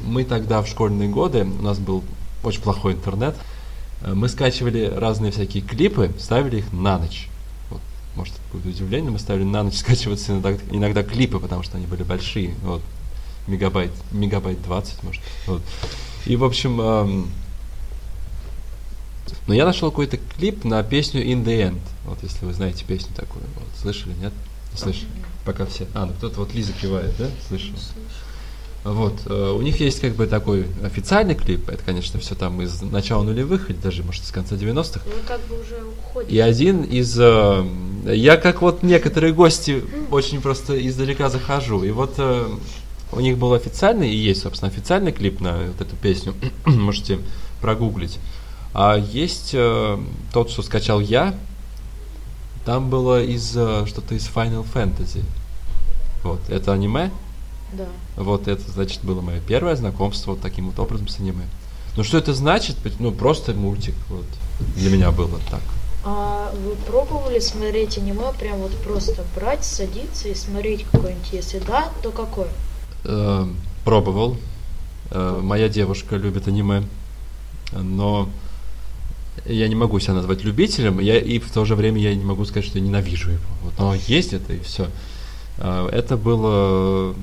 мы 0.00 0.24
тогда 0.24 0.62
в 0.62 0.68
школьные 0.68 1.08
годы, 1.08 1.44
у 1.44 1.62
нас 1.62 1.78
был 1.78 2.02
очень 2.42 2.62
плохой 2.62 2.94
интернет, 2.94 3.34
э, 4.02 4.14
мы 4.14 4.28
скачивали 4.28 4.86
разные 4.86 5.32
всякие 5.32 5.62
клипы, 5.62 6.12
ставили 6.18 6.58
их 6.58 6.72
на 6.72 6.98
ночь. 6.98 7.28
Может, 8.16 8.34
будет 8.52 8.66
удивление, 8.66 9.10
мы 9.10 9.18
ставили 9.18 9.44
на 9.44 9.62
ночь 9.62 9.74
скачиваться 9.78 10.32
иногда, 10.32 10.52
иногда 10.70 11.02
клипы, 11.02 11.38
потому 11.38 11.62
что 11.62 11.76
они 11.76 11.86
были 11.86 12.02
большие, 12.02 12.54
вот, 12.62 12.82
мегабайт, 13.46 13.92
мегабайт 14.12 14.62
20, 14.62 15.02
может, 15.02 15.22
вот. 15.46 15.62
И, 16.26 16.36
в 16.36 16.44
общем, 16.44 16.80
эм, 16.80 17.28
но 19.46 19.54
я 19.54 19.64
нашел 19.64 19.90
какой-то 19.90 20.16
клип 20.16 20.64
на 20.64 20.82
песню 20.82 21.22
In 21.22 21.44
the 21.44 21.70
End. 21.70 21.80
Вот, 22.04 22.22
если 22.22 22.46
вы 22.46 22.54
знаете 22.54 22.84
песню 22.84 23.14
такую. 23.14 23.44
Вот, 23.56 23.68
слышали, 23.78 24.14
нет? 24.14 24.32
Не 24.72 24.78
слышали? 24.78 25.08
Пока 25.44 25.66
все. 25.66 25.86
А, 25.94 26.06
ну 26.06 26.12
кто-то 26.14 26.40
вот 26.40 26.54
Лиза 26.54 26.72
кивает, 26.72 27.14
да? 27.18 27.28
Слышал. 27.48 27.74
Вот, 28.84 29.14
э, 29.24 29.50
у 29.50 29.62
них 29.62 29.80
есть 29.80 30.00
как 30.00 30.14
бы 30.14 30.26
такой 30.26 30.66
официальный 30.82 31.34
клип, 31.34 31.70
это, 31.70 31.82
конечно, 31.82 32.20
все 32.20 32.34
там 32.34 32.60
из 32.60 32.82
начала 32.82 33.22
нулевых, 33.22 33.70
или 33.70 33.78
даже, 33.78 34.02
может, 34.02 34.24
с 34.26 34.30
конца 34.30 34.56
90-х. 34.56 35.00
Вы 35.06 35.12
как 35.26 35.40
бы 35.46 35.58
уже 35.58 35.82
уходите. 35.82 36.36
И 36.36 36.38
один 36.38 36.82
из... 36.82 37.18
э, 37.18 37.64
я 38.04 38.36
как 38.36 38.60
вот 38.60 38.82
некоторые 38.82 39.32
гости 39.32 39.82
очень 40.10 40.42
просто 40.42 40.86
издалека 40.86 41.30
захожу. 41.30 41.82
И 41.82 41.90
вот 41.92 42.16
э, 42.18 42.46
у 43.12 43.20
них 43.20 43.38
был 43.38 43.54
официальный, 43.54 44.10
и 44.10 44.16
есть, 44.16 44.42
собственно, 44.42 44.70
официальный 44.70 45.12
клип 45.12 45.40
на 45.40 45.56
вот 45.56 45.80
эту 45.80 45.96
песню. 45.96 46.34
Можете 46.66 47.20
прогуглить. 47.62 48.18
А 48.74 48.98
есть 48.98 49.52
тот, 50.32 50.50
что 50.50 50.62
скачал 50.62 51.00
я. 51.00 51.34
Там 52.66 52.90
было 52.90 53.22
из 53.22 53.50
что-то 53.50 54.14
из 54.14 54.28
Final 54.28 54.66
Fantasy. 54.74 55.22
Вот, 56.22 56.40
это 56.48 56.72
аниме. 56.72 57.10
Да. 57.76 57.86
Вот 58.16 58.48
это, 58.48 58.70
значит, 58.70 59.00
было 59.02 59.20
мое 59.20 59.40
первое 59.40 59.76
знакомство 59.76 60.32
вот 60.32 60.40
таким 60.40 60.66
вот 60.66 60.78
образом 60.78 61.08
с 61.08 61.18
аниме. 61.18 61.44
Ну 61.96 62.04
что 62.04 62.18
это 62.18 62.34
значит? 62.34 62.76
Ну 62.98 63.12
просто 63.12 63.54
мультик. 63.54 63.94
Вот. 64.08 64.26
Для 64.76 64.90
меня 64.90 65.10
было 65.10 65.38
так. 65.50 65.62
А 66.04 66.52
вы 66.52 66.74
пробовали 66.86 67.38
смотреть 67.38 67.96
аниме, 67.98 68.32
прям 68.38 68.58
вот 68.58 68.72
просто 68.82 69.24
брать, 69.34 69.64
садиться 69.64 70.28
и 70.28 70.34
смотреть 70.34 70.84
какой-нибудь? 70.84 71.32
Если 71.32 71.60
да, 71.60 71.88
то 72.02 72.10
какой? 72.10 72.46
Э, 73.04 73.46
пробовал. 73.84 74.36
Э, 75.10 75.40
моя 75.42 75.68
девушка 75.68 76.16
любит 76.16 76.46
аниме, 76.46 76.82
но 77.72 78.28
я 79.46 79.66
не 79.66 79.74
могу 79.74 79.98
себя 79.98 80.14
назвать 80.14 80.44
любителем, 80.44 81.00
я, 81.00 81.18
и 81.18 81.38
в 81.38 81.50
то 81.50 81.64
же 81.64 81.74
время 81.74 82.00
я 82.00 82.14
не 82.14 82.24
могу 82.24 82.44
сказать, 82.44 82.66
что 82.66 82.78
я 82.78 82.84
ненавижу 82.84 83.30
его. 83.30 83.42
Вот 83.62 83.72
оно 83.78 83.94
есть 83.94 84.32
это 84.32 84.52
и 84.52 84.60
все. 84.60 84.88
Это 85.56 86.16
было 86.16 87.14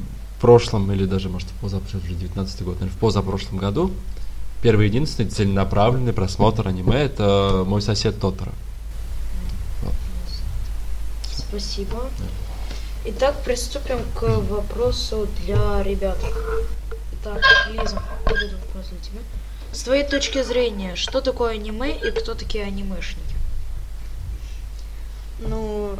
прошлом, 0.41 0.91
или 0.91 1.05
даже, 1.05 1.29
может, 1.29 1.47
в 1.49 1.53
позапрошлом, 1.61 2.01
уже 2.03 2.13
19 2.13 2.63
год, 2.63 2.73
наверное, 2.75 2.95
в 2.95 2.99
позапрошлом 2.99 3.57
году. 3.57 3.91
Первый 4.61 4.87
единственный 4.87 5.29
целенаправленный 5.29 6.13
просмотр 6.13 6.67
аниме 6.67 6.97
это 6.97 7.63
мой 7.65 7.81
сосед 7.81 8.19
Тотора. 8.19 8.51
Вот. 9.81 9.93
Спасибо. 11.35 12.09
Итак, 13.05 13.43
приступим 13.43 13.99
к 14.15 14.23
вопросу 14.51 15.27
для 15.43 15.81
ребят. 15.81 16.17
Итак, 17.13 17.41
Лиза, 17.71 18.01
будет 18.27 18.53
вопрос 18.53 18.87
для 18.91 18.99
тебя. 18.99 19.21
С 19.71 19.83
твоей 19.83 20.07
точки 20.07 20.43
зрения, 20.43 20.95
что 20.95 21.21
такое 21.21 21.53
аниме 21.53 21.97
и 21.97 22.11
кто 22.11 22.35
такие 22.35 22.63
анимешники? 22.63 23.35
Ну, 25.39 25.95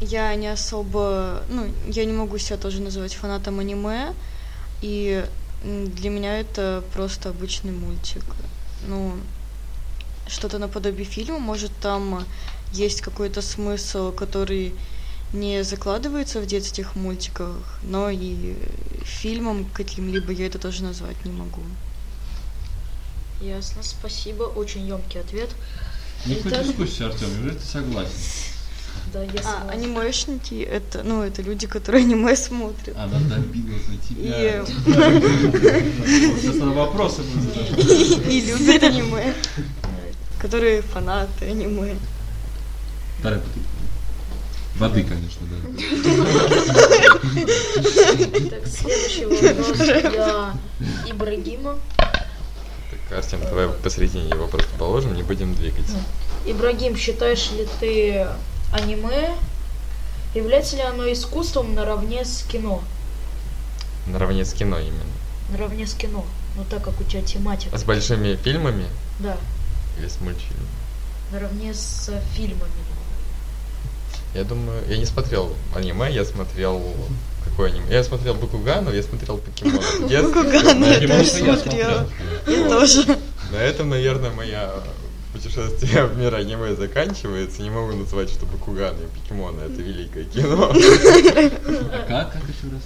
я 0.00 0.34
не 0.34 0.48
особо, 0.48 1.42
ну, 1.48 1.70
я 1.86 2.04
не 2.04 2.12
могу 2.12 2.38
себя 2.38 2.56
тоже 2.56 2.80
называть 2.80 3.14
фанатом 3.14 3.58
аниме, 3.60 4.14
и 4.82 5.24
для 5.64 6.10
меня 6.10 6.38
это 6.38 6.84
просто 6.92 7.30
обычный 7.30 7.72
мультик. 7.72 8.22
Ну, 8.86 9.14
что-то 10.28 10.58
наподобие 10.58 11.04
фильма, 11.04 11.38
может, 11.38 11.72
там 11.80 12.24
есть 12.72 13.00
какой-то 13.00 13.42
смысл, 13.42 14.12
который 14.12 14.74
не 15.32 15.64
закладывается 15.64 16.40
в 16.40 16.46
детских 16.46 16.94
мультиках, 16.94 17.56
но 17.82 18.10
и 18.10 18.54
фильмом 19.04 19.68
каким-либо 19.72 20.32
я 20.32 20.46
это 20.46 20.58
тоже 20.58 20.82
назвать 20.82 21.24
не 21.24 21.32
могу. 21.32 21.62
Ясно, 23.40 23.82
спасибо, 23.82 24.44
очень 24.44 24.86
емкий 24.86 25.20
ответ. 25.20 25.50
Никакой 26.26 26.52
Итак, 26.52 26.66
дискуссии, 26.66 27.04
Артем, 27.04 27.28
неужели 27.34 27.58
ты 27.58 27.66
согласен? 27.66 28.55
Да, 29.16 29.22
я 29.22 29.40
А, 29.44 29.70
анимешники 29.70 30.54
это, 30.62 31.02
ну, 31.02 31.22
это 31.22 31.40
люди, 31.42 31.66
которые 31.66 32.04
аниме 32.04 32.36
смотрят. 32.36 32.94
Она 32.96 33.18
добилась 33.20 33.86
на 33.88 33.96
тебя. 33.96 34.62
И- 34.62 34.66
Сейчас 36.40 36.56
на 36.56 36.72
вопросы 36.72 37.22
будут 37.22 37.54
задавать. 37.54 38.28
И 38.28 38.40
любят 38.42 38.82
аниме. 38.82 39.34
Которые 40.38 40.82
фанаты 40.82 41.46
аниме. 41.46 41.96
Вторая 43.18 43.40
бутылка. 43.40 43.68
Воды, 44.78 45.02
конечно, 45.04 45.46
да. 45.50 45.56
Так, 48.50 48.66
следующий 48.66 49.24
вопрос 49.24 49.78
для 49.78 50.54
Ибрагима. 51.06 51.78
Так, 51.96 53.18
Артем, 53.18 53.40
давай 53.40 53.68
посередине 53.68 54.28
его 54.28 54.46
просто 54.48 54.68
положим, 54.78 55.14
не 55.14 55.22
будем 55.22 55.54
двигать. 55.54 55.86
Ибрагим, 56.44 56.94
считаешь 56.96 57.50
ли 57.52 57.66
ты 57.80 58.26
аниме, 58.72 59.34
является 60.34 60.76
ли 60.76 60.82
оно 60.82 61.10
искусством 61.12 61.74
наравне 61.74 62.24
с 62.24 62.42
кино? 62.42 62.82
Наравне 64.06 64.44
с 64.44 64.52
кино 64.52 64.78
именно. 64.78 65.02
Наравне 65.50 65.86
с 65.86 65.94
кино, 65.94 66.24
ну 66.56 66.64
так 66.68 66.82
как 66.82 67.00
у 67.00 67.04
тебя 67.04 67.22
тематика. 67.22 67.74
А 67.74 67.78
с 67.78 67.84
большими 67.84 68.34
фильмами 68.36 68.86
Да, 69.20 69.36
или 69.98 70.08
с 70.08 70.20
мультфильмами? 70.20 70.68
наравне 71.32 71.74
с 71.74 72.10
фильмами. 72.34 72.70
Я 74.34 74.44
думаю, 74.44 74.82
я 74.88 74.98
не 74.98 75.06
смотрел 75.06 75.54
аниме, 75.74 76.12
я 76.12 76.24
смотрел 76.24 76.82
какое 77.44 77.70
аниме? 77.70 77.86
Я 77.90 78.04
смотрел 78.04 78.34
Бакуганов, 78.34 78.92
я 78.94 79.02
смотрел. 79.02 79.36
Бакугана 79.38 80.74
На 80.74 80.86
я 80.86 81.08
тоже 81.08 81.26
смотрела. 81.30 82.06
Я 82.46 82.68
тоже. 82.68 83.18
На 83.50 83.56
этом, 83.56 83.88
наверное, 83.88 84.30
моя 84.30 84.72
путешествие 85.36 86.04
в 86.06 86.16
мир 86.18 86.34
аниме 86.34 86.74
заканчивается. 86.74 87.62
Не 87.62 87.70
могу 87.70 87.92
назвать, 87.94 88.30
что 88.30 88.46
Бакуганы 88.46 88.96
и 89.04 89.20
покемоны 89.20 89.60
это 89.60 89.82
великое 89.82 90.24
кино. 90.24 90.68
Как? 92.08 92.32
Как 92.32 92.42
еще 92.44 92.72
раз? 92.72 92.82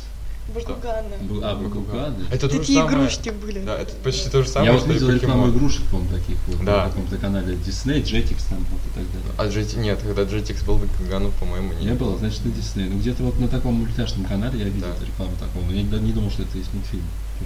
Бакуганы. 0.52 1.44
А, 1.44 1.54
Бакуганы. 1.54 2.24
Это 2.32 2.48
Такие 2.48 2.80
самое- 2.80 2.98
игрушки 2.98 3.28
были. 3.30 3.60
Да, 3.64 3.78
это 3.78 3.94
почти 4.02 4.28
то 4.30 4.42
же 4.42 4.48
Я 4.48 4.52
самое, 4.54 4.72
вот 4.72 4.80
что 4.80 4.90
и 4.90 4.94
видел 4.94 5.10
рекламу 5.10 5.50
игрушек, 5.50 5.84
по-моему, 5.86 6.10
таких 6.12 6.36
вот 6.48 6.64
Да. 6.64 6.84
на 6.84 6.88
каком-то 6.90 7.16
канале 7.18 7.54
Disney, 7.54 8.02
Jetix 8.02 8.38
там 8.48 8.66
вот 8.70 8.80
и 8.84 8.98
так 8.98 9.04
далее. 9.12 9.32
А 9.38 9.46
GT... 9.46 9.78
Нет, 9.78 10.00
когда 10.02 10.22
Jetix 10.22 10.64
был, 10.64 10.78
Бакуганов, 10.78 11.32
по-моему, 11.34 11.72
не, 11.74 11.86
Не 11.86 11.92
было, 11.92 12.18
значит, 12.18 12.44
на 12.44 12.48
Disney. 12.50 12.88
Ну, 12.90 12.98
где-то 12.98 13.22
вот 13.22 13.38
на 13.38 13.46
таком 13.46 13.74
мультяшном 13.74 14.24
канале 14.26 14.58
я 14.58 14.64
видел 14.64 14.88
Да. 14.98 15.06
рекламу 15.06 15.32
такого. 15.38 15.62
Но 15.66 15.72
я 15.72 15.82
не, 15.82 15.98
не 16.00 16.12
думал, 16.12 16.30
что 16.32 16.42
это 16.42 16.58
есть 16.58 16.74
мультфильм, 16.74 17.04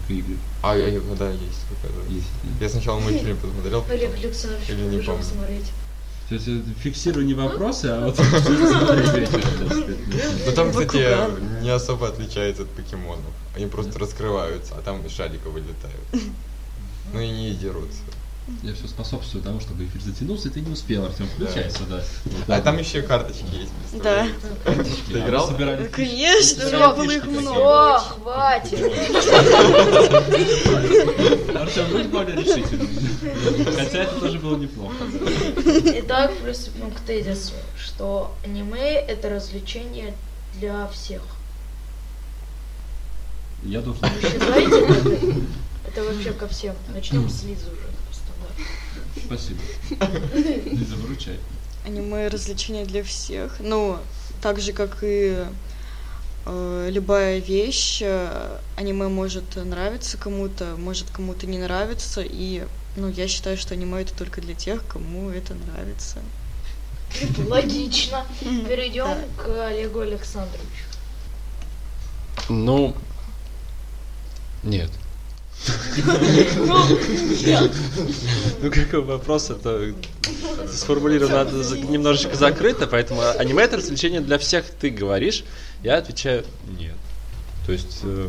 игры. 0.09 0.36
А, 0.62 0.72
а, 0.72 1.16
да, 1.18 1.30
есть 1.30 1.64
какая-то. 1.70 2.12
Есть. 2.12 2.28
Я 2.61 2.68
сначала 2.68 3.01
мультфильм 3.01 3.36
посмотрел, 3.36 3.84
или 3.90 4.97
не 4.97 5.03
помню. 5.03 5.22
смотреть. 5.22 5.66
То 6.28 6.36
есть 6.36 6.49
это 6.49 6.80
фиксирую 6.80 7.26
не 7.26 7.34
вопросы, 7.34 7.86
а 7.86 8.07
вот. 8.07 8.18
Ну 10.47 10.53
там, 10.53 10.70
кстати, 10.70 11.62
не 11.62 11.68
особо 11.68 12.09
отличается 12.09 12.62
от 12.62 12.70
покемонов. 12.70 13.30
Они 13.55 13.66
просто 13.66 13.99
раскрываются, 13.99 14.74
а 14.74 14.80
там 14.80 15.05
из 15.05 15.12
шарика 15.12 15.49
вылетают. 15.49 16.01
Ну 17.12 17.20
и 17.20 17.28
не 17.28 17.55
дерутся. 17.55 18.01
Я 18.62 18.74
все 18.74 18.86
способствую 18.88 19.42
тому, 19.42 19.59
чтобы 19.61 19.86
эфир 19.86 20.03
затянулся, 20.03 20.49
и 20.49 20.51
ты 20.51 20.61
не 20.61 20.70
успел, 20.70 21.07
Артем, 21.07 21.26
включайся, 21.28 21.84
да. 21.88 22.03
Вот 22.26 22.49
А 22.49 22.61
там 22.61 22.76
еще 22.78 23.01
карточки 23.01 23.47
есть, 23.55 23.72
Да. 24.03 24.26
А 24.66 24.84
Ты 25.11 25.18
играл? 25.18 25.49
собирали 25.49 25.88
Конечно, 25.88 26.64
у 26.64 26.68
меня 26.68 26.92
было 26.92 27.11
их 27.11 27.24
много. 27.24 27.99
Все, 28.01 28.09
хватит. 28.11 28.80
Артем, 31.57 31.86
будь 31.90 32.07
более 32.09 32.36
решительным. 32.36 32.88
Хотя 33.76 33.99
это 34.03 34.20
тоже 34.20 34.38
было 34.38 34.59
неплохо. 34.59 34.95
Итак, 36.01 36.32
приступим 36.42 36.90
к 36.90 37.01
тезису, 37.01 37.55
что 37.78 38.34
аниме 38.45 38.92
это 38.92 39.30
развлечение 39.30 40.14
для 40.61 40.86
всех. 40.88 41.22
Я 43.62 43.80
должен... 43.80 44.03
Вы 44.03 44.20
считаете 44.20 44.80
это? 44.80 45.40
Это 45.88 46.05
вообще 46.05 46.32
ко 46.32 46.47
всем. 46.49 46.74
Начнем 46.92 47.28
с 47.30 47.42
Лизы 47.45 47.66
уже. 47.66 47.93
Спасибо. 49.24 49.60
Лиза, 50.66 50.96
выручай. 50.96 51.38
Аниме 51.84 52.28
развлечение 52.28 52.84
для 52.84 53.02
всех. 53.02 53.56
Ну, 53.60 53.98
так 54.40 54.60
же, 54.60 54.72
как 54.72 54.98
и 55.02 55.44
э, 56.46 56.88
любая 56.90 57.38
вещь, 57.38 58.00
э, 58.02 58.58
аниме 58.76 59.08
может 59.08 59.56
нравиться 59.56 60.16
кому-то, 60.16 60.76
может 60.78 61.10
кому-то 61.10 61.46
не 61.46 61.58
нравиться, 61.58 62.22
и 62.24 62.66
ну, 62.96 63.08
я 63.08 63.28
считаю, 63.28 63.56
что 63.56 63.74
аниме 63.74 64.02
это 64.02 64.14
только 64.14 64.40
для 64.40 64.54
тех, 64.54 64.86
кому 64.86 65.30
это 65.30 65.54
нравится. 65.54 66.18
Логично. 67.48 68.24
Перейдем 68.40 69.16
к 69.36 69.66
Олегу 69.66 70.00
Александровичу. 70.00 70.84
Ну, 72.48 72.94
нет. 74.62 74.90
Ну, 78.62 78.70
какой 78.70 79.03
вопрос, 79.03 79.51
это 79.51 79.95
сформулировано 80.72 81.45
надо 81.45 81.62
за- 81.62 81.78
немножечко 81.78 82.36
закрыто, 82.36 82.86
поэтому 82.86 83.20
аниме 83.38 83.64
это 83.64 83.76
развлечение 83.76 84.20
для 84.20 84.38
всех, 84.38 84.64
ты 84.80 84.90
говоришь, 84.90 85.45
я 85.82 85.99
отвечаю 85.99 86.45
нет. 86.78 86.95
То 87.66 87.72
есть, 87.72 88.01
э, 88.03 88.28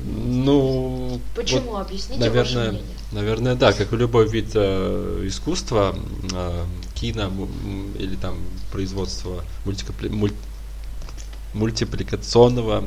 ну... 0.00 1.20
Почему? 1.34 1.72
вот, 1.72 1.86
Объясните 1.86 2.18
наверное, 2.20 2.80
наверное, 3.12 3.54
да, 3.54 3.72
как 3.72 3.92
и 3.92 3.96
любой 3.96 4.28
вид 4.28 4.50
э, 4.54 5.22
искусства, 5.26 5.94
э, 6.32 6.64
кино 6.94 7.30
или 7.98 8.16
там 8.16 8.38
производство 8.70 9.44
мультикапли- 9.64 10.08
муль- 10.10 10.32
мультипликационного, 11.54 12.84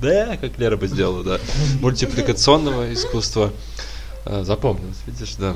да, 0.00 0.36
как 0.36 0.58
Лера 0.58 0.76
бы 0.76 0.86
сделала, 0.88 1.24
да, 1.24 1.38
мультипликационного 1.80 2.92
искусства. 2.92 3.52
Э, 4.24 4.42
Запомнилось, 4.44 4.98
видишь, 5.06 5.34
да. 5.36 5.54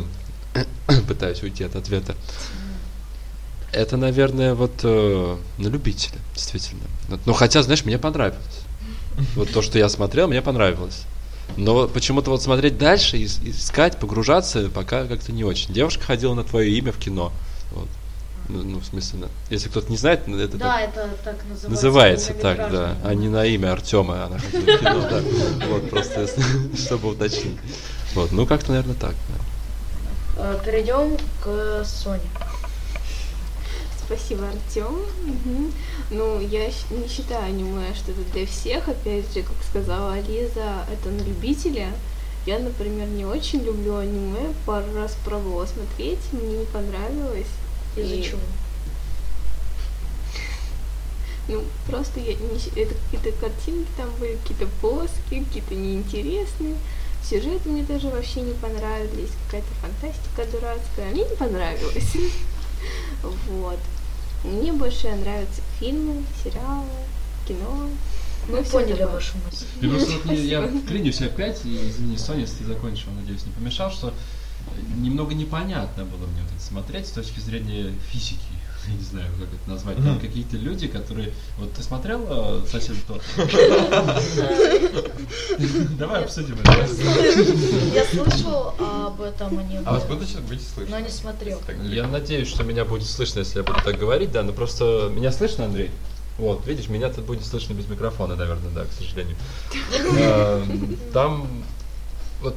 Пытаюсь 1.09 1.43
уйти 1.43 1.65
от 1.65 1.77
ответа. 1.77 2.15
Это, 3.73 3.97
наверное, 3.97 4.55
вот 4.55 4.73
э, 4.83 5.37
на 5.59 5.69
любителя, 5.69 6.19
действительно. 6.35 6.83
Вот, 7.09 7.21
Ну, 7.25 7.33
хотя, 7.33 7.63
знаешь, 7.63 7.85
мне 7.85 7.99
понравилось. 7.99 8.61
Вот 9.35 9.51
то, 9.53 9.63
что 9.63 9.79
я 9.79 9.89
смотрел, 9.89 10.29
мне 10.29 10.43
понравилось. 10.43 11.03
Но 11.57 11.87
почему-то 11.89 12.31
вот 12.31 12.43
смотреть 12.43 12.79
дальше, 12.79 13.17
ис- 13.19 13.41
искать, 13.49 13.99
погружаться, 13.99 14.69
пока 14.71 15.07
как-то 15.07 15.33
не 15.33 15.45
очень. 15.45 15.73
Девушка 15.73 16.05
ходила 16.05 16.35
на 16.35 16.45
твое 16.45 16.71
имя 16.79 16.93
в 16.93 16.99
кино. 16.99 17.33
Вот. 17.73 17.89
Ну, 18.49 18.63
ну, 18.63 18.79
в 18.81 18.85
смысле, 18.85 19.21
на- 19.21 19.29
если 19.51 19.69
кто-то 19.69 19.91
не 19.91 19.97
знает, 19.97 20.27
ну, 20.27 20.39
это 20.39 20.57
Да, 20.59 20.79
так 20.81 20.89
это 20.89 21.09
так 21.25 21.37
называется. 21.49 21.69
называется 21.71 22.35
так, 22.35 22.71
да, 22.71 22.97
а 23.05 23.15
не 23.15 23.29
на 23.29 23.45
имя 23.47 23.73
Артема, 23.73 24.25
она 24.27 24.39
в 24.39 24.51
кино, 24.51 25.09
да. 25.09 25.23
Вот, 25.69 25.89
просто 25.91 26.29
чтобы 26.77 27.11
уточнить. 27.11 27.57
Вот, 28.15 28.33
ну 28.33 28.45
как-то, 28.47 28.73
наверное, 28.73 28.95
так. 28.97 29.15
да. 29.29 30.55
Э, 30.55 30.59
Перейдем 30.65 31.17
к 31.43 31.85
Соне. 31.85 32.21
Спасибо, 34.05 34.45
Артем. 34.49 34.99
Ну, 36.11 36.41
я 36.41 36.67
не 36.67 37.09
считаю 37.09 37.45
аниме, 37.47 37.95
что 37.95 38.11
это 38.13 38.21
для 38.33 38.47
всех. 38.47 38.89
Опять 38.89 39.33
же, 39.33 39.43
как 39.43 39.55
сказала 39.67 40.21
Лиза, 40.21 40.85
это 40.93 41.09
на 41.09 41.23
любителя. 41.23 41.89
Я, 42.45 42.59
например, 42.59 43.07
не 43.09 43.25
очень 43.25 43.61
люблю 43.63 43.97
аниме. 43.97 44.53
Пару 44.67 44.93
раз 44.95 45.17
пробовала 45.25 45.65
смотреть, 45.67 46.19
мне 46.33 46.59
не 46.59 46.65
понравилось. 46.67 47.47
Из-за 47.97 48.15
И, 48.15 48.23
чего? 48.23 48.41
Ну, 51.49 51.63
просто 51.87 52.21
я 52.21 52.35
не 52.35 52.81
это 52.81 52.95
какие-то 52.95 53.33
картинки 53.41 53.91
там 53.97 54.09
были, 54.21 54.37
какие-то 54.37 54.67
плоские, 54.81 55.45
какие-то 55.45 55.75
неинтересные. 55.75 56.77
Сюжеты 57.29 57.69
мне 57.69 57.85
тоже 57.85 58.09
вообще 58.09 58.41
не 58.41 58.55
понравились. 58.55 59.31
Какая-то 59.47 59.69
фантастика 59.81 60.45
дурацкая. 60.51 61.11
Мне 61.13 61.25
не 61.25 61.37
понравилось. 61.37 62.17
Вот. 63.49 63.79
Мне 64.43 64.73
больше 64.73 65.09
нравятся 65.09 65.63
фильмы, 65.79 66.25
сериалы, 66.43 66.89
кино. 67.47 67.89
Мы 68.49 68.59
Ну, 68.59 68.65
поняли 68.65 69.05
вашу 69.05 69.35
мысль. 69.47 70.35
Я 70.35 70.69
клянусь 70.89 71.21
опять, 71.23 71.65
и 71.65 71.89
извини, 71.89 72.19
Соня, 72.19 72.41
если 72.41 72.57
ты 72.57 72.65
закончил, 72.65 73.13
надеюсь, 73.13 73.47
не 73.47 73.53
помешал, 73.53 73.93
что 73.93 74.13
немного 74.97 75.35
непонятно 75.35 76.05
было 76.05 76.27
мне 76.27 76.43
вот 76.43 76.53
это 76.55 76.63
смотреть 76.63 77.07
с 77.07 77.11
точки 77.11 77.41
зрения 77.41 77.93
физики. 78.11 78.41
Я 78.89 78.95
не 78.95 79.05
знаю, 79.05 79.27
как 79.39 79.49
это 79.49 79.71
назвать. 79.71 79.97
Там 79.99 80.19
какие-то 80.19 80.57
люди, 80.57 80.89
которые... 80.89 81.33
Вот 81.59 81.73
ты 81.73 81.83
смотрел 81.83 82.27
э, 82.29 82.63
«Сосед 82.69 82.97
тот»? 83.07 83.23
Давай 85.99 86.25
обсудим 86.25 86.59
это. 86.65 86.89
Я 87.95 88.05
слышал 88.07 88.75
об 88.79 89.21
этом. 89.21 89.61
А 89.85 89.93
вас 89.93 90.05
будут 90.05 90.29
сейчас 90.29 90.41
быть 90.43 90.67
слышно? 90.67 90.99
Но 90.99 91.05
не 91.05 91.11
смотрел. 91.11 91.61
Я 91.85 92.07
надеюсь, 92.07 92.49
что 92.49 92.65
меня 92.65 92.85
будет 92.85 93.09
слышно, 93.09 93.41
если 93.41 93.59
я 93.59 93.65
буду 93.65 93.81
так 93.85 93.99
говорить, 93.99 94.33
да, 94.33 94.43
но 94.43 94.53
просто 94.53 95.11
меня 95.15 95.33
слышно, 95.33 95.67
Андрей? 95.67 95.91
Вот, 96.39 96.67
видишь, 96.67 96.89
меня 96.89 97.11
тут 97.11 97.27
будет 97.27 97.45
слышно 97.45 97.75
без 97.75 97.87
микрофона, 97.89 98.37
наверное, 98.37 98.71
да, 98.75 98.85
к 98.85 98.93
сожалению. 98.93 99.37
Эм, 100.19 100.97
Там 101.13 101.47
вот 102.41 102.57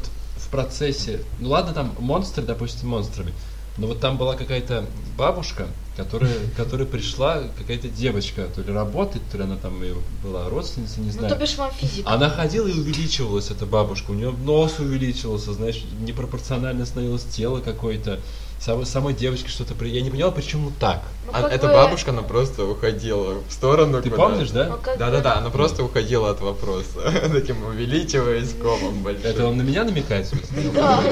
процессе, 0.56 1.20
ну 1.40 1.50
ладно, 1.50 1.74
там 1.74 1.92
монстры, 2.00 2.44
допустим, 2.44 2.90
монстрами, 2.90 3.34
Но 3.78 3.88
вот 3.88 4.00
там 4.00 4.16
была 4.18 4.36
какая-то 4.36 4.86
бабушка, 5.18 5.68
которая, 5.98 6.32
которая 6.58 6.88
пришла, 6.88 7.42
какая-то 7.58 7.90
девочка, 7.90 8.48
то 8.56 8.62
ли 8.62 8.72
работать, 8.72 9.22
то 9.32 9.38
ли 9.38 9.44
она 9.44 9.58
там 9.58 9.82
ее 9.84 9.96
была 10.24 10.48
родственница, 10.50 11.02
не 11.02 11.08
Ну, 11.08 11.12
знаю. 11.12 11.30
то 11.34 11.36
бишь 11.40 11.58
вам 11.58 11.72
физика. 11.72 12.10
Она 12.10 12.30
ходила 12.30 12.68
и 12.68 12.72
увеличивалась, 12.80 13.52
эта 13.52 13.66
бабушка. 13.66 14.12
У 14.12 14.14
нее 14.14 14.32
нос 14.32 14.80
увеличивался, 14.80 15.52
знаешь, 15.54 15.84
непропорционально 16.00 16.86
становилось 16.86 17.24
тело 17.26 17.60
какое-то. 17.60 18.20
Самой, 18.60 18.86
самой 18.86 19.14
девочке 19.14 19.50
что-то... 19.50 19.76
при- 19.76 19.90
Я 19.90 20.02
не 20.02 20.10
понял, 20.10 20.32
почему 20.32 20.72
так. 20.80 21.02
Ну, 21.28 21.32
А 21.34 21.48
эта 21.50 21.68
бы- 21.68 21.74
бабушка, 21.74 22.12
она 22.12 22.24
просто 22.24 22.66
уходила 22.66 23.36
в 23.48 23.52
сторону. 23.52 24.02
Ты 24.02 24.10
куда-то. 24.10 24.30
помнишь, 24.30 24.50
да? 24.52 24.70
Ну, 24.70 24.78
Да-да-да, 24.98 25.36
она 25.38 25.50
просто 25.52 25.84
уходила 25.84 26.32
от 26.32 26.40
вопроса. 26.42 27.12
Таким 27.32 27.64
увеличиваясь 27.66 28.54
комом 28.60 29.04
большим. 29.04 29.24
Это 29.26 29.46
он 29.46 29.58
на 29.58 29.62
меня 29.62 29.84
намекает, 29.84 30.28
смысле? 30.28 30.72
Да, 30.74 31.04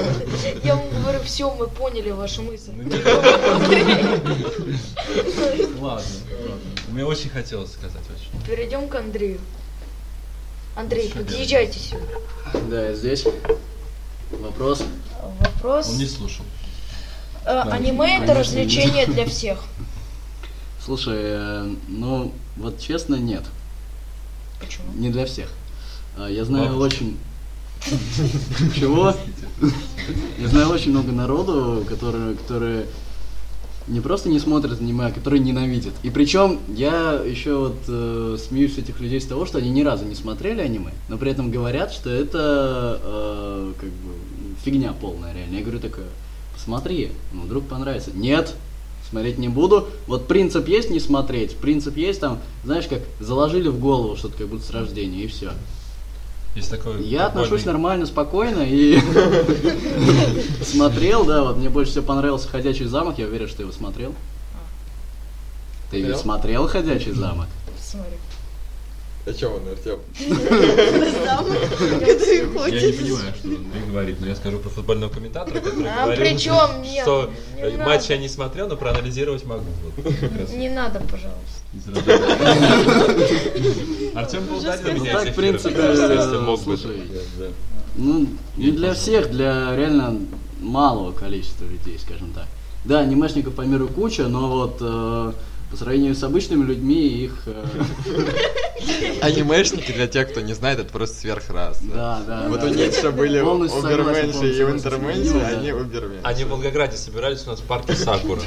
я 0.64 0.76
вам 0.76 0.90
говорю, 1.02 1.20
все, 1.24 1.54
мы 1.54 1.68
поняли 1.68 2.10
вашу 2.12 2.42
мысль. 2.42 2.72
Ладно, 5.80 5.80
ладно. 5.82 6.04
Мне 6.90 7.06
очень 7.06 7.30
хотелось 7.30 7.72
сказать, 7.74 8.02
очень. 8.10 8.42
Перейдем 8.46 8.88
к 8.88 8.96
Андрею. 8.96 9.40
Андрей, 10.76 11.12
подъезжайте 11.16 11.78
сюда. 11.80 12.02
Да, 12.70 12.88
я 12.90 12.94
здесь. 12.96 13.26
Вопрос. 14.32 14.84
Вопрос. 15.40 15.90
Он 15.90 15.98
не 15.98 16.08
слушал. 16.08 16.46
Э, 17.46 17.62
аниме 17.70 18.18
это 18.18 18.28
Конечно, 18.34 18.40
развлечение 18.40 19.06
нет. 19.06 19.14
для 19.14 19.26
всех. 19.26 19.64
Слушай, 20.84 21.18
э, 21.18 21.76
ну, 21.88 22.32
вот 22.58 22.80
честно, 22.80 23.16
нет. 23.16 23.44
Почему? 24.60 24.86
Не 24.96 25.10
для 25.10 25.26
всех. 25.26 25.50
А, 26.18 26.28
Я 26.28 26.46
знаю 26.46 26.70
Бабушка. 26.70 26.84
очень... 26.96 27.18
Чего? 28.76 29.14
Я 30.40 30.48
знаю 30.48 30.70
очень 30.70 30.92
много 30.92 31.12
народу, 31.12 31.86
которые, 31.90 32.36
которые 32.36 32.86
не 33.88 34.00
просто 34.00 34.30
не 34.30 34.40
смотрят 34.40 34.80
аниме, 34.80 35.08
а 35.08 35.12
которые 35.12 35.42
ненавидят. 35.42 35.94
И 36.04 36.10
причем 36.10 36.60
я 36.70 37.14
еще 37.14 37.58
вот 37.58 37.78
э, 37.88 38.38
смеюсь 38.40 38.76
с 38.76 38.78
этих 38.78 39.00
людей 39.02 39.20
с 39.20 39.26
того, 39.26 39.46
что 39.46 39.58
они 39.58 39.70
ни 39.70 39.82
разу 39.84 40.06
не 40.06 40.16
смотрели 40.16 40.62
аниме, 40.62 40.94
но 41.10 41.18
при 41.18 41.32
этом 41.32 41.52
говорят, 41.52 41.92
что 41.92 42.10
это 42.10 43.00
э, 43.04 43.74
как 43.80 43.90
бы 43.90 44.14
фигня 44.64 44.94
полная 44.94 45.34
реально. 45.34 45.56
Я 45.58 45.62
говорю 45.62 45.80
такое, 45.80 46.08
посмотри, 46.54 47.12
ну 47.32 47.42
вдруг 47.44 47.66
понравится. 47.68 48.12
Нет, 48.14 48.54
смотреть 49.10 49.38
не 49.38 49.50
буду. 49.50 49.88
Вот 50.08 50.28
принцип 50.28 50.68
есть 50.68 50.90
не 50.90 51.00
смотреть, 51.00 51.56
принцип 51.58 51.98
есть 51.98 52.20
там, 52.20 52.40
знаешь, 52.64 52.88
как 52.88 53.02
заложили 53.20 53.68
в 53.70 53.80
голову 53.80 54.16
что-то 54.16 54.38
как 54.38 54.48
будто 54.48 54.66
с 54.66 54.72
рождения 54.72 55.24
и 55.24 55.28
все. 55.28 55.52
Есть 56.56 56.70
такой 56.70 57.04
Я 57.04 57.26
отношусь 57.28 57.62
прикольный- 57.62 57.66
нормально, 57.74 58.06
спокойно 58.06 58.62
и 58.62 59.00
смотрел, 60.64 61.26
да, 61.26 61.44
вот 61.44 61.58
мне 61.58 61.70
больше 61.70 61.92
всего 61.92 62.06
понравился 62.06 62.48
«Ходячий 62.48 62.86
замок», 62.86 63.18
я 63.18 63.26
уверен, 63.26 63.48
что 63.48 63.58
ты 63.58 63.64
его 63.64 63.72
смотрел. 63.72 64.14
Ты 65.90 65.98
ведь 66.02 66.18
Смотрел? 66.18 66.20
смотрел 66.20 66.68
«Ходячий 66.68 67.12
замок»? 67.12 67.48
Смотри. 67.82 68.14
А 69.26 69.34
чё 69.34 69.56
он, 69.56 69.62
Артем? 69.70 70.00
Я 70.20 70.36
не 72.82 72.92
понимаю, 72.92 73.34
что 73.40 73.48
он 73.48 73.90
говорит, 73.90 74.18
но 74.20 74.28
я 74.28 74.36
скажу 74.36 74.60
про 74.60 74.70
футбольного 74.70 75.10
комментатора, 75.10 75.62
который 75.62 75.88
А 75.88 76.04
говорил, 76.04 76.26
при 76.26 76.38
чём? 76.38 76.82
Нет, 76.82 77.04
что 77.04 77.32
не 77.56 77.62
э, 77.62 77.78
матч 77.86 78.10
я 78.10 78.18
не 78.18 78.28
смотрел, 78.28 78.68
но 78.68 78.76
проанализировать 78.76 79.46
могу. 79.46 79.64
Вот. 79.96 80.54
Не 80.54 80.70
надо, 80.70 81.00
пожалуйста. 81.00 81.64
Артем 84.14 84.46
был 84.46 84.62
Ну, 84.62 84.94
меня 84.94 85.14
так, 85.14 85.30
в 85.30 85.36
принципе, 85.36 85.82
если 85.82 86.38
мог 86.38 86.62
бы. 86.64 86.78
Ну, 87.96 88.28
не 88.58 88.72
для 88.72 88.94
всех, 88.94 89.32
для 89.32 89.74
реально 89.76 90.20
малого 90.60 91.14
количества 91.14 91.64
людей, 91.64 91.98
скажем 91.98 92.34
так. 92.34 92.48
Да, 92.84 93.00
анимешников 93.00 93.56
по 93.56 93.62
миру 93.62 93.88
куча, 93.88 94.28
но 94.28 94.50
вот 94.50 94.78
э, 94.82 95.32
по 95.74 95.78
сравнению 95.78 96.14
с 96.14 96.22
обычными 96.22 96.64
людьми 96.66 97.08
их... 97.08 97.32
э, 97.48 97.66
Анимешники, 99.22 99.92
для 99.92 100.06
тех, 100.08 100.30
кто 100.30 100.42
не 100.42 100.54
знает, 100.54 100.78
это 100.78 100.92
просто 100.92 101.18
сверхраса. 101.18 101.82
Да, 101.92 102.22
да. 102.28 102.46
Вот 102.48 102.64
у 102.64 102.68
Ницше 102.68 103.10
были 103.10 103.40
уберменши 103.40 104.56
и 104.56 104.64
унтерменши, 104.64 105.40
они 105.40 105.72
уберменши. 105.72 106.20
Они 106.22 106.44
в 106.44 106.50
Волгограде 106.50 106.96
собирались 106.96 107.48
у 107.48 107.50
нас 107.50 107.60
в 107.60 107.64
парке 107.64 107.96
Сакура. 107.96 108.40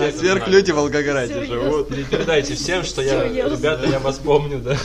А 0.00 0.12
сверхлюди 0.18 0.72
в 0.72 0.76
Волгограде 0.76 1.44
живут. 1.44 1.88
Пере- 1.88 2.02
Передайте 2.02 2.54
всем, 2.54 2.82
что 2.82 3.00
я, 3.00 3.28
ребята, 3.28 3.88
я 3.88 4.00
вас 4.00 4.18
помню, 4.18 4.58
да. 4.58 4.76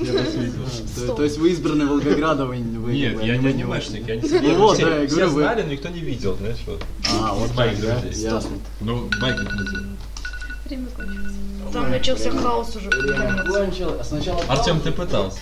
Я 0.00 0.12
вас 0.12 0.34
видел. 0.34 1.16
То, 1.16 1.24
есть 1.24 1.38
вы 1.38 1.52
избранный 1.52 1.86
Волгограда, 1.86 2.44
вы, 2.44 2.56
вы 2.56 2.92
Нет, 2.92 3.22
я 3.22 3.38
не 3.38 3.48
аниме 3.48 3.76
анимешник, 3.76 4.06
я 4.06 4.16
не 4.16 4.28
Ну 4.58 4.74
все, 4.74 5.28
знали, 5.28 5.62
но 5.62 5.68
никто 5.72 5.88
не 5.88 6.00
видел, 6.00 6.36
знаешь, 6.36 6.58
вот. 6.66 6.84
А, 7.18 7.32
вот 7.32 7.50
так, 7.56 7.80
да? 7.80 8.02
Ясно. 8.10 8.58
Ну, 8.82 9.08
Майк 9.20 9.36
как 10.68 11.06
называется? 11.06 11.38
Там 11.72 11.90
начался 11.90 12.30
хаос 12.30 12.76
уже. 12.76 12.90
Кончил. 12.90 14.02
Сначала 14.02 14.42
Артем, 14.48 14.80
ты 14.80 14.92
пытался. 14.92 15.38